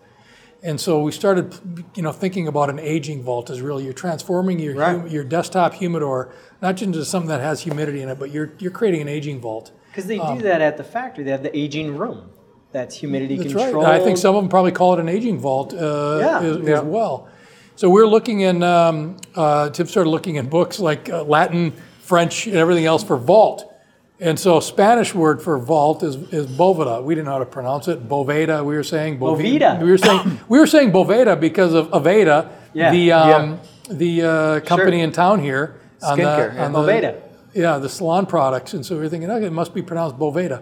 And 0.63 0.79
so 0.81 1.01
we 1.01 1.11
started, 1.11 1.53
you 1.95 2.03
know, 2.03 2.11
thinking 2.11 2.47
about 2.47 2.69
an 2.69 2.79
aging 2.79 3.23
vault 3.23 3.49
as 3.49 3.61
really 3.61 3.83
you're 3.83 3.93
transforming 3.93 4.59
your 4.59 4.75
Right. 4.75 4.97
hum- 4.99 5.07
your 5.07 5.23
desktop 5.23 5.73
humidor 5.75 6.33
not 6.65 6.75
just 6.77 6.87
into 6.87 7.05
something 7.05 7.29
that 7.29 7.41
has 7.41 7.61
humidity 7.61 8.01
in 8.01 8.09
it, 8.09 8.17
but 8.17 8.31
you're 8.31 8.51
you're 8.59 8.71
creating 8.79 9.01
an 9.01 9.07
aging 9.07 9.39
vault. 9.39 9.71
Because 9.91 10.07
they 10.07 10.17
do 10.17 10.41
that 10.41 10.61
at 10.61 10.75
the 10.77 10.83
factory. 10.83 11.23
They 11.23 11.31
have 11.31 11.43
the 11.43 11.55
aging 11.57 11.95
room. 11.97 12.29
That's 12.71 12.95
humidity 12.95 13.35
Um, 13.37 13.41
That's 13.43 13.53
controlled. 13.53 13.85
right. 13.85 14.01
I 14.01 14.03
think 14.03 14.17
some 14.17 14.35
of 14.35 14.41
them 14.43 14.49
probably 14.49 14.71
call 14.73 14.93
it 14.95 14.99
an 14.99 15.07
aging 15.07 15.37
vault 15.39 15.73
uh, 15.73 15.77
Yeah. 16.19 16.39
as, 16.41 16.57
Yeah. 16.57 16.77
as 16.79 16.83
well. 16.83 17.27
So 17.75 17.89
we're 17.89 18.07
looking 18.07 18.39
in. 18.41 18.63
Um, 18.63 19.17
uh, 19.35 19.69
Tim 19.69 19.85
started 19.87 20.09
looking 20.09 20.35
in 20.35 20.47
books 20.49 20.79
like 20.79 21.09
uh, 21.09 21.23
Latin, 21.23 21.71
French, 21.99 22.47
and 22.47 22.55
everything 22.57 22.85
else 22.85 23.03
for 23.03 23.15
vault. 23.17 23.71
And 24.19 24.39
so 24.39 24.59
Spanish 24.61 25.13
word 25.13 25.41
for 25.41 25.57
vault 25.59 26.01
is, 26.01 26.15
is 26.33 26.47
boveda. 26.47 27.03
We 27.03 27.13
didn't 27.15 27.25
know 27.27 27.33
how 27.33 27.39
to 27.39 27.45
pronounce 27.45 27.87
it. 27.89 28.07
Boveda. 28.09 28.63
We 28.65 28.75
were 28.75 28.83
saying 28.83 29.19
bovi- 29.19 29.59
Boveda. 29.59 29.81
We 29.83 29.91
were 29.91 29.97
saying 29.97 30.39
we 30.49 30.57
were 30.59 30.67
saying 30.67 30.91
boveda 30.91 31.39
because 31.39 31.73
of 31.73 31.89
Aveda, 31.91 32.49
Yeah. 32.73 32.91
the 32.91 33.11
um, 33.11 33.59
the 33.89 34.11
uh, 34.23 34.59
company 34.61 34.97
Sure. 34.97 35.03
in 35.05 35.11
town 35.11 35.39
here. 35.39 35.79
On 36.05 36.17
Skincare, 36.17 36.51
the, 36.51 36.55
yeah. 36.55 36.65
on 36.65 36.73
the, 36.73 36.79
Boveda. 36.79 37.21
Yeah, 37.53 37.77
the 37.77 37.89
salon 37.89 38.25
products. 38.25 38.73
And 38.73 38.85
so 38.85 38.97
we 38.97 39.05
are 39.05 39.09
thinking, 39.09 39.29
okay, 39.29 39.45
it 39.45 39.53
must 39.53 39.73
be 39.73 39.81
pronounced 39.81 40.17
Boveda. 40.17 40.61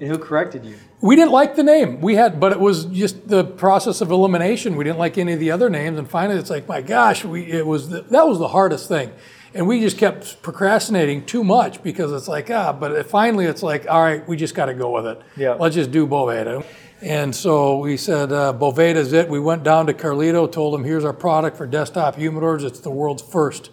And 0.00 0.10
who 0.10 0.18
corrected 0.18 0.64
you? 0.64 0.76
We 1.00 1.14
didn't 1.14 1.30
like 1.30 1.54
the 1.54 1.62
name. 1.62 2.00
We 2.00 2.16
had, 2.16 2.40
but 2.40 2.50
it 2.50 2.58
was 2.58 2.86
just 2.86 3.28
the 3.28 3.44
process 3.44 4.00
of 4.00 4.10
elimination. 4.10 4.74
We 4.74 4.84
didn't 4.84 4.98
like 4.98 5.16
any 5.16 5.32
of 5.32 5.40
the 5.40 5.52
other 5.52 5.70
names, 5.70 5.96
and 5.96 6.10
finally, 6.10 6.40
it's 6.40 6.50
like, 6.50 6.66
my 6.66 6.80
gosh, 6.80 7.24
we 7.24 7.44
it 7.44 7.64
was 7.64 7.88
the, 7.88 8.02
that 8.02 8.26
was 8.26 8.40
the 8.40 8.48
hardest 8.48 8.88
thing, 8.88 9.12
and 9.54 9.68
we 9.68 9.80
just 9.80 9.98
kept 9.98 10.42
procrastinating 10.42 11.24
too 11.24 11.44
much 11.44 11.84
because 11.84 12.10
it's 12.12 12.26
like 12.26 12.50
ah. 12.50 12.72
But 12.72 12.92
it, 12.92 13.06
finally, 13.06 13.44
it's 13.44 13.62
like, 13.62 13.88
all 13.88 14.02
right, 14.02 14.26
we 14.26 14.36
just 14.36 14.56
got 14.56 14.66
to 14.66 14.74
go 14.74 14.90
with 14.90 15.06
it. 15.06 15.20
Yeah. 15.36 15.54
let's 15.54 15.76
just 15.76 15.92
do 15.92 16.06
Boveda. 16.06 16.64
And 17.00 17.34
so 17.34 17.78
we 17.78 17.96
said 17.96 18.32
uh, 18.32 18.52
Boveda's 18.52 19.12
it. 19.12 19.28
We 19.28 19.40
went 19.40 19.64
down 19.64 19.86
to 19.86 19.92
Carlito, 19.92 20.50
told 20.50 20.74
him, 20.74 20.84
here's 20.84 21.04
our 21.04 21.12
product 21.12 21.56
for 21.56 21.66
desktop 21.66 22.16
humidors. 22.16 22.62
It's 22.62 22.78
the 22.78 22.90
world's 22.90 23.22
first 23.22 23.70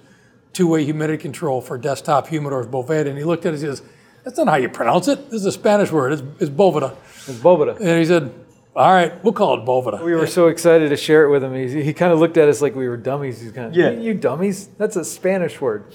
two-way 0.54 0.84
humidity 0.86 1.22
control 1.22 1.62
for 1.62 1.78
desktop 1.78 2.28
humidors, 2.28 2.66
Boveda. 2.68 3.08
And 3.08 3.18
he 3.18 3.24
looked 3.24 3.46
at 3.46 3.54
it 3.54 3.60
and 3.60 3.64
he 3.64 3.76
says, 3.76 3.82
that's 4.24 4.38
not 4.38 4.48
how 4.48 4.56
you 4.56 4.70
pronounce 4.70 5.08
it. 5.08 5.30
This 5.30 5.42
is 5.42 5.46
a 5.46 5.52
Spanish 5.52 5.92
word. 5.92 6.14
It's, 6.14 6.24
it's 6.40 6.50
Boveda. 6.52 6.96
It's 7.28 7.40
Boveda. 7.40 7.78
And 7.80 8.00
he 8.00 8.06
said, 8.06 8.34
"All 8.76 8.92
right, 8.92 9.24
we'll 9.24 9.34
call 9.34 9.58
it 9.58 9.66
Boveda." 9.66 10.04
We 10.04 10.14
were 10.14 10.28
so 10.28 10.48
excited 10.48 10.90
to 10.90 10.98
share 10.98 11.24
it 11.26 11.30
with 11.30 11.44
him. 11.44 11.54
He, 11.56 11.82
he 11.84 11.94
kind 11.94 12.12
of 12.12 12.20
looked 12.20 12.38
at 12.38 12.50
us 12.50 12.62
like 12.62 12.76
we 12.76 12.88
were 12.90 12.98
dummies. 12.98 13.40
He's 13.42 13.52
kind 13.54 13.68
of, 13.68 13.76
Yeah. 13.76 13.92
you, 13.92 14.02
you 14.02 14.14
dummies? 14.14 14.68
That's 14.78 14.98
a 14.98 15.06
Spanish 15.06 15.62
word. 15.62 15.86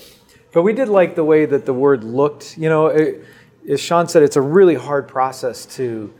But 0.52 0.62
we 0.62 0.72
did 0.72 0.88
like 0.88 1.14
the 1.16 1.24
way 1.24 1.44
that 1.44 1.66
the 1.66 1.74
word 1.74 2.02
looked. 2.02 2.56
You 2.56 2.68
know, 2.70 2.86
it, 2.86 3.24
as 3.68 3.80
Sean 3.80 4.08
said, 4.08 4.22
it's 4.22 4.36
a 4.36 4.40
really 4.42 4.74
hard 4.74 5.06
process 5.06 5.66
to. 5.76 6.12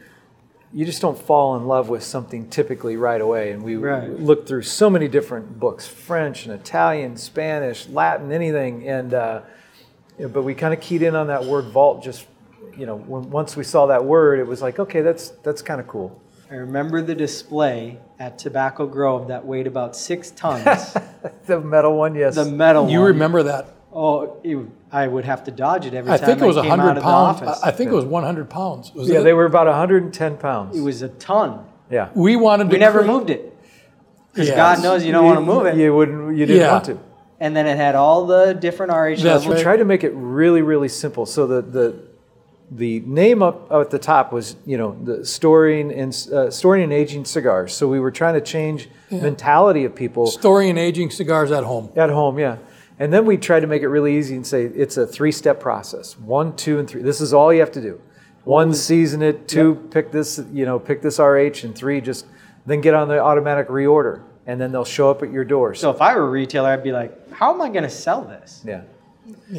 You 0.74 0.84
just 0.84 1.00
don't 1.00 1.16
fall 1.16 1.54
in 1.56 1.66
love 1.68 1.88
with 1.88 2.02
something 2.02 2.48
typically 2.50 2.96
right 2.96 3.20
away. 3.20 3.52
And 3.52 3.62
we 3.62 3.76
Right. 3.76 4.10
looked 4.10 4.48
through 4.48 4.62
so 4.62 4.90
many 4.90 5.06
different 5.06 5.60
books 5.60 5.86
French 5.86 6.46
and 6.46 6.54
Italian, 6.54 7.16
Spanish, 7.16 7.88
Latin, 7.88 8.32
anything. 8.32 8.88
And, 8.88 9.14
uh, 9.14 9.42
you 10.18 10.24
know, 10.26 10.28
but 10.32 10.42
we 10.42 10.52
kind 10.54 10.74
of 10.74 10.80
keyed 10.80 11.02
in 11.02 11.14
on 11.14 11.28
that 11.28 11.44
word 11.44 11.66
vault 11.66 12.02
just, 12.02 12.26
you 12.76 12.86
know, 12.86 12.96
when, 12.96 13.30
once 13.30 13.56
we 13.56 13.62
saw 13.62 13.86
that 13.86 14.04
word, 14.04 14.40
it 14.40 14.46
was 14.48 14.60
like, 14.60 14.80
okay, 14.80 15.00
that's, 15.00 15.28
that's 15.44 15.62
kind 15.62 15.80
of 15.80 15.86
cool. 15.86 16.20
I 16.50 16.56
remember 16.56 17.00
the 17.02 17.14
display 17.14 17.98
at 18.18 18.38
Tobacco 18.38 18.86
Grove 18.86 19.28
that 19.28 19.46
weighed 19.46 19.66
about 19.68 19.94
six 19.96 20.30
tons. 20.32 20.96
The 21.46 21.60
metal 21.60 21.96
one, 21.96 22.14
yes. 22.14 22.34
the 22.36 22.44
metal 22.46 22.82
You 22.82 22.86
one. 22.86 22.92
You 22.92 23.02
remember 23.14 23.42
that? 23.44 23.68
Oh, 23.96 24.40
it, 24.42 24.58
I 24.90 25.06
would 25.06 25.24
have 25.24 25.44
to 25.44 25.50
dodge 25.52 25.86
it 25.86 25.94
every 25.94 26.10
I 26.10 26.16
time 26.16 26.26
think 26.26 26.42
it 26.42 26.46
was 26.46 26.56
I 26.56 26.62
came 26.62 26.72
out 26.72 26.78
100 26.78 26.98
of 26.98 27.04
pounds. 27.04 27.40
the 27.40 27.46
office. 27.46 27.62
I 27.62 27.68
I 27.68 27.70
think 27.70 27.90
it 27.90 27.94
was 27.94 28.04
100 28.04 28.50
pounds. 28.50 28.92
Was 28.92 29.08
Yeah, 29.08 29.20
it? 29.20 29.22
they 29.22 29.32
were 29.32 29.44
about 29.46 29.66
110 29.68 30.36
pounds. 30.38 30.76
it 30.76 30.80
was 30.80 31.02
a 31.02 31.08
ton. 31.10 31.60
yeah. 31.90 32.08
We 32.14 32.34
wanted 32.36 32.64
to. 32.70 32.70
We 32.74 32.78
never 32.78 33.00
create- 33.00 33.12
moved 33.12 33.30
it 33.30 33.56
because 34.32 34.48
Yes. 34.48 34.56
God 34.56 34.82
knows 34.82 35.04
you 35.04 35.12
don't 35.12 35.24
want 35.24 35.38
to 35.38 35.44
move 35.44 35.66
it. 35.66 35.76
You 35.76 35.94
wouldn't. 35.94 36.36
You 36.36 36.44
didn't 36.46 36.62
Yeah. 36.62 36.72
want 36.72 36.84
to. 36.86 36.98
And 37.40 37.54
then 37.54 37.66
it 37.66 37.76
had 37.76 37.94
all 37.94 38.26
the 38.26 38.52
different 38.54 38.90
RH 38.92 39.22
That's 39.22 39.24
levels. 39.24 39.46
We 39.46 39.54
right. 39.54 39.62
tried 39.62 39.76
to 39.76 39.84
make 39.84 40.02
it 40.02 40.12
really, 40.14 40.62
really 40.62 40.88
simple. 40.88 41.24
So 41.26 41.46
the 41.46 41.62
the 41.62 41.94
the 42.70 43.00
name 43.00 43.42
up 43.42 43.70
at 43.70 43.90
the 43.90 43.98
top 43.98 44.32
was 44.32 44.56
you 44.66 44.76
know 44.78 44.96
the 45.04 45.24
storing 45.24 45.92
and 45.92 46.10
uh, 46.32 46.50
storing 46.50 46.82
and 46.82 46.92
aging 46.92 47.26
cigars. 47.26 47.74
So 47.74 47.86
we 47.86 48.00
were 48.00 48.10
trying 48.10 48.34
to 48.34 48.40
change 48.40 48.88
mentality 49.10 49.84
of 49.84 49.94
people 49.94 50.26
Storing 50.26 50.70
and 50.70 50.78
aging 50.78 51.10
cigars 51.10 51.52
at 51.52 51.62
home. 51.64 51.90
at 51.94 52.10
home. 52.10 52.38
Yeah. 52.40 52.56
And 52.98 53.12
then 53.12 53.26
we 53.26 53.36
try 53.36 53.58
to 53.60 53.66
make 53.66 53.82
it 53.82 53.88
really 53.88 54.16
easy 54.16 54.36
and 54.36 54.46
say 54.46 54.64
it's 54.64 54.96
a 54.96 55.06
three-step 55.06 55.58
process. 55.60 56.16
One, 56.18 56.54
two, 56.56 56.78
and 56.78 56.88
three. 56.88 57.02
This 57.02 57.20
is 57.20 57.34
all 57.34 57.52
you 57.52 57.60
have 57.60 57.72
to 57.72 57.80
do. 57.80 58.00
One, 58.44 58.72
season 58.74 59.22
it. 59.22 59.48
Two, 59.48 59.74
pick 59.90 60.12
this. 60.12 60.40
You 60.52 60.64
know, 60.64 60.78
pick 60.78 61.02
this 61.02 61.18
RH, 61.18 61.64
and 61.64 61.74
three, 61.74 62.00
just 62.00 62.26
then 62.66 62.80
get 62.80 62.94
on 62.94 63.08
the 63.08 63.18
automatic 63.18 63.68
reorder, 63.68 64.22
and 64.46 64.60
then 64.60 64.70
they'll 64.70 64.84
show 64.84 65.10
up 65.10 65.22
at 65.22 65.32
your 65.32 65.44
door. 65.44 65.74
So 65.74 65.90
if 65.90 66.00
I 66.00 66.14
were 66.14 66.26
a 66.26 66.30
retailer, 66.30 66.68
I'd 66.70 66.82
be 66.82 66.92
like, 66.92 67.30
how 67.32 67.52
am 67.52 67.60
I 67.62 67.68
going 67.68 67.82
to 67.84 67.90
sell 67.90 68.22
this? 68.22 68.62
yeah. 68.64 68.82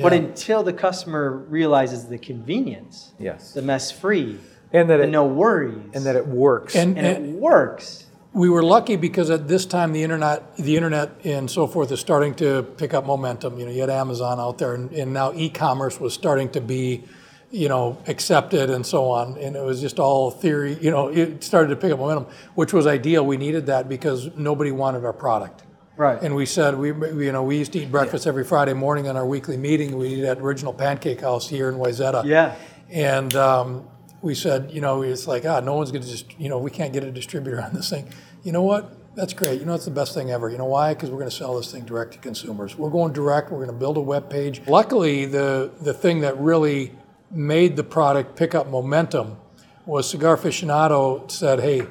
But 0.02 0.13
until 0.13 0.62
the 0.62 0.74
customer 0.74 1.32
realizes 1.50 2.06
the 2.08 2.19
convenience, 2.19 3.13
Yes. 3.17 3.54
the 3.54 3.63
mess 3.63 3.91
free, 3.91 4.38
And 4.71 4.89
that 4.91 4.98
the 4.98 5.04
it 5.06 5.10
no 5.10 5.26
worries, 5.26 5.78
and 5.95 6.06
that 6.06 6.15
it 6.15 6.28
works. 6.28 6.76
And, 6.76 6.98
and 6.98 7.08
it 7.08 7.21
works. 7.39 8.05
We 8.36 8.50
were 8.50 8.62
lucky 8.62 8.98
because 8.98 9.30
at 9.30 9.48
this 9.48 9.65
time 9.65 9.93
the 9.93 10.04
internet, 10.04 10.58
the 10.58 10.76
internet 10.76 11.10
and 11.24 11.50
so 11.50 11.65
forth 11.65 11.89
is 11.93 12.02
starting 12.02 12.36
to 12.36 12.63
pick 12.63 12.93
up 12.93 13.06
momentum. 13.06 13.58
You 13.58 13.65
know, 13.65 13.71
you 13.71 13.80
had 13.80 13.89
Amazon 13.89 14.41
out 14.41 14.58
there, 14.58 14.76
and, 14.76 14.91
and 14.91 15.13
now 15.13 15.32
e-commerce 15.34 16.02
was 16.02 16.13
starting 16.13 16.50
to 16.50 16.60
be, 16.60 17.06
you 17.50 17.69
know, 17.69 17.98
accepted 18.08 18.69
and 18.69 18.86
so 18.86 19.10
on. 19.10 19.38
And 19.38 19.56
it 19.56 19.63
was 19.63 19.80
just 19.80 20.00
all 20.00 20.32
theory. 20.32 20.78
You 20.82 20.91
know, 20.91 21.08
it 21.08 21.45
started 21.45 21.69
to 21.69 21.78
pick 21.78 21.93
up 21.93 22.00
momentum, 22.00 22.28
which 22.56 22.74
was 22.74 22.86
ideal. 22.86 23.26
We 23.26 23.38
needed 23.38 23.67
that 23.67 23.88
because 23.88 24.36
nobody 24.36 24.71
wanted 24.71 25.06
our 25.06 25.13
product. 25.13 25.63
Right. 25.95 26.21
And 26.21 26.36
we 26.36 26.45
said 26.45 26.78
we, 26.78 26.89
you 26.89 27.32
know, 27.32 27.43
we 27.43 27.58
used 27.58 27.71
to 27.71 27.80
eat 27.80 27.89
breakfast 27.89 28.28
every 28.28 28.43
Friday 28.43 28.74
morning 28.74 29.08
on 29.08 29.15
our 29.15 29.26
weekly 29.26 29.56
meeting. 29.56 29.98
We 29.98 30.10
eat 30.10 30.26
at 30.26 30.39
Original 30.39 30.74
Pancake 30.74 31.21
House 31.21 31.48
here 31.48 31.69
in 31.69 31.76
Wayzata. 31.76 32.26
Yeah. 32.26 32.56
And 32.89 33.34
um, 33.36 33.88
we 34.26 34.34
said, 34.34 34.72
you 34.72 34.82
know, 34.82 35.04
it's 35.04 35.28
like, 35.28 35.46
ah, 35.46 35.60
no 35.60 35.76
one's 35.76 35.92
going 35.92 36.02
to 36.02 36.10
just, 36.10 36.38
you 36.40 36.50
know, 36.50 36.58
we 36.58 36.72
can't 36.72 36.92
get 36.92 37.04
a 37.04 37.12
distributor 37.12 37.62
on 37.62 37.76
this 37.76 37.92
thing. 37.92 38.10
You 38.44 38.52
know 38.52 38.64
what? 38.64 38.92
That's 39.16 39.34
great. 39.34 39.60
You 39.60 39.68
know, 39.68 39.76
it's 39.76 39.86
the 39.86 39.92
best 39.92 40.16
thing 40.16 40.32
ever. 40.32 40.50
You 40.50 40.58
know 40.58 40.66
why? 40.66 40.96
Because 40.96 41.12
we're 41.12 41.20
going 41.20 41.30
to 41.30 41.36
sell 41.36 41.56
this 41.56 41.72
thing 41.72 41.86
direct 41.86 42.14
to 42.14 42.18
consumers. 42.18 42.76
We're 42.76 42.90
going 42.90 43.14
direct. 43.14 43.52
We're 43.52 43.60
going 43.60 43.70
to 43.70 43.76
build 43.78 43.98
a 43.98 44.02
web 44.02 44.28
page. 44.28 44.64
Luckily, 44.68 45.26
the 45.26 45.72
the 45.80 45.94
thing 45.94 46.22
that 46.22 46.38
really 46.40 46.92
made 47.30 47.76
the 47.76 47.84
product 47.84 48.36
pick 48.36 48.56
up 48.56 48.68
momentum 48.68 49.38
was 49.86 50.10
Cigar 50.10 50.38
Aficionado 50.38 51.30
said, 51.30 51.60
hey, 51.60 51.84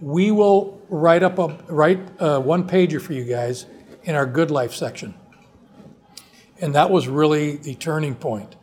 we 0.00 0.30
will 0.30 0.80
write 0.88 1.22
up 1.22 1.38
a 1.38 1.48
write 1.68 2.00
a 2.18 2.40
one 2.40 2.66
pager 2.66 3.00
for 3.00 3.12
you 3.12 3.24
guys 3.24 3.66
in 4.04 4.14
our 4.14 4.26
Good 4.26 4.50
Life 4.50 4.72
section. 4.74 5.14
And 6.62 6.74
that 6.74 6.90
was 6.90 7.08
really 7.08 7.56
the 7.56 7.74
turning 7.74 8.14
point. 8.14 8.56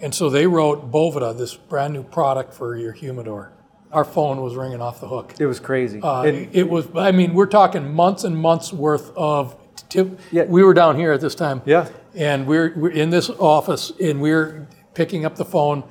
And 0.00 0.14
so 0.14 0.28
they 0.28 0.46
wrote 0.46 0.90
Boveda, 0.92 1.36
this 1.36 1.54
brand 1.54 1.94
new 1.94 2.02
product 2.02 2.52
for 2.52 2.76
your 2.76 2.92
humidor. 2.92 3.52
Our 3.92 4.04
phone 4.04 4.42
was 4.42 4.54
ringing 4.56 4.80
off 4.82 5.00
the 5.00 5.08
hook. 5.08 5.34
it 5.38 5.46
was 5.46 5.60
crazy. 5.60 6.00
Uh, 6.02 6.22
And- 6.22 6.48
it 6.54 6.68
was, 6.68 6.86
I 6.96 7.12
mean, 7.12 7.32
we're 7.34 7.46
talking 7.46 7.92
months 7.94 8.24
and 8.24 8.36
months 8.36 8.72
worth 8.72 9.10
of 9.16 9.56
tip. 9.88 10.18
Yeah. 10.30 10.44
We 10.44 10.62
were 10.62 10.74
down 10.74 10.96
here 10.96 11.12
at 11.12 11.20
this 11.20 11.34
time. 11.34 11.62
Yeah. 11.64 11.88
And 12.14 12.46
we're, 12.46 12.72
we're 12.76 12.90
in 12.90 13.10
this 13.10 13.30
office 13.30 13.92
and 14.00 14.20
we're 14.20 14.66
picking 14.94 15.24
up 15.24 15.36
the 15.36 15.44
phone. 15.44 15.84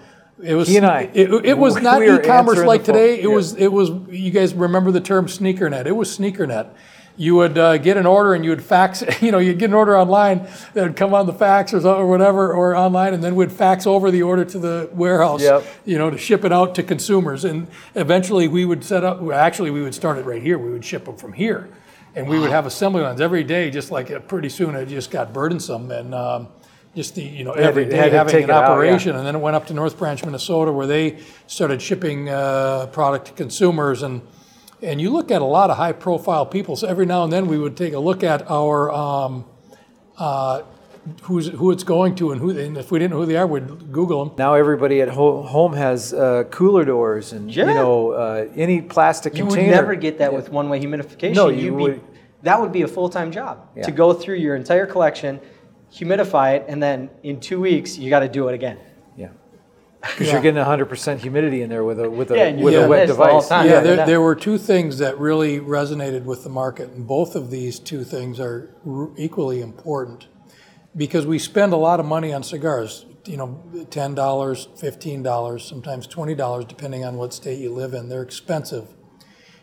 It 0.43 0.53
was, 0.55 0.67
He 0.67 0.77
and 0.77 0.85
I. 0.85 1.09
It, 1.13 1.31
it 1.45 1.57
was 1.57 1.77
not 1.81 2.01
e-commerce 2.03 2.59
like 2.59 2.83
today. 2.83 3.15
It 3.19 3.23
Yeah. 3.29 3.35
was, 3.35 3.55
it 3.55 3.71
was, 3.71 3.89
you 4.09 4.31
guys 4.31 4.53
remember 4.53 4.91
the 4.91 5.01
term 5.01 5.27
sneakernet. 5.27 5.85
It 5.85 5.93
was 5.95 6.15
sneakernet. 6.15 6.67
You 7.17 7.35
would 7.35 7.57
uh, 7.57 7.77
get 7.77 7.95
an 7.95 8.05
order 8.05 8.33
and 8.33 8.43
you 8.43 8.49
would 8.49 8.63
fax, 8.63 9.03
you 9.21 9.31
know, 9.31 9.37
you'd 9.37 9.57
get 9.59 9.69
an 9.69 9.73
order 9.73 9.97
online 9.97 10.47
that 10.73 10.83
would 10.83 10.95
come 10.97 11.13
on 11.13 11.25
the 11.25 11.33
fax 11.33 11.73
or, 11.73 11.85
or 11.87 12.07
whatever, 12.07 12.53
or 12.53 12.75
online, 12.75 13.13
and 13.13 13.23
then 13.23 13.35
we'd 13.35 13.51
fax 13.51 13.87
over 13.87 14.11
the 14.11 14.21
order 14.21 14.43
to 14.43 14.59
the 14.59 14.89
warehouse, 14.93 15.41
Yep. 15.41 15.63
you 15.85 15.97
know, 15.97 16.09
to 16.09 16.17
ship 16.17 16.43
it 16.43 16.51
out 16.51 16.75
to 16.75 16.83
consumers. 16.83 17.45
And 17.45 17.67
eventually 17.95 18.47
we 18.47 18.65
would 18.65 18.83
set 18.83 19.03
up, 19.03 19.21
well, 19.21 19.37
actually, 19.39 19.71
we 19.71 19.81
would 19.81 19.95
start 19.95 20.17
it 20.17 20.25
right 20.25 20.41
here. 20.41 20.57
We 20.57 20.71
would 20.71 20.83
ship 20.83 21.05
them 21.05 21.15
from 21.15 21.33
here. 21.33 21.69
And 22.15 22.27
we 22.29 22.39
would 22.39 22.49
have 22.51 22.65
assembly 22.65 23.01
lines 23.01 23.19
every 23.19 23.43
day, 23.43 23.69
just 23.69 23.91
like 23.91 24.09
uh, 24.11 24.19
pretty 24.19 24.47
soon 24.49 24.73
it 24.75 24.87
just 24.87 25.11
got 25.11 25.33
burdensome. 25.33 25.91
And 25.91 26.13
um, 26.15 26.47
just 26.95 27.15
the, 27.15 27.21
you 27.23 27.43
know, 27.43 27.51
every 27.51 27.83
to- 27.85 27.91
day 27.91 27.97
had 27.97 28.13
having 28.13 28.35
an 28.35 28.43
it 28.43 28.49
out, 28.49 28.61
yeah. 28.63 28.71
operation. 28.71 29.15
And 29.17 29.25
then 29.27 29.35
it 29.35 29.39
went 29.39 29.55
up 29.55 29.67
to 29.67 29.73
North 29.73 29.97
Branch, 29.97 30.23
Minnesota, 30.23 30.71
where 30.71 30.87
they 30.87 31.19
started 31.47 31.81
shipping 31.81 32.29
uh, 32.29 32.87
product 32.87 33.27
to 33.27 33.33
consumers. 33.33 34.01
And 34.01 34.21
and 34.85 35.01
you 35.01 35.09
look 35.11 35.31
at 35.31 35.41
a 35.41 35.45
lot 35.45 35.69
of 35.69 35.77
high-profile 35.77 36.45
people. 36.45 36.75
So 36.75 36.87
every 36.87 37.05
now 37.05 37.23
and 37.23 37.33
then 37.33 37.47
we 37.47 37.57
would 37.57 37.75
take 37.75 37.93
a 37.93 37.99
look 37.99 38.23
at 38.23 38.49
our 38.49 38.91
um, 38.91 39.45
uh, 40.17 40.61
who's 41.23 41.47
who 41.47 41.71
it's 41.71 41.83
going 41.83 42.15
to, 42.15 42.31
and 42.31 42.39
who. 42.39 42.51
And 42.57 42.77
if 42.77 42.91
we 42.91 42.99
didn't 42.99 43.11
know 43.11 43.19
who 43.21 43.25
they 43.25 43.35
are, 43.37 43.47
we'd 43.47 43.91
Google 43.91 44.25
them. 44.25 44.35
now 44.37 44.53
everybody 44.53 45.01
at 45.01 45.09
ho- 45.09 45.41
home 45.43 45.73
has 45.73 46.13
uh, 46.13 46.43
cooler 46.51 46.85
doors 46.85 47.33
and 47.33 47.53
Yeah. 47.53 47.67
you 47.67 47.73
know 47.73 48.11
uh, 48.11 48.47
any 48.55 48.81
plastic 48.81 49.33
You 49.35 49.43
container. 49.45 49.61
You 49.61 49.67
would 49.69 49.75
never 49.75 49.95
get 49.95 50.17
that 50.19 50.33
with 50.33 50.49
one-way 50.49 50.79
humidification. 50.79 51.35
No, 51.35 51.49
you 51.49 51.79
You'd 51.79 51.95
be, 51.95 52.01
that 52.43 52.59
would 52.61 52.71
be 52.71 52.83
a 52.83 52.87
full-time 52.87 53.31
job 53.31 53.67
Yeah. 53.75 53.83
to 53.83 53.91
go 53.91 54.13
through 54.13 54.35
your 54.35 54.55
entire 54.55 54.85
collection, 54.85 55.39
humidify 55.91 56.57
it, 56.57 56.65
and 56.67 56.81
then 56.81 57.09
in 57.23 57.39
two 57.39 57.59
weeks 57.59 57.97
you 57.97 58.09
got 58.09 58.19
to 58.21 58.29
do 58.29 58.47
it 58.49 58.53
again. 58.53 58.77
Yeah. 60.05 60.11
Because 60.11 60.31
you're 60.31 60.41
getting 60.41 60.63
100% 60.63 61.17
humidity 61.19 61.61
in 61.61 61.69
there 61.69 61.83
with 61.83 61.99
a 61.99 62.09
with 62.09 62.31
a 62.31 62.37
Yeah, 62.37 62.43
and 62.45 62.59
you're 62.59 62.65
with 62.65 62.83
a 62.83 62.87
wet 62.87 63.07
this 63.07 63.17
the 63.17 63.23
device. 63.23 63.49
Yeah, 63.49 63.63
Yeah, 63.63 63.79
there, 63.81 64.05
there 64.05 64.21
were 64.21 64.35
two 64.35 64.57
things 64.57 64.97
that 64.99 65.19
really 65.19 65.59
resonated 65.59 66.23
with 66.23 66.43
the 66.43 66.49
market, 66.49 66.89
and 66.91 67.07
both 67.07 67.35
of 67.35 67.49
these 67.49 67.79
two 67.79 68.03
things 68.03 68.39
are 68.39 68.75
r- 68.85 69.09
equally 69.17 69.61
important 69.61 70.27
because 70.95 71.25
we 71.25 71.39
spend 71.39 71.73
a 71.73 71.77
lot 71.77 71.99
of 71.99 72.05
money 72.05 72.33
on 72.33 72.43
cigars. 72.43 73.05
You 73.25 73.37
know, 73.37 73.87
ten 73.89 74.13
dollars, 74.13 74.67
fifteen 74.77 75.23
dollars, 75.23 75.65
sometimes 75.65 76.05
twenty 76.05 76.35
dollars, 76.35 76.65
depending 76.65 77.03
on 77.03 77.17
what 77.17 77.33
state 77.33 77.57
you 77.59 77.73
live 77.73 77.93
in. 77.95 78.07
They're 78.07 78.21
expensive, 78.21 78.89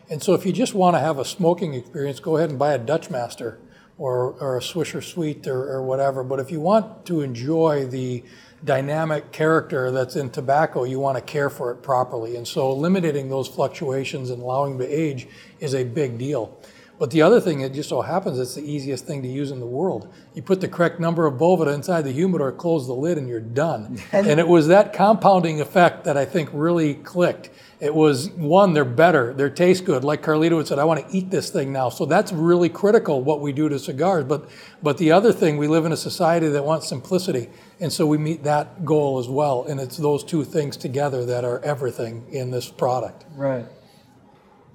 and 0.09 0.21
so 0.21 0.33
if 0.33 0.45
you 0.45 0.51
just 0.51 0.73
want 0.73 0.95
to 0.97 0.99
have 0.99 1.17
a 1.17 1.25
smoking 1.25 1.73
experience, 1.73 2.19
go 2.19 2.35
ahead 2.35 2.49
and 2.49 2.59
buy 2.59 2.73
a 2.73 2.77
Dutch 2.77 3.09
Master 3.09 3.59
or, 3.97 4.33
or 4.41 4.57
a 4.57 4.59
Swisher 4.59 5.01
Sweet 5.03 5.47
or, 5.47 5.63
or 5.71 5.83
whatever. 5.83 6.23
But 6.23 6.39
if 6.39 6.51
you 6.51 6.59
want 6.59 7.05
to 7.05 7.21
enjoy 7.21 7.85
the 7.85 8.23
dynamic 8.63 9.31
character 9.31 9.91
that's 9.91 10.15
in 10.15 10.29
tobacco, 10.29 10.83
you 10.83 10.99
want 10.99 11.17
to 11.17 11.21
care 11.21 11.49
for 11.49 11.71
it 11.71 11.77
properly. 11.77 12.35
And 12.35 12.47
so 12.47 12.71
eliminating 12.71 13.29
those 13.29 13.47
fluctuations 13.47 14.29
and 14.29 14.41
allowing 14.41 14.77
them 14.77 14.87
to 14.87 14.93
age 14.93 15.27
is 15.59 15.75
a 15.75 15.83
big 15.83 16.17
deal. 16.17 16.57
But 16.99 17.11
the 17.11 17.23
other 17.23 17.41
thing, 17.41 17.61
it 17.61 17.73
just 17.73 17.89
so 17.89 18.01
happens 18.01 18.39
it's 18.39 18.55
the 18.55 18.61
easiest 18.61 19.05
thing 19.05 19.23
to 19.23 19.27
use 19.27 19.51
in 19.51 19.59
the 19.59 19.65
world. 19.65 20.13
You 20.35 20.41
put 20.41 20.61
the 20.61 20.67
correct 20.67 20.99
number 20.99 21.25
of 21.25 21.33
Boveda 21.33 21.73
inside 21.73 22.03
the 22.03 22.11
humidor, 22.11 22.51
close 22.51 22.85
the 22.87 22.93
lid, 22.93 23.17
and 23.17 23.27
you're 23.27 23.39
done. 23.39 23.99
and 24.11 24.39
it 24.39 24.47
was 24.47 24.67
that 24.67 24.93
compounding 24.93 25.59
effect 25.59 26.03
that 26.05 26.17
I 26.17 26.25
think 26.25 26.49
really 26.53 26.93
clicked. 26.93 27.49
It 27.79 27.93
was 27.93 28.29
one, 28.29 28.73
they're 28.73 28.85
better, 28.85 29.33
they 29.33 29.49
taste 29.49 29.83
good. 29.83 30.05
Like 30.05 30.21
Carlito 30.21 30.57
had 30.57 30.67
said, 30.67 30.79
I 30.79 30.85
want 30.85 31.05
to 31.05 31.13
eat 31.13 31.29
this 31.29 31.49
thing 31.49 31.73
now. 31.73 31.89
So 31.89 32.05
that's 32.05 32.31
really 32.31 32.69
critical 32.69 33.21
what 33.21 33.41
we 33.41 33.51
do 33.51 33.67
to 33.67 33.79
cigars. 33.79 34.23
But 34.23 34.47
but 34.81 34.97
the 34.97 35.11
other 35.11 35.33
thing, 35.33 35.57
we 35.57 35.67
live 35.67 35.85
in 35.85 35.91
a 35.91 35.97
society 35.97 36.47
that 36.47 36.63
wants 36.63 36.87
simplicity, 36.87 37.49
and 37.79 37.91
so 37.91 38.05
we 38.05 38.17
meet 38.17 38.43
that 38.43 38.85
goal 38.85 39.19
as 39.19 39.27
well. 39.27 39.63
And 39.63 39.79
it's 39.79 39.97
those 39.97 40.23
two 40.23 40.43
things 40.43 40.77
together 40.77 41.25
that 41.25 41.43
are 41.43 41.59
everything 41.59 42.25
in 42.31 42.51
this 42.51 42.69
product. 42.69 43.25
Right. 43.35 43.65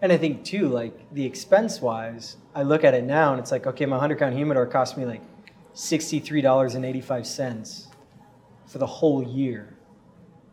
And 0.01 0.13
I 0.13 0.17
think 0.17 0.45
too, 0.45 0.69
like 0.69 1.13
the 1.13 1.25
expense 1.25 1.81
wise, 1.81 2.37
I 2.55 2.63
look 2.63 2.85
at 2.85 2.95
it 2.95 3.05
now 3.05 3.33
and 3.33 3.41
it's 3.41 3.51
like, 3.51 3.67
okay, 3.67 3.87
my 3.87 3.97
100 3.97 4.19
count 4.19 4.35
humidor 4.35 4.67
cost 4.67 4.97
me 4.97 5.05
like 5.05 5.23
$63.85 5.75 7.87
for 8.67 8.79
the 8.79 8.87
whole 8.87 9.23
year. 9.23 9.75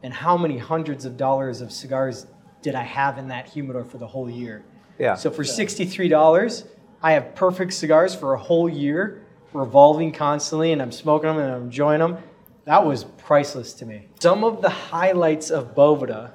And 0.04 0.14
how 0.14 0.38
many 0.38 0.58
hundreds 0.58 1.06
of 1.06 1.18
dollars 1.18 1.62
of 1.62 1.72
cigars 1.72 2.28
did 2.62 2.76
I 2.76 2.84
have 2.84 3.18
in 3.18 3.28
that 3.30 3.48
humidor 3.48 3.84
for 3.84 3.98
the 3.98 4.08
whole 4.08 4.30
year? 4.30 4.64
Yeah. 4.98 5.16
So 5.16 5.30
for 5.30 5.44
$63, 5.44 6.68
I 7.02 7.12
have 7.12 7.36
perfect 7.36 7.74
cigars 7.74 8.16
for 8.16 8.34
a 8.34 8.40
whole 8.40 8.70
year, 8.70 9.26
revolving 9.54 10.12
constantly, 10.12 10.72
and 10.72 10.82
I'm 10.82 10.92
smoking 10.92 11.28
them 11.28 11.38
and 11.38 11.54
I'm 11.54 11.64
enjoying 11.64 12.00
them. 12.00 12.18
That 12.66 12.84
was 12.84 13.04
priceless 13.04 13.74
to 13.74 13.86
me. 13.86 14.08
Some 14.20 14.44
of 14.44 14.62
the 14.64 14.70
highlights 14.70 15.52
of 15.52 15.76
Boveda, 15.76 16.32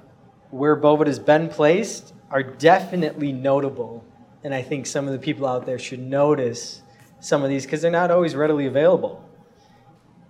where 0.51 0.77
Boveda's 0.77 1.19
been 1.19 1.49
placed, 1.49 2.15
are 2.31 2.43
definitely 2.43 3.33
notable. 3.33 4.05
And 4.45 4.55
I 4.55 4.63
think 4.63 4.87
some 4.87 5.07
of 5.07 5.13
the 5.13 5.19
people 5.19 5.47
out 5.47 5.67
there 5.67 5.79
should 5.79 5.99
notice 5.99 6.83
some 7.19 7.43
of 7.43 7.51
these 7.51 7.65
because 7.65 7.83
they're 7.83 7.91
not 7.91 8.13
always 8.13 8.37
readily 8.37 8.67
available. 8.67 9.29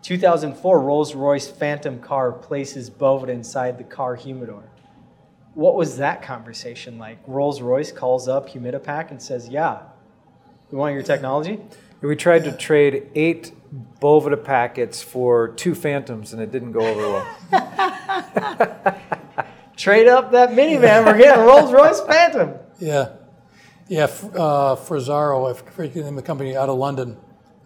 2004 0.03 0.81
Rolls 0.81 1.15
Royce 1.15 1.49
Phantom 1.51 2.01
car 2.01 2.33
places 2.33 2.89
Boveda 2.89 3.29
inside 3.29 3.77
the 3.77 3.85
car 3.85 4.17
humidor. 4.17 4.65
What 5.53 5.75
was 5.77 5.99
that 5.99 6.23
conversation 6.23 6.99
like? 6.99 7.19
Rolls 7.27 7.61
Royce 7.61 7.93
calls 7.93 8.27
up 8.27 8.49
Humidipak 8.49 9.11
and 9.11 9.21
says, 9.21 9.49
Yeah, 9.49 9.83
we 10.71 10.79
want 10.79 10.95
your 10.95 11.03
technology? 11.03 11.61
We 12.01 12.17
tried 12.17 12.45
to 12.45 12.57
trade 12.57 13.11
eight 13.15 13.53
Boveda 14.01 14.43
packets 14.43 15.01
for 15.03 15.49
two 15.49 15.75
Phantoms, 15.75 16.33
and 16.33 16.43
it 16.43 16.51
didn't 16.51 16.73
go 16.73 16.81
over 16.81 17.25
well. 17.53 19.01
Trade 19.77 20.09
up 20.09 20.33
that 20.33 20.51
minivan, 20.51 21.07
we're 21.07 21.17
getting 21.17 21.41
a 21.43 21.47
Rolls 21.47 21.73
Royce 21.73 22.01
Phantom. 22.03 22.55
Yeah, 22.79 23.11
yeah. 23.89 24.05
F- 24.05 24.35
Uh, 24.35 24.77
Frazaro, 24.77 25.47
I 25.49 25.55
forget 25.55 25.95
the 25.95 26.01
name 26.01 26.09
of 26.11 26.17
the 26.17 26.23
company 26.27 26.57
out 26.57 26.69
of 26.69 26.77
London, 26.79 27.17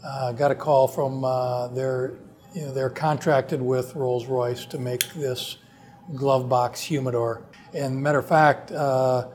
uh, 0.04 0.32
got 0.32 0.50
a 0.50 0.54
call 0.54 0.86
from 0.86 1.24
uh, 1.24 1.68
their, 1.68 2.14
you 2.54 2.62
know, 2.66 2.72
they're 2.72 2.90
contracted 2.90 3.60
with 3.60 3.94
Rolls 3.96 4.26
Royce 4.26 4.64
to 4.66 4.78
make 4.78 5.02
this 5.14 5.56
glove 6.14 6.48
box 6.48 6.80
humidor. 6.80 7.42
And 7.72 8.00
matter 8.00 8.18
of 8.20 8.28
fact, 8.28 8.70
uh, 8.70 9.28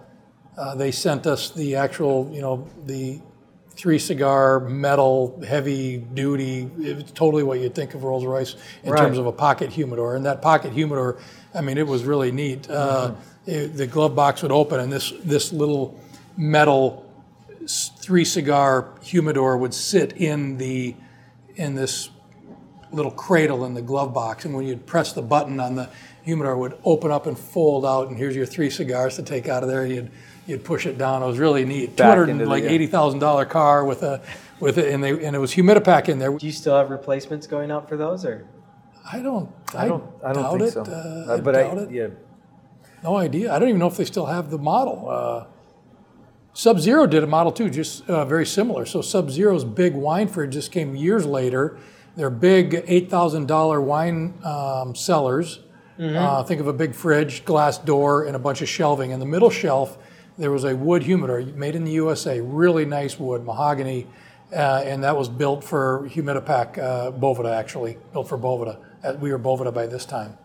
uh, 0.57 0.75
they 0.75 0.91
sent 0.91 1.25
us 1.27 1.49
the 1.51 1.75
actual, 1.75 2.29
you 2.31 2.41
know, 2.41 2.65
the 2.85 3.19
three 3.79 3.97
cigar 3.97 4.59
metal 4.59 5.41
heavy 5.47 5.95
duty. 5.97 6.69
it's 6.79 7.11
totally 7.11 7.43
what 7.43 7.61
you'd 7.61 7.73
think 7.73 7.93
of 7.93 8.03
Rolls 8.03 8.25
Royce 8.25 8.57
in 8.83 8.91
Right. 8.91 8.99
terms 9.01 9.17
of 9.17 9.25
a 9.25 9.31
pocket 9.31 9.69
humidor. 9.69 10.17
And 10.17 10.25
that 10.25 10.41
pocket 10.41 10.73
humidor, 10.73 11.15
I 11.55 11.61
mean, 11.61 11.77
it 11.77 11.87
was 11.87 12.03
really 12.03 12.29
neat. 12.33 12.69
Uh, 12.69 13.11
it- 13.45 13.77
the 13.77 13.87
glove 13.87 14.15
box 14.15 14.41
would 14.43 14.51
open, 14.51 14.81
and 14.81 14.91
this 14.91 15.13
this 15.23 15.53
little 15.53 15.95
metal 16.35 17.05
three 18.01 18.25
cigar 18.25 18.89
humidor 19.01 19.55
would 19.55 19.73
sit 19.73 20.11
in 20.17 20.57
the 20.57 20.95
in 21.55 21.75
this 21.75 22.09
little 22.91 23.11
cradle 23.11 23.63
in 23.63 23.75
the 23.75 23.81
glove 23.81 24.13
box, 24.13 24.43
and 24.43 24.53
when 24.53 24.65
you'd 24.67 24.85
press 24.85 25.13
the 25.13 25.21
button 25.21 25.57
on 25.61 25.75
the 25.75 25.87
humidor, 26.23 26.51
it 26.53 26.57
would 26.57 26.77
open 26.83 27.11
up 27.11 27.27
and 27.27 27.37
fold 27.39 27.85
out, 27.85 28.09
and 28.09 28.17
here's 28.17 28.35
your 28.35 28.45
three 28.45 28.69
cigars 28.69 29.15
to 29.15 29.23
take 29.23 29.47
out 29.47 29.63
of 29.63 29.69
there. 29.69 29.85
You'd 29.85 30.11
you'd 30.49 30.63
push 30.65 30.85
it 30.85 30.97
down. 30.97 31.23
It 31.23 31.27
was 31.27 31.39
really 31.39 31.63
neat. 31.65 31.91
Two 31.91 32.03
Back 32.03 32.09
hundred 32.17 32.29
into 32.29 32.43
the- 32.45 32.49
like 32.49 32.63
yeah. 32.63 32.71
eighty 32.71 32.87
thousand 32.87 33.19
dollar 33.19 33.45
car 33.45 33.85
with 33.85 34.03
a 34.03 34.21
with 34.59 34.77
it, 34.77 34.91
and 34.93 35.03
they 35.03 35.11
and 35.25 35.35
it 35.35 35.39
was 35.39 35.53
humidipak 35.53 36.09
in 36.09 36.19
there. 36.19 36.35
Do 36.37 36.45
you 36.45 36.51
still 36.51 36.75
have 36.77 36.89
replacements 36.89 37.47
going 37.47 37.71
out 37.71 37.87
for 37.87 37.95
those 37.95 38.25
or? 38.25 38.47
I 39.11 39.19
don't. 39.19 39.49
I, 39.73 39.85
I 39.85 39.87
don't. 39.87 40.03
I 40.23 40.33
don't 40.33 40.43
doubt 40.43 40.51
think 40.59 40.63
it. 40.63 40.71
so. 40.73 40.81
Uh, 40.81 41.25
Uh, 41.31 41.33
I 41.37 41.39
but 41.41 41.51
doubt 41.53 41.77
I, 41.77 41.81
it. 41.83 41.91
yeah, 41.91 42.07
No 43.03 43.15
idea. 43.17 43.53
I 43.53 43.59
don't 43.59 43.69
even 43.69 43.79
know 43.79 43.87
if 43.87 43.97
they 43.97 44.05
still 44.05 44.25
have 44.27 44.49
the 44.51 44.57
model. 44.59 45.09
Uh, 45.09 45.45
Sub 46.53 46.79
Zero 46.79 47.05
did 47.05 47.23
a 47.23 47.27
model 47.27 47.51
too, 47.51 47.69
just 47.69 48.07
uh, 48.09 48.25
very 48.25 48.45
similar. 48.45 48.85
So 48.85 49.01
Sub 49.01 49.29
Zero's 49.29 49.63
big 49.63 49.93
wine 49.93 50.27
fridge 50.27 50.53
just 50.53 50.71
came 50.71 50.95
years 50.95 51.25
later. 51.25 51.77
They're 52.15 52.29
big 52.29 52.83
eight 52.87 53.09
thousand 53.09 53.47
dollar 53.47 53.79
wine 53.81 54.33
um, 54.43 54.95
cellars. 54.95 55.59
Uh, 56.01 56.41
think 56.43 56.61
of 56.61 56.67
a 56.67 56.71
big 56.73 56.95
fridge, 56.95 57.43
glass 57.43 57.77
door, 57.77 58.23
and 58.25 58.33
a 58.33 58.39
bunch 58.39 58.61
of 58.61 58.69
shelving. 58.69 59.11
In 59.11 59.19
the 59.19 59.25
middle 59.25 59.49
shelf, 59.49 59.97
there 60.39 60.51
was 60.51 60.63
a 60.63 60.75
wood 60.75 61.03
humidor 61.03 61.41
made 61.41 61.75
in 61.75 61.83
the 61.83 61.91
USA, 61.91 62.39
really 62.39 62.85
nice 62.85 63.19
wood, 63.19 63.43
mahogany, 63.43 64.07
uh, 64.53 64.81
and 64.85 65.03
that 65.03 65.15
was 65.15 65.27
built 65.27 65.63
for 65.63 66.07
Humidipak 66.09 66.77
uh, 66.77 67.11
Boveda, 67.11 67.53
actually 67.53 67.97
built 68.13 68.29
for 68.29 68.37
Boveda. 68.37 68.77
We 69.19 69.31
were 69.31 69.37
Boveda 69.37 69.73
by 69.73 69.85
this 69.85 70.05
time. 70.05 70.37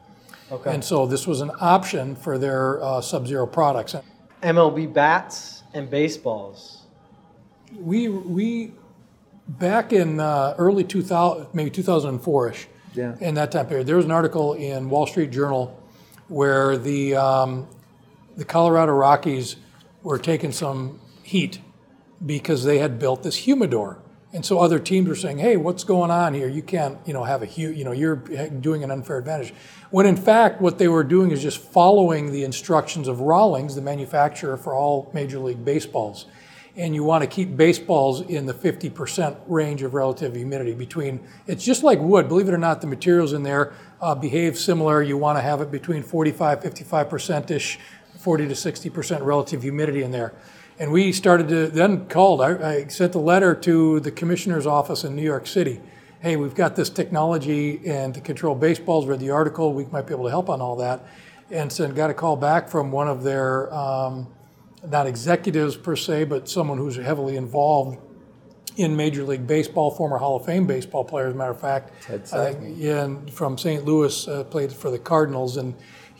Okay. 0.50 0.74
And 0.74 0.84
so 0.84 1.06
this 1.06 1.26
was 1.26 1.40
an 1.40 1.52
option 1.60 2.16
for 2.16 2.36
their 2.38 2.82
uh, 2.82 3.00
Sub-Zero 3.00 3.46
products. 3.46 3.94
MLB 4.42 4.92
bats 4.92 5.62
and 5.72 5.88
baseballs. 5.88 6.82
We 7.80 8.08
we 8.08 8.72
back 9.48 9.92
in 9.92 10.20
uh, 10.20 10.54
early 10.58 10.84
2000, 10.84 11.46
maybe 11.54 11.70
2004ish, 11.70 12.66
Yeah. 12.94 13.16
in 13.20 13.34
that 13.36 13.52
time 13.52 13.66
period, 13.66 13.86
there 13.86 13.96
was 13.96 14.04
an 14.04 14.10
article 14.10 14.54
in 14.54 14.90
Wall 14.90 15.06
Street 15.06 15.30
Journal 15.30 15.80
where 16.28 16.76
the 16.76 17.16
um, 17.16 17.66
the 18.36 18.44
Colorado 18.44 18.92
Rockies 18.92 19.56
were 20.04 20.18
taking 20.18 20.52
some 20.52 21.00
heat 21.24 21.58
because 22.24 22.62
they 22.62 22.78
had 22.78 23.00
built 23.00 23.24
this 23.24 23.34
humidor. 23.34 23.98
And 24.32 24.44
so 24.44 24.58
other 24.58 24.80
teams 24.80 25.08
were 25.08 25.14
saying, 25.14 25.38
"Hey, 25.38 25.56
what's 25.56 25.84
going 25.84 26.10
on 26.10 26.34
here? 26.34 26.48
You 26.48 26.62
can't, 26.62 26.98
you 27.06 27.12
know, 27.12 27.22
have 27.22 27.42
a 27.42 27.46
hu- 27.46 27.70
you 27.70 27.84
know, 27.84 27.92
you're 27.92 28.16
doing 28.16 28.82
an 28.82 28.90
unfair 28.90 29.18
advantage." 29.18 29.54
When 29.90 30.06
in 30.06 30.16
fact, 30.16 30.60
what 30.60 30.78
they 30.78 30.88
were 30.88 31.04
doing 31.04 31.30
is 31.30 31.40
just 31.40 31.58
following 31.58 32.32
the 32.32 32.42
instructions 32.44 33.06
of 33.06 33.20
Rawlings, 33.20 33.76
the 33.76 33.80
manufacturer 33.80 34.56
for 34.56 34.74
all 34.74 35.10
Major 35.14 35.38
League 35.38 35.64
baseballs. 35.64 36.26
And 36.76 36.96
you 36.96 37.04
want 37.04 37.22
to 37.22 37.28
keep 37.28 37.56
baseballs 37.56 38.22
in 38.22 38.46
the 38.46 38.52
50% 38.52 39.36
range 39.46 39.82
of 39.82 39.94
relative 39.94 40.34
humidity 40.34 40.74
between. 40.74 41.20
It's 41.46 41.64
just 41.64 41.84
like 41.84 42.00
wood. 42.00 42.26
Believe 42.26 42.48
it 42.48 42.54
or 42.54 42.58
not, 42.58 42.80
the 42.80 42.88
materials 42.88 43.32
in 43.32 43.44
there 43.44 43.74
uh, 44.00 44.16
behave 44.16 44.58
similar. 44.58 45.00
You 45.00 45.16
want 45.16 45.38
to 45.38 45.42
have 45.42 45.60
it 45.60 45.70
between 45.70 46.02
45, 46.02 46.58
55% 46.58 47.52
ish, 47.52 47.78
40 48.18 48.48
to 48.48 48.54
60% 48.54 49.24
relative 49.24 49.62
humidity 49.62 50.02
in 50.02 50.10
there. 50.10 50.34
And 50.78 50.90
we 50.90 51.12
started 51.12 51.48
to 51.48 51.68
then 51.68 52.06
called. 52.06 52.40
I, 52.40 52.72
I 52.72 52.86
sent 52.88 53.14
a 53.14 53.18
letter 53.18 53.54
to 53.54 54.00
the 54.00 54.10
commissioner's 54.10 54.66
office 54.66 55.04
in 55.04 55.14
New 55.14 55.22
York 55.22 55.46
City. 55.46 55.80
Hey, 56.20 56.36
we've 56.36 56.54
got 56.54 56.74
this 56.74 56.90
technology 56.90 57.86
and 57.86 58.14
to 58.14 58.20
control 58.20 58.54
baseballs. 58.54 59.06
Read 59.06 59.20
the 59.20 59.30
article. 59.30 59.72
We 59.72 59.84
might 59.86 60.06
be 60.06 60.14
able 60.14 60.24
to 60.24 60.30
help 60.30 60.48
on 60.48 60.60
all 60.60 60.76
that. 60.76 61.06
And 61.50 61.70
so 61.70 61.86
got 61.92 62.10
a 62.10 62.14
call 62.14 62.36
back 62.36 62.68
from 62.68 62.90
one 62.90 63.08
of 63.08 63.22
their 63.22 63.72
um, 63.72 64.26
not 64.88 65.06
executives 65.06 65.76
per 65.76 65.96
se, 65.96 66.24
but 66.24 66.48
someone 66.48 66.78
who's 66.78 66.96
heavily 66.96 67.36
involved 67.36 67.98
in 68.76 68.96
Major 68.96 69.22
League 69.22 69.46
Baseball, 69.46 69.90
former 69.90 70.18
Hall 70.18 70.36
of 70.36 70.44
Fame 70.44 70.66
baseball 70.66 71.04
player, 71.04 71.28
as 71.28 71.34
a 71.34 71.36
matter 71.36 71.52
of 71.52 71.60
fact. 71.60 71.92
Ted 72.02 72.28
I 72.32 72.52
think, 72.52 72.76
yeah, 72.78 73.04
and 73.04 73.32
from 73.32 73.56
St. 73.56 73.84
Louis, 73.84 74.26
uh, 74.26 74.44
played 74.44 74.72
for 74.72 74.90
the 74.90 74.98
Cardinals, 74.98 75.56
and 75.56 75.74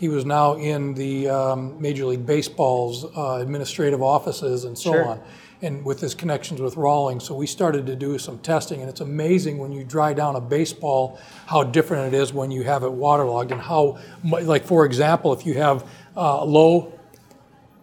He 0.05 0.11
was 0.11 0.27
now 0.27 0.53
in 0.57 0.93
the 0.93 1.31
um, 1.31 1.81
Major 1.81 2.05
League 2.05 2.27
Baseball's 2.27 3.07
uh, 3.17 3.39
administrative 3.41 4.03
offices 4.03 4.65
and 4.65 4.77
so 4.77 4.93
Sure. 4.93 5.07
on, 5.07 5.21
and 5.63 5.83
with 5.83 5.99
his 5.99 6.15
connections 6.15 6.61
with 6.61 6.77
Rawlings. 6.77 7.25
So 7.25 7.35
we 7.35 7.47
started 7.47 7.87
to 7.87 7.97
do 7.97 8.19
some 8.19 8.39
testing, 8.41 8.83
and 8.83 8.91
it's 8.91 9.01
amazing 9.01 9.57
when 9.57 9.73
you 9.73 9.83
dry 9.83 10.13
down 10.13 10.37
a 10.37 10.43
baseball 10.43 11.19
how 11.47 11.65
different 11.65 12.13
it 12.13 12.19
is 12.19 12.35
when 12.35 12.51
you 12.51 12.65
have 12.65 12.83
it 12.83 12.93
waterlogged, 12.93 13.51
and 13.51 13.63
how, 13.63 13.97
like 14.23 14.67
for 14.67 14.85
example, 14.85 15.33
if 15.33 15.47
you 15.47 15.55
have 15.55 15.89
uh, 16.19 16.45
low 16.45 16.93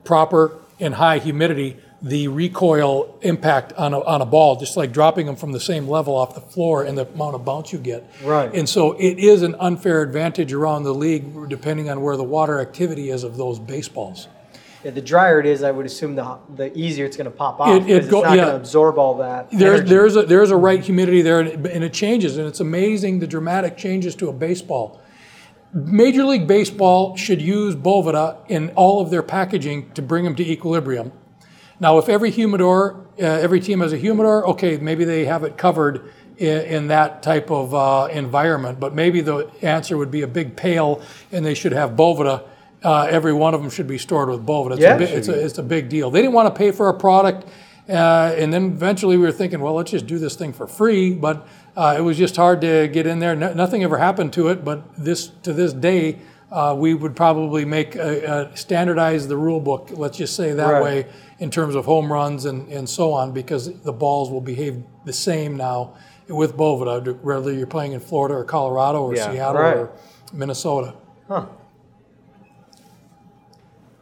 proper 0.03 0.59
and 0.79 0.93
high 0.93 1.17
humidity, 1.17 1.75
the 2.03 2.27
recoil 2.27 3.19
impact 3.21 3.73
on 3.73 3.93
a, 3.93 3.99
on 4.03 4.21
a 4.21 4.25
ball, 4.25 4.55
just 4.55 4.75
like 4.75 4.91
dropping 4.91 5.27
them 5.27 5.35
from 5.35 5.51
the 5.51 5.59
same 5.59 5.87
level 5.87 6.15
off 6.15 6.33
the 6.33 6.41
floor 6.41 6.83
and 6.83 6.97
the 6.97 7.05
amount 7.07 7.35
of 7.35 7.45
bounce 7.45 7.71
you 7.71 7.77
get. 7.79 8.09
Right. 8.23 8.51
And 8.53 8.67
so 8.67 8.93
it 8.93 9.19
is 9.19 9.43
an 9.43 9.55
unfair 9.59 10.01
advantage 10.01 10.51
around 10.51 10.83
the 10.83 10.93
league 10.95 11.47
depending 11.47 11.89
on 11.91 12.01
where 12.01 12.17
the 12.17 12.23
water 12.23 12.59
activity 12.59 13.11
is 13.11 13.23
of 13.23 13.37
those 13.37 13.59
baseballs. 13.59 14.27
Yeah, 14.83 14.89
the 14.89 15.01
drier 15.01 15.39
it 15.39 15.45
is, 15.45 15.61
I 15.61 15.69
would 15.69 15.85
assume 15.85 16.15
the 16.15 16.39
the 16.55 16.75
easier 16.75 17.05
it's 17.05 17.15
going 17.15 17.25
to 17.25 17.29
pop 17.31 17.59
off 17.59 17.69
It- 17.69 17.83
it 17.87 18.09
go- 18.09 18.17
it's 18.21 18.25
not 18.25 18.35
yeah. 18.35 18.35
going 18.45 18.47
to 18.47 18.55
absorb 18.55 18.97
all 18.97 19.17
that. 19.17 19.51
There's, 19.51 19.81
energy. 19.81 19.89
there's, 19.89 20.15
a, 20.15 20.23
there's 20.23 20.49
a 20.49 20.57
right 20.57 20.83
humidity 20.83 21.21
there 21.21 21.39
and 21.39 21.49
it, 21.49 21.71
and 21.71 21.83
it 21.83 21.93
changes, 21.93 22.37
and 22.37 22.47
it's 22.47 22.61
amazing 22.61 23.19
the 23.19 23.27
dramatic 23.27 23.77
changes 23.77 24.15
to 24.15 24.29
a 24.29 24.33
baseball. 24.33 24.99
Major 25.71 26.23
League 26.25 26.47
Baseball 26.47 27.15
should 27.15 27.41
use 27.41 27.75
Boveda 27.75 28.37
in 28.49 28.71
all 28.71 29.01
of 29.01 29.11
their 29.11 29.21
packaging 29.23 29.91
to 29.91 30.01
bring 30.01 30.23
them 30.25 30.35
to 30.35 30.43
equilibrium. 30.51 31.11
Now, 31.81 31.97
if 31.97 32.07
every 32.09 32.29
humidor, 32.29 33.07
uh, 33.19 33.23
every 33.25 33.59
team 33.59 33.79
has 33.81 33.91
a 33.91 33.97
humidor, 33.97 34.47
okay, 34.49 34.77
maybe 34.77 35.03
they 35.03 35.25
have 35.25 35.43
it 35.43 35.57
covered 35.57 36.13
in, 36.37 36.61
in 36.61 36.87
that 36.89 37.23
type 37.23 37.49
of 37.49 37.73
uh, 37.73 38.07
environment. 38.11 38.79
But 38.79 38.93
maybe 38.93 39.21
the 39.21 39.49
answer 39.63 39.97
would 39.97 40.11
be 40.11 40.21
a 40.21 40.27
big 40.27 40.55
pail, 40.55 41.01
and 41.31 41.43
they 41.43 41.55
should 41.55 41.71
have 41.71 41.91
Boveda. 41.91 42.43
Uh, 42.83 43.07
every 43.09 43.33
one 43.33 43.55
of 43.55 43.61
them 43.61 43.71
should 43.71 43.87
be 43.87 43.97
stored 43.97 44.29
with 44.29 44.45
Boveda. 44.45 44.73
It's, 44.73 44.81
Yeah. 44.81 44.93
a, 44.95 44.99
bi- 44.99 45.05
it's, 45.05 45.27
a, 45.27 45.45
it's 45.45 45.57
a 45.57 45.63
big 45.63 45.89
deal. 45.89 46.11
They 46.11 46.21
didn't 46.21 46.33
want 46.33 46.53
to 46.53 46.57
pay 46.57 46.69
for 46.71 46.87
a 46.87 46.93
product, 46.93 47.47
uh, 47.89 48.35
and 48.37 48.53
then 48.53 48.65
eventually 48.65 49.17
we 49.17 49.25
were 49.25 49.31
thinking, 49.31 49.59
well, 49.59 49.73
let's 49.73 49.89
just 49.89 50.05
do 50.05 50.19
this 50.19 50.35
thing 50.35 50.53
for 50.53 50.67
free. 50.67 51.15
But 51.15 51.47
uh, 51.75 51.95
it 51.97 52.01
was 52.01 52.15
just 52.15 52.35
hard 52.35 52.61
to 52.61 52.87
get 52.89 53.07
in 53.07 53.17
there. 53.17 53.35
No, 53.35 53.53
nothing 53.53 53.83
ever 53.83 53.97
happened 53.97 54.33
to 54.33 54.49
it. 54.49 54.63
But 54.63 54.83
this 55.03 55.29
to 55.43 55.51
this 55.51 55.73
day, 55.73 56.19
uh, 56.51 56.75
we 56.77 56.93
would 56.93 57.15
probably 57.15 57.63
make 57.65 57.95
a, 57.95 58.49
a 58.51 58.57
standardize 58.57 59.27
the 59.27 59.37
rule 59.37 59.59
book. 59.61 59.89
Let's 59.93 60.17
just 60.17 60.35
say 60.35 60.51
that 60.53 60.67
Right. 60.73 60.83
way 60.83 61.05
in 61.39 61.49
terms 61.49 61.75
of 61.75 61.85
home 61.85 62.11
runs 62.11 62.45
and, 62.45 62.67
and 62.71 62.87
so 62.89 63.13
on, 63.13 63.31
because 63.31 63.81
the 63.81 63.93
balls 63.93 64.29
will 64.29 64.41
behave 64.41 64.83
the 65.05 65.13
same 65.13 65.55
now 65.55 65.93
with 66.27 66.55
Boveda, 66.57 67.19
whether 67.21 67.51
you're 67.51 67.67
playing 67.67 67.93
in 67.93 67.99
Florida 67.99 68.35
or 68.35 68.43
Colorado 68.43 69.01
or 69.03 69.15
Yeah. 69.15 69.31
Seattle 69.31 69.61
Right. 69.61 69.77
or 69.77 69.89
Minnesota. 70.33 70.93
Huh. 71.27 71.45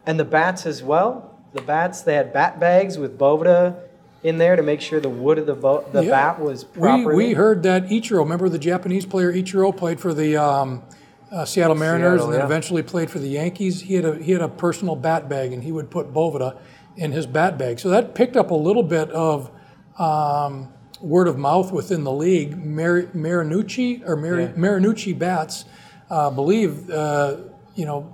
And 0.06 0.20
the 0.20 0.26
bats 0.26 0.66
as 0.66 0.82
well. 0.84 1.32
The 1.54 1.62
bats, 1.62 2.02
they 2.02 2.16
had 2.16 2.34
bat 2.34 2.60
bags 2.60 2.98
with 2.98 3.18
Boveda 3.18 3.76
in 4.24 4.38
there 4.38 4.56
to 4.56 4.64
make 4.64 4.82
sure 4.82 5.00
the 5.00 5.10
wood 5.10 5.38
of 5.38 5.46
the 5.46 5.54
bo- 5.56 5.86
the 5.92 6.04
Yeah. 6.04 6.10
bat 6.12 6.40
was 6.42 6.66
We, 6.76 6.82
properly. 6.82 7.16
we 7.16 7.34
heard 7.34 7.64
that 7.64 7.86
Ichiro, 7.88 8.20
remember 8.20 8.50
the 8.50 8.60
Japanese 8.60 9.06
player 9.06 9.32
Ichiro 9.32 9.76
played 9.76 10.00
for 10.00 10.14
the 10.14 10.36
um, 10.36 10.84
uh, 11.32 11.46
Seattle 11.46 11.76
Mariners 11.76 12.22
Seattle, 12.22 12.26
and 12.26 12.34
then 12.34 12.40
yeah. 12.40 12.46
eventually 12.46 12.84
played 12.84 13.10
for 13.10 13.20
the 13.20 13.28
Yankees. 13.28 13.82
He 13.82 13.96
had 13.96 14.06
a 14.06 14.16
he 14.16 14.32
had 14.32 14.42
a 14.42 14.50
personal 14.50 14.96
bat 14.96 15.30
bag 15.30 15.54
and 15.54 15.64
he 15.64 15.72
would 15.72 15.90
put 15.90 16.14
Boveda 16.14 16.58
in 16.96 17.12
his 17.12 17.26
bat 17.26 17.58
bag. 17.58 17.80
So 17.80 17.90
that 17.90 18.16
picked 18.16 18.36
up 18.36 18.52
a 18.52 18.56
little 18.56 18.84
bit 18.84 19.10
of 19.12 19.52
um, 19.98 20.74
word 21.02 21.28
of 21.28 21.38
mouth 21.38 21.72
within 21.72 22.04
the 22.04 22.12
league. 22.12 22.58
Mar- 22.58 23.04
Marinucci 23.14 24.08
or 24.08 24.16
Mar- 24.16 24.54
Marinucci 24.54 25.18
bats 25.18 25.66
uh, 26.10 26.30
believe 26.32 26.90
uh, 26.90 27.38
you 27.76 27.86
know 27.86 28.12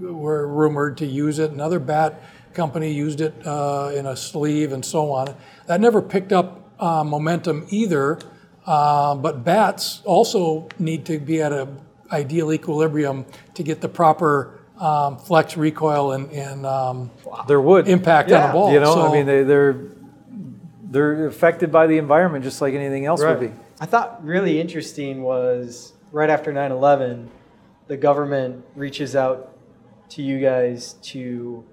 were 0.00 0.46
rumored 0.46 0.98
to 0.98 1.06
use 1.06 1.38
it. 1.38 1.50
Another 1.50 1.78
bat 1.78 2.22
company 2.54 2.92
used 2.92 3.20
it 3.20 3.34
uh, 3.46 3.92
in 3.94 4.06
a 4.06 4.16
sleeve 4.16 4.72
and 4.72 4.84
so 4.84 5.12
on. 5.12 5.34
That 5.66 5.80
never 5.80 6.02
picked 6.02 6.32
up 6.32 6.70
uh, 6.78 7.04
momentum 7.04 7.66
either. 7.70 8.18
Uh, 8.66 9.14
but 9.14 9.42
bats 9.42 10.02
also 10.04 10.68
need 10.78 11.04
to 11.06 11.18
be 11.18 11.40
at 11.40 11.52
a 11.52 11.66
ideal 12.12 12.52
equilibrium 12.52 13.24
to 13.54 13.62
get 13.62 13.80
the 13.80 13.88
proper 13.88 14.60
um, 14.78 15.18
flex, 15.18 15.56
recoil, 15.56 16.12
and, 16.12 16.30
and 16.32 16.64
um, 16.66 17.10
They're 17.46 17.60
wood. 17.60 17.86
impact 17.88 18.32
on 18.32 18.50
a 18.50 18.52
ball. 18.52 18.72
You 18.72 18.80
know, 18.80 18.94
So- 18.94 19.08
I 19.08 19.12
mean, 19.12 19.26
they, 19.26 19.42
they're 19.42 19.76
they're 20.90 21.26
affected 21.26 21.70
by 21.70 21.86
the 21.86 21.98
environment 21.98 22.42
just 22.42 22.60
like 22.60 22.74
anything 22.74 23.06
else 23.06 23.22
would 23.22 23.38
be. 23.38 23.52
I 23.78 23.86
thought 23.86 24.24
really 24.24 24.60
interesting 24.60 25.22
was 25.22 25.92
right 26.10 26.28
after 26.28 26.52
9 26.52 26.72
11, 26.72 27.30
the 27.86 27.96
government 27.96 28.64
reaches 28.74 29.14
out 29.14 29.56
to 30.10 30.22
you 30.22 30.40
guys 30.40 30.94
to 31.02 31.64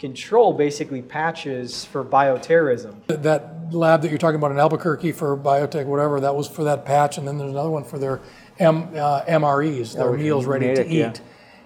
control 0.00 0.52
basically 0.52 1.02
patches 1.02 1.84
for 1.84 2.04
bioterrorism. 2.04 2.96
that 3.06 3.72
lab 3.72 4.02
that 4.02 4.08
you're 4.08 4.18
talking 4.18 4.36
about 4.36 4.50
in 4.50 4.58
Albuquerque 4.58 5.12
for 5.12 5.36
biotech, 5.36 5.86
whatever, 5.86 6.20
that 6.20 6.34
was 6.34 6.48
for 6.48 6.64
that 6.64 6.84
patch, 6.84 7.16
and 7.16 7.26
then 7.26 7.38
there's 7.38 7.52
another 7.52 7.70
one 7.70 7.84
for 7.84 7.98
their 7.98 8.20
M, 8.58 8.90
uh, 8.94 9.22
MREs, 9.24 9.94
their 9.94 10.10
Oh, 10.10 10.16
meals 10.16 10.46
ready 10.46 10.66
Natick, 10.66 10.88
to 10.88 10.92
eat. 10.92 11.20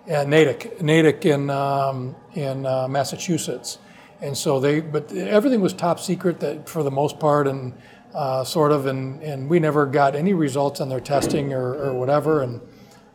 Yeah, 0.07 0.24
Natick, 0.24 0.80
Natick 0.80 1.26
in 1.26 1.51
um, 1.51 2.16
in 2.34 2.64
uh, 2.64 2.89
Massachusetts, 2.89 3.78
and 4.22 4.36
so 4.36 4.59
they, 4.59 4.80
but 4.80 5.12
everything 5.12 5.61
was 5.61 5.74
top 5.74 6.01
secret 6.01 6.41
that 6.41 6.68
for 6.68 6.82
the 6.82 6.91
most 6.91 7.18
part, 7.18 7.47
and 7.47 7.74
uh, 8.14 8.43
sort 8.43 8.72
of, 8.72 8.86
and 8.86 9.22
and 9.22 9.51
we 9.51 9.61
never 9.61 9.84
got 9.84 10.16
any 10.16 10.32
results 10.32 10.80
on 10.80 10.89
their 10.89 11.01
testing 11.01 11.53
or, 11.53 11.74
or 11.74 11.95
whatever, 11.95 12.43
and. 12.43 12.61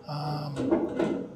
Um, 0.07 1.27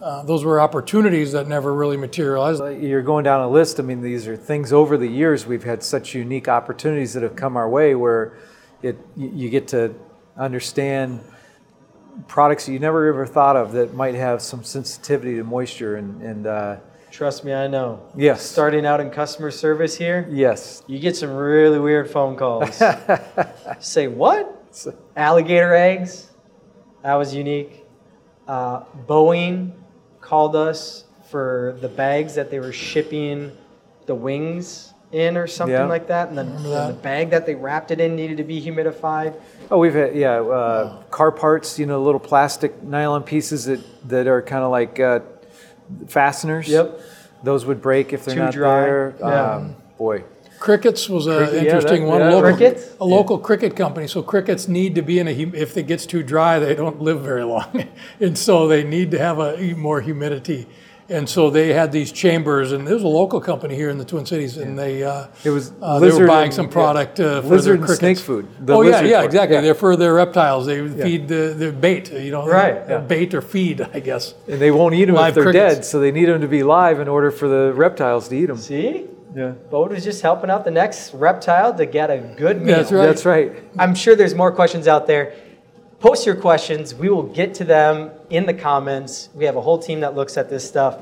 uh, 0.00 0.22
those 0.22 0.44
were 0.44 0.58
opportunities 0.60 1.32
that 1.32 1.46
never 1.46 1.74
really 1.74 1.98
materialized. 1.98 2.62
You're 2.82 3.02
going 3.02 3.22
down 3.22 3.42
a 3.42 3.48
list. 3.50 3.78
I 3.78 3.82
mean, 3.82 4.00
these 4.00 4.26
are 4.26 4.34
things 4.34 4.72
over 4.72 4.96
the 4.96 5.06
years 5.06 5.46
we've 5.46 5.64
had 5.64 5.82
such 5.82 6.14
unique 6.14 6.48
opportunities 6.48 7.12
that 7.12 7.22
have 7.22 7.36
come 7.36 7.54
our 7.54 7.68
way 7.68 7.94
where 7.94 8.38
it 8.82 8.96
you 9.14 9.50
get 9.50 9.68
to 9.68 9.94
understand 10.38 11.20
products 12.28 12.66
that 12.66 12.72
you 12.72 12.78
never 12.78 13.06
ever 13.08 13.26
thought 13.26 13.56
of 13.56 13.72
that 13.72 13.94
might 13.94 14.14
have 14.14 14.42
some 14.42 14.64
sensitivity 14.64 15.36
to 15.36 15.44
moisture 15.44 15.96
and 15.96 16.22
and 16.22 16.46
uh, 16.46 16.76
Trust 17.10 17.44
me, 17.44 17.52
I 17.52 17.66
know. 17.66 18.00
yes, 18.16 18.40
Starting 18.46 18.86
out 18.86 19.00
in 19.00 19.10
customer 19.10 19.50
service 19.50 19.96
here, 19.96 20.28
yes, 20.30 20.82
you 20.86 21.00
get 21.00 21.16
some 21.16 21.34
really 21.34 21.80
weird 21.80 22.08
phone 22.08 22.36
calls. 22.36 22.80
Say, 23.80 24.06
what? 24.06 24.56
Alligator 25.16 25.74
eggs? 25.74 26.30
That 27.02 27.14
was 27.14 27.34
unique. 27.34 27.84
Uh, 28.46 28.84
Boeing 29.08 29.72
called 30.20 30.54
us 30.54 31.04
for 31.30 31.76
the 31.80 31.88
bags 31.88 32.36
that 32.36 32.48
they 32.50 32.60
were 32.60 32.72
shipping 32.72 33.56
the 34.06 34.14
wings 34.14 34.89
in 35.12 35.36
or 35.36 35.46
something 35.46 35.74
Yeah. 35.74 35.86
like 35.86 36.06
that. 36.08 36.28
And 36.28 36.38
then 36.38 36.48
and 36.48 36.64
the 36.64 36.96
bag 37.02 37.30
that 37.30 37.46
they 37.46 37.54
wrapped 37.54 37.90
it 37.90 38.00
in 38.00 38.14
needed 38.16 38.36
to 38.38 38.44
be 38.44 38.60
humidified. 38.62 39.34
Oh, 39.70 39.78
we've 39.78 39.94
had 39.94 40.14
yeah, 40.14 40.40
uh, 40.40 41.02
car 41.10 41.32
parts. 41.32 41.78
You 41.78 41.86
know, 41.86 42.02
little 42.02 42.20
plastic 42.20 42.82
nylon 42.82 43.22
pieces 43.24 43.64
that 43.64 43.80
that 44.08 44.26
are 44.26 44.42
kind 44.42 44.62
of 44.64 44.70
like 44.70 45.00
uh, 45.00 45.20
fasteners. 46.06 46.68
Yep. 46.68 47.00
Those 47.42 47.64
would 47.66 47.80
break 47.80 48.12
if 48.12 48.24
they're 48.24 48.34
Too 48.34 48.40
not 48.42 48.52
dry. 48.52 48.80
there. 48.82 49.14
Yeah. 49.18 49.26
Um, 49.54 49.76
boy. 49.98 50.24
Crickets 50.58 51.08
was 51.08 51.26
an 51.26 51.38
Cricket, 51.38 51.54
yeah, 51.54 51.60
interesting 51.62 52.02
that- 52.02 52.08
one. 52.08 52.20
yeah. 52.20 52.28
Local, 52.28 52.42
Cricket? 52.52 52.96
A 53.00 53.04
local 53.06 53.38
cricket 53.38 53.76
company. 53.76 54.06
So 54.06 54.22
crickets 54.22 54.68
need 54.68 54.94
to 54.96 55.02
be 55.02 55.18
in 55.18 55.26
a, 55.26 55.34
hum- 55.34 55.54
if 55.54 55.74
it 55.78 55.84
gets 55.86 56.04
too 56.04 56.22
dry, 56.22 56.58
they 56.58 56.74
don't 56.74 57.00
live 57.00 57.22
very 57.22 57.44
long. 57.44 57.88
and 58.20 58.36
so 58.36 58.68
they 58.68 58.84
need 58.84 59.10
to 59.12 59.18
have 59.18 59.38
a 59.38 59.72
more 59.72 60.02
humidity. 60.02 60.66
And 61.10 61.28
so 61.28 61.50
they 61.50 61.72
had 61.72 61.90
these 61.90 62.12
chambers, 62.12 62.70
and 62.70 62.86
there 62.86 62.94
was 62.94 63.02
a 63.02 63.08
local 63.08 63.40
company 63.40 63.74
here 63.74 63.90
in 63.90 63.98
the 63.98 64.04
Twin 64.04 64.24
Cities, 64.24 64.56
and 64.56 64.78
they 64.78 65.02
uh, 65.02 65.26
It 65.42 65.50
was 65.50 65.72
uh, 65.82 65.98
they 65.98 66.12
were 66.12 66.24
buying 66.24 66.44
and- 66.46 66.54
some 66.54 66.66
yeah, 66.66 66.72
product 66.72 67.18
uh, 67.18 67.42
for 67.42 67.48
lizard 67.48 67.64
their 67.64 67.74
and 67.74 67.80
crickets. 67.84 67.98
snake 67.98 68.18
food. 68.18 68.46
The 68.64 68.74
oh 68.74 68.82
yeah, 68.82 69.00
yeah, 69.02 69.14
part, 69.16 69.24
exactly. 69.26 69.56
yeah. 69.56 69.60
They're 69.62 69.74
for 69.74 69.96
their 69.96 70.14
reptiles. 70.14 70.66
They 70.66 70.86
feed 70.88 71.26
the, 71.26 71.54
the 71.58 71.72
bait, 71.72 72.12
you 72.12 72.30
know, 72.30 72.46
Right, 72.46 72.76
uh, 72.76 72.84
yeah. 72.88 72.98
bait 72.98 73.34
or 73.34 73.42
feed, 73.42 73.80
I 73.80 73.98
guess. 73.98 74.34
And 74.48 74.60
they 74.60 74.70
won't 74.70 74.94
eat 74.94 75.06
them 75.06 75.16
Live 75.16 75.30
if 75.30 75.34
they're 75.34 75.44
crickets. 75.52 75.74
dead, 75.78 75.84
so 75.84 75.98
they 75.98 76.12
need 76.12 76.26
them 76.26 76.40
to 76.42 76.48
be 76.48 76.62
live 76.62 77.00
in 77.00 77.08
order 77.08 77.32
for 77.32 77.48
the 77.48 77.72
reptiles 77.74 78.28
to 78.28 78.36
eat 78.36 78.46
them. 78.46 78.56
See? 78.58 79.06
Yeah, 79.34 79.50
Bode 79.70 79.90
was 79.90 80.04
just 80.04 80.22
helping 80.22 80.48
out 80.50 80.64
the 80.64 80.70
next 80.72 81.12
reptile 81.14 81.72
to 81.76 81.86
get 81.86 82.10
a 82.10 82.18
good 82.18 82.62
meal. 82.62 82.76
That's 82.76 82.92
right. 82.92 83.06
that's 83.06 83.24
right. 83.24 83.52
I'm 83.78 83.94
sure 83.96 84.14
there's 84.16 84.34
more 84.36 84.52
questions 84.52 84.86
out 84.86 85.06
there. 85.08 85.34
Post 86.00 86.24
your 86.24 86.34
questions. 86.34 86.94
We 86.94 87.10
will 87.10 87.24
get 87.24 87.52
to 87.54 87.64
them 87.64 88.10
in 88.30 88.46
the 88.46 88.54
comments. 88.54 89.28
We 89.34 89.44
have 89.44 89.56
a 89.56 89.60
whole 89.60 89.78
team 89.78 90.00
that 90.00 90.14
looks 90.14 90.38
at 90.38 90.48
this 90.48 90.66
stuff. 90.66 90.98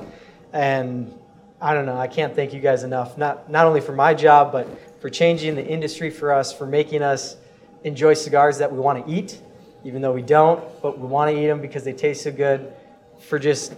And 0.53 1.16
I 1.61 1.72
don't 1.72 1.86
know, 1.86 1.96
I 1.96 2.09
can't 2.09 2.34
thank 2.34 2.53
you 2.53 2.59
guys 2.61 2.82
enough. 2.82 3.16
Not 3.16 3.49
not 3.49 3.66
only 3.66 3.80
for 3.80 3.92
my 3.92 4.12
job, 4.12 4.51
but 4.51 4.66
for 5.01 5.09
changing 5.09 5.55
the 5.55 5.64
industry 5.64 6.11
for 6.11 6.32
us, 6.32 6.53
for 6.53 6.66
making 6.66 7.03
us 7.03 7.36
enjoy 7.84 8.14
cigars 8.14 8.59
that 8.59 8.72
we 8.72 8.80
want 8.80 9.07
to 9.07 9.12
eat, 9.12 9.40
even 9.84 10.03
though 10.03 10.12
we 10.12 10.22
don't, 10.22 10.64
but 10.82 10.99
we 10.99 11.07
want 11.07 11.30
to 11.30 11.40
eat 11.40 11.46
them 11.46 11.61
because 11.61 11.84
they 11.84 11.92
taste 11.92 12.22
so 12.24 12.32
good. 12.32 12.72
For 13.20 13.38
just 13.38 13.74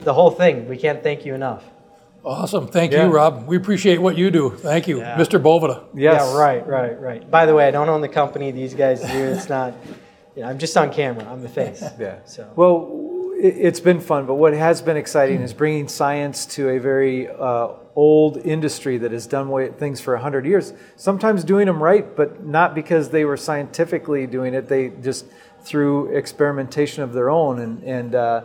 the 0.00 0.12
whole 0.14 0.30
thing. 0.30 0.68
We 0.68 0.76
can't 0.78 1.02
thank 1.02 1.26
you 1.26 1.34
enough. 1.34 1.64
Awesome. 2.24 2.66
Thank 2.66 2.92
Yeah. 2.92 3.06
you, 3.06 3.12
Rob. 3.12 3.46
We 3.46 3.56
appreciate 3.56 4.00
what 4.00 4.16
you 4.16 4.30
do. 4.30 4.50
Thank 4.50 4.86
you, 4.88 4.98
Yeah. 5.00 5.16
Mr. 5.18 5.42
Boveda. 5.42 5.82
Yes. 5.94 6.20
Yeah, 6.22 6.38
right, 6.38 6.66
right, 6.66 6.98
right. 7.00 7.30
By 7.30 7.46
the 7.46 7.54
way, 7.54 7.66
I 7.66 7.70
don't 7.70 7.88
own 7.88 8.00
the 8.00 8.08
company. 8.08 8.50
These 8.52 8.74
guys 8.74 9.00
do. 9.00 9.06
It's 9.08 9.48
not. 9.48 9.74
You 10.34 10.42
know, 10.42 10.48
I'm 10.48 10.58
just 10.58 10.76
on 10.76 10.92
camera. 10.92 11.24
I'm 11.30 11.42
the 11.42 11.48
face. 11.48 11.82
Yeah. 11.98 12.18
So. 12.24 12.50
Well, 12.56 13.32
it, 13.38 13.54
it's 13.56 13.80
been 13.80 14.00
fun, 14.00 14.26
but 14.26 14.34
what 14.34 14.54
has 14.54 14.80
been 14.80 14.96
exciting 14.96 15.42
is 15.42 15.52
bringing 15.52 15.88
science 15.88 16.46
to 16.46 16.70
a 16.70 16.78
very 16.78 17.28
uh, 17.28 17.68
old 17.94 18.38
industry 18.38 18.98
that 18.98 19.12
has 19.12 19.26
done 19.26 19.72
things 19.74 20.00
for 20.00 20.14
100 20.14 20.46
years. 20.46 20.72
Sometimes 20.96 21.44
doing 21.44 21.66
them 21.66 21.82
right, 21.82 22.16
but 22.16 22.44
not 22.44 22.74
because 22.74 23.10
they 23.10 23.24
were 23.24 23.36
scientifically 23.36 24.26
doing 24.26 24.54
it. 24.54 24.68
They 24.68 24.88
just 24.88 25.26
through 25.62 26.16
experimentation 26.16 27.02
of 27.02 27.12
their 27.12 27.30
own. 27.30 27.58
And, 27.58 27.82
and 27.82 28.14
uh, 28.14 28.44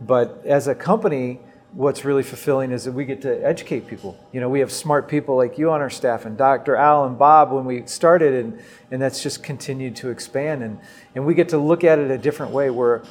but 0.00 0.42
as 0.44 0.68
a 0.68 0.74
company, 0.74 1.40
what's 1.76 2.06
really 2.06 2.22
fulfilling 2.22 2.72
is 2.72 2.84
that 2.84 2.92
we 2.92 3.04
get 3.04 3.20
to 3.20 3.46
educate 3.46 3.86
people. 3.86 4.18
You 4.32 4.40
know, 4.40 4.48
we 4.48 4.60
have 4.60 4.72
smart 4.72 5.08
people 5.08 5.36
like 5.36 5.58
you 5.58 5.70
on 5.70 5.82
our 5.82 5.90
staff, 5.90 6.24
and 6.24 6.36
Dr. 6.36 6.74
Al 6.74 7.04
and 7.04 7.18
Bob 7.18 7.52
when 7.52 7.66
we 7.66 7.86
started, 7.86 8.32
and 8.32 8.58
and 8.90 9.00
that's 9.00 9.22
just 9.22 9.42
continued 9.42 9.94
to 9.96 10.08
expand. 10.08 10.62
And 10.62 10.78
and 11.14 11.26
we 11.26 11.34
get 11.34 11.50
to 11.50 11.58
look 11.58 11.84
at 11.84 11.98
it 11.98 12.10
a 12.10 12.18
different 12.18 12.52
way. 12.52 12.70
We're 12.70 13.02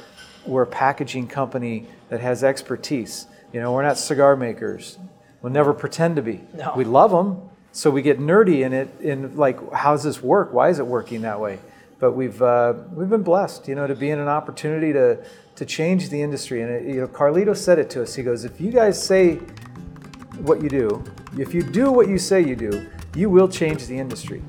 we're 0.44 0.62
a 0.62 0.66
packaging 0.66 1.28
company 1.28 1.86
that 2.08 2.20
has 2.20 2.42
expertise. 2.42 3.26
You 3.52 3.60
know, 3.60 3.72
we're 3.72 3.84
not 3.84 3.98
cigar 3.98 4.34
makers. 4.36 4.98
We'll 5.42 5.52
never 5.52 5.72
pretend 5.72 6.16
to 6.16 6.22
be. 6.22 6.40
No. 6.54 6.72
We 6.76 6.84
love 6.84 7.12
them, 7.12 7.48
so 7.70 7.90
we 7.90 8.02
get 8.02 8.18
nerdy 8.18 8.64
in 8.64 8.72
it. 8.72 8.88
In 9.00 9.36
like, 9.36 9.72
how's 9.72 10.02
this 10.02 10.20
work? 10.20 10.52
Why 10.52 10.70
is 10.70 10.80
it 10.80 10.86
working 10.86 11.22
that 11.22 11.38
way? 11.38 11.60
But 11.98 12.12
we've 12.12 12.40
uh, 12.42 12.74
we've 12.92 13.08
been 13.08 13.22
blessed, 13.22 13.68
you 13.68 13.74
know, 13.74 13.86
to 13.86 13.94
be 13.94 14.10
in 14.10 14.18
an 14.18 14.28
opportunity 14.28 14.92
to 14.92 15.24
to 15.54 15.64
change 15.64 16.10
the 16.10 16.20
industry. 16.20 16.62
And 16.62 16.70
it, 16.70 16.94
you 16.94 17.00
know, 17.00 17.08
Carlito 17.08 17.56
said 17.56 17.78
it 17.78 17.88
to 17.90 18.02
us. 18.02 18.14
He 18.14 18.22
goes, 18.22 18.44
"If 18.44 18.60
you 18.60 18.70
guys 18.70 19.02
say 19.02 19.36
what 20.42 20.62
you 20.62 20.68
do, 20.68 21.02
if 21.38 21.54
you 21.54 21.62
do 21.62 21.90
what 21.90 22.08
you 22.08 22.18
say 22.18 22.42
you 22.42 22.56
do, 22.56 22.86
you 23.14 23.30
will 23.30 23.48
change 23.48 23.86
the 23.86 23.98
industry." 23.98 24.42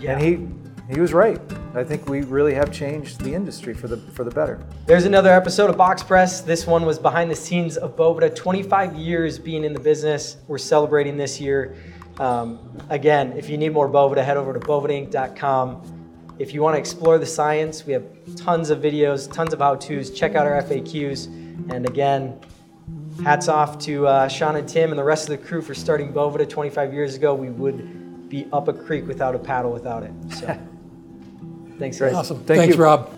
Yeah. 0.00 0.12
And 0.12 0.22
he 0.22 0.94
he 0.94 1.00
was 1.00 1.12
right. 1.12 1.40
I 1.74 1.82
think 1.82 2.08
we 2.08 2.20
really 2.20 2.54
have 2.54 2.70
changed 2.70 3.20
the 3.20 3.34
industry 3.34 3.74
for 3.74 3.88
the 3.88 3.96
for 3.96 4.22
the 4.22 4.30
better. 4.30 4.64
There's 4.86 5.06
another 5.06 5.32
episode 5.32 5.70
of 5.70 5.76
Box 5.76 6.02
Press. 6.02 6.42
This 6.42 6.66
one 6.66 6.86
was 6.86 6.98
behind 6.98 7.30
the 7.30 7.36
scenes 7.36 7.76
of 7.76 7.96
Boveda. 7.96 8.34
25 8.34 8.94
years 8.94 9.38
being 9.38 9.64
in 9.64 9.72
the 9.72 9.80
business. 9.80 10.36
We're 10.46 10.58
celebrating 10.58 11.16
this 11.16 11.40
year. 11.40 11.74
Um, 12.20 12.60
again, 12.90 13.32
if 13.32 13.48
you 13.48 13.58
need 13.58 13.72
more 13.72 13.88
Boveda, 13.88 14.24
head 14.24 14.36
over 14.36 14.52
to 14.52 14.60
bovedainc.com. 14.60 16.03
If 16.38 16.52
you 16.52 16.62
want 16.62 16.74
to 16.74 16.78
explore 16.78 17.18
the 17.18 17.26
science, 17.26 17.86
we 17.86 17.92
have 17.92 18.04
tons 18.36 18.70
of 18.70 18.80
videos, 18.80 19.32
tons 19.32 19.52
of 19.52 19.60
how-tos. 19.60 20.10
Check 20.10 20.34
out 20.34 20.46
our 20.46 20.60
FAQs. 20.62 21.26
And 21.70 21.88
again, 21.88 22.40
hats 23.22 23.48
off 23.48 23.78
to 23.80 24.06
uh, 24.06 24.28
Sean 24.28 24.56
and 24.56 24.68
Tim 24.68 24.90
and 24.90 24.98
the 24.98 25.04
rest 25.04 25.28
of 25.28 25.38
the 25.40 25.46
crew 25.46 25.62
for 25.62 25.74
starting 25.74 26.12
Boveda 26.12 26.48
25 26.48 26.92
years 26.92 27.14
ago. 27.14 27.34
We 27.34 27.50
would 27.50 28.28
be 28.28 28.48
up 28.52 28.68
a 28.68 28.72
creek 28.72 29.06
without 29.06 29.34
a 29.34 29.38
paddle 29.38 29.72
without 29.72 30.02
it. 30.02 30.12
So, 30.30 30.46
thanks, 31.78 31.98
guys. 31.98 32.14
Awesome. 32.14 32.38
Thank 32.38 32.58
Thanks, 32.58 32.76
you. 32.76 32.82
Rob. 32.82 33.16